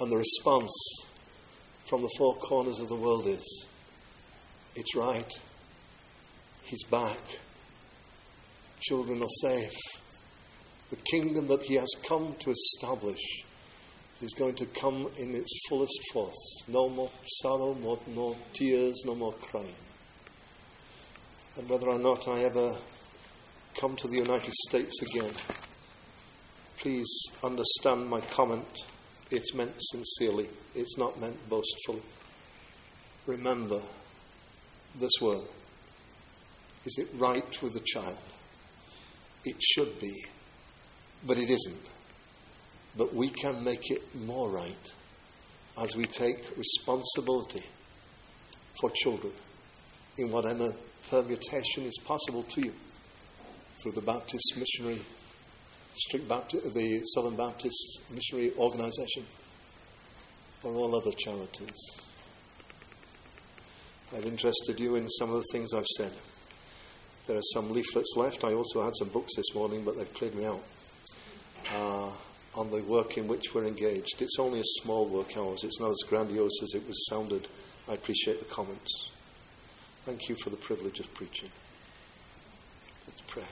And 0.00 0.10
the 0.10 0.16
response 0.16 0.72
from 1.86 2.02
the 2.02 2.10
four 2.18 2.34
corners 2.36 2.80
of 2.80 2.88
the 2.88 2.96
world 2.96 3.26
is, 3.26 3.66
It's 4.74 4.96
right. 4.96 5.32
He's 6.64 6.84
back 6.84 7.20
children 8.80 9.22
are 9.22 9.50
safe. 9.50 9.78
The 10.90 10.96
kingdom 11.10 11.46
that 11.48 11.62
he 11.62 11.74
has 11.74 11.90
come 12.06 12.34
to 12.40 12.50
establish 12.50 13.44
is 14.22 14.34
going 14.34 14.54
to 14.54 14.66
come 14.66 15.08
in 15.16 15.34
its 15.34 15.60
fullest 15.68 16.00
force. 16.12 16.62
No 16.66 16.88
more 16.88 17.10
sorrow, 17.42 17.74
no 17.74 17.98
more, 18.14 18.36
tears, 18.52 19.02
no 19.04 19.14
more 19.14 19.32
crying. 19.34 19.74
And 21.56 21.68
whether 21.68 21.88
or 21.88 21.98
not 21.98 22.26
I 22.26 22.40
ever 22.40 22.74
come 23.78 23.96
to 23.96 24.08
the 24.08 24.18
United 24.18 24.54
States 24.68 25.02
again, 25.02 25.32
please 26.78 27.08
understand 27.44 28.08
my 28.08 28.20
comment. 28.20 28.84
It's 29.30 29.54
meant 29.54 29.74
sincerely, 29.78 30.48
it's 30.74 30.96
not 30.96 31.20
meant 31.20 31.48
boastfully. 31.48 32.02
Remember 33.26 33.80
this 34.98 35.12
word. 35.20 35.42
Is 36.86 36.96
it 36.98 37.08
right 37.14 37.62
with 37.62 37.74
the 37.74 37.80
child? 37.80 38.16
It 39.44 39.62
should 39.62 39.98
be, 39.98 40.14
but 41.26 41.38
it 41.38 41.50
isn't. 41.50 41.86
But 42.96 43.14
we 43.14 43.30
can 43.30 43.62
make 43.62 43.90
it 43.90 44.14
more 44.14 44.50
right 44.50 44.92
as 45.80 45.94
we 45.94 46.04
take 46.06 46.56
responsibility 46.56 47.62
for 48.80 48.90
children 48.90 49.32
in 50.18 50.30
whatever 50.30 50.74
permutation 51.10 51.84
is 51.84 51.96
possible 52.04 52.42
to 52.42 52.66
you 52.66 52.74
through 53.82 53.92
the 53.92 54.02
Baptist 54.02 54.54
Missionary, 54.56 55.00
Strict 55.94 56.28
Baptist, 56.28 56.74
the 56.74 57.00
Southern 57.14 57.36
Baptist 57.36 58.00
Missionary 58.10 58.52
Organization, 58.58 59.24
or 60.64 60.72
all 60.74 60.96
other 60.96 61.16
charities. 61.16 62.00
I've 64.14 64.26
interested 64.26 64.80
you 64.80 64.96
in 64.96 65.08
some 65.10 65.30
of 65.30 65.36
the 65.36 65.46
things 65.52 65.72
I've 65.72 65.86
said. 65.86 66.12
There 67.28 67.36
are 67.36 67.52
some 67.52 67.72
leaflets 67.72 68.14
left. 68.16 68.42
I 68.42 68.54
also 68.54 68.82
had 68.82 68.96
some 68.96 69.10
books 69.10 69.36
this 69.36 69.54
morning, 69.54 69.84
but 69.84 69.98
they've 69.98 70.12
cleared 70.14 70.34
me 70.34 70.46
out. 70.46 70.62
Uh, 71.70 72.10
on 72.54 72.70
the 72.70 72.82
work 72.82 73.18
in 73.18 73.28
which 73.28 73.54
we're 73.54 73.66
engaged. 73.66 74.22
It's 74.22 74.38
only 74.38 74.60
a 74.60 74.64
small 74.80 75.06
work. 75.06 75.36
It's 75.36 75.78
not 75.78 75.90
as 75.90 76.02
grandiose 76.08 76.62
as 76.62 76.74
it 76.74 76.86
was 76.88 77.06
sounded. 77.06 77.46
I 77.86 77.92
appreciate 77.92 78.38
the 78.38 78.46
comments. 78.46 79.10
Thank 80.04 80.28
you 80.30 80.36
for 80.42 80.48
the 80.48 80.56
privilege 80.56 81.00
of 81.00 81.12
preaching. 81.12 81.50
Let's 83.06 83.20
pray. 83.26 83.44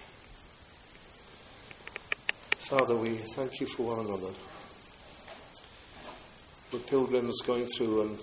Father, 2.56 2.96
we 2.96 3.16
thank 3.34 3.60
you 3.60 3.66
for 3.66 3.94
one 3.94 4.06
another. 4.06 4.32
We're 6.72 6.78
pilgrims 6.80 7.42
going 7.42 7.66
through 7.66 8.18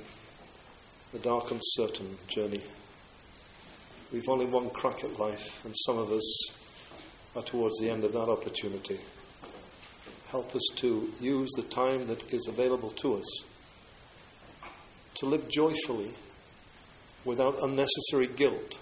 a 1.14 1.18
dark, 1.20 1.52
uncertain 1.52 2.18
journey. 2.28 2.64
We've 4.14 4.30
only 4.30 4.46
one 4.46 4.70
crack 4.70 5.04
at 5.04 5.18
life, 5.18 5.66
and 5.66 5.74
some 5.76 5.98
of 5.98 6.12
us 6.12 6.52
are 7.36 7.42
towards 7.42 7.80
the 7.80 7.90
end 7.90 8.04
of 8.04 8.14
that 8.14 8.30
opportunity. 8.30 9.00
Help 10.28 10.56
us 10.56 10.62
to 10.76 11.12
use 11.20 11.50
the 11.56 11.64
time 11.64 12.06
that 12.06 12.32
is 12.32 12.48
available 12.48 12.92
to 12.92 13.16
us 13.16 13.44
to 15.16 15.26
live 15.26 15.50
joyfully 15.50 16.12
without 17.26 17.64
unnecessary 17.64 18.28
guilt, 18.28 18.78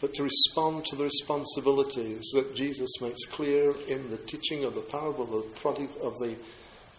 but 0.00 0.14
to 0.14 0.22
respond 0.22 0.86
to 0.86 0.96
the 0.96 1.04
responsibilities 1.04 2.22
that 2.34 2.56
Jesus 2.56 2.90
makes 3.02 3.26
clear 3.26 3.74
in 3.88 4.08
the 4.08 4.16
teaching 4.16 4.64
of 4.64 4.74
the 4.74 4.80
parable 4.80 5.24
of 5.24 5.30
the, 5.30 5.82
of 6.02 6.16
the, 6.18 6.34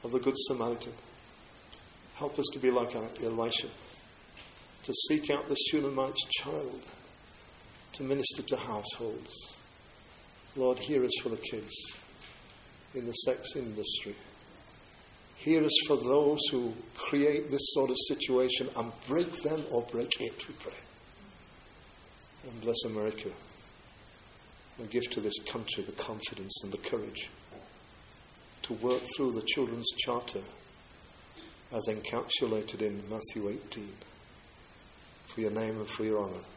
of 0.03 0.11
the 0.11 0.19
Good 0.19 0.37
Samaritan. 0.37 0.93
Help 2.15 2.37
us 2.37 2.45
to 2.53 2.59
be 2.59 2.69
like 2.69 2.95
Elisha, 2.95 3.67
to 4.83 4.93
seek 4.93 5.29
out 5.29 5.47
the 5.47 5.55
Shunammite's 5.55 6.25
child, 6.29 6.81
to 7.93 8.03
minister 8.03 8.41
to 8.43 8.57
households. 8.57 9.33
Lord, 10.55 10.77
hear 10.77 11.03
us 11.03 11.13
for 11.21 11.29
the 11.29 11.37
kids 11.37 11.73
in 12.93 13.05
the 13.05 13.13
sex 13.13 13.55
industry. 13.55 14.15
Hear 15.35 15.63
us 15.63 15.77
for 15.87 15.97
those 15.97 16.39
who 16.51 16.73
create 16.95 17.49
this 17.49 17.73
sort 17.73 17.89
of 17.89 17.97
situation 18.07 18.69
and 18.75 18.91
break 19.07 19.31
them 19.41 19.63
or 19.71 19.81
break 19.83 20.11
it, 20.19 20.47
we 20.47 20.53
pray. 20.55 20.73
And 22.47 22.61
bless 22.61 22.83
America. 22.85 23.29
And 24.79 24.89
give 24.89 25.09
to 25.11 25.21
this 25.21 25.39
country 25.47 25.83
the 25.83 25.91
confidence 25.93 26.61
and 26.63 26.71
the 26.71 26.77
courage 26.77 27.29
to 28.63 28.73
work 28.73 29.01
through 29.15 29.33
the 29.33 29.41
Children's 29.41 29.89
Charter 29.97 30.41
as 31.73 31.87
encapsulated 31.89 32.81
in 32.81 33.01
Matthew 33.09 33.49
18. 33.49 33.87
For 35.33 35.41
your 35.41 35.49
name 35.49 35.77
and 35.77 35.87
for 35.87 36.03
your 36.03 36.19
honour. 36.19 36.52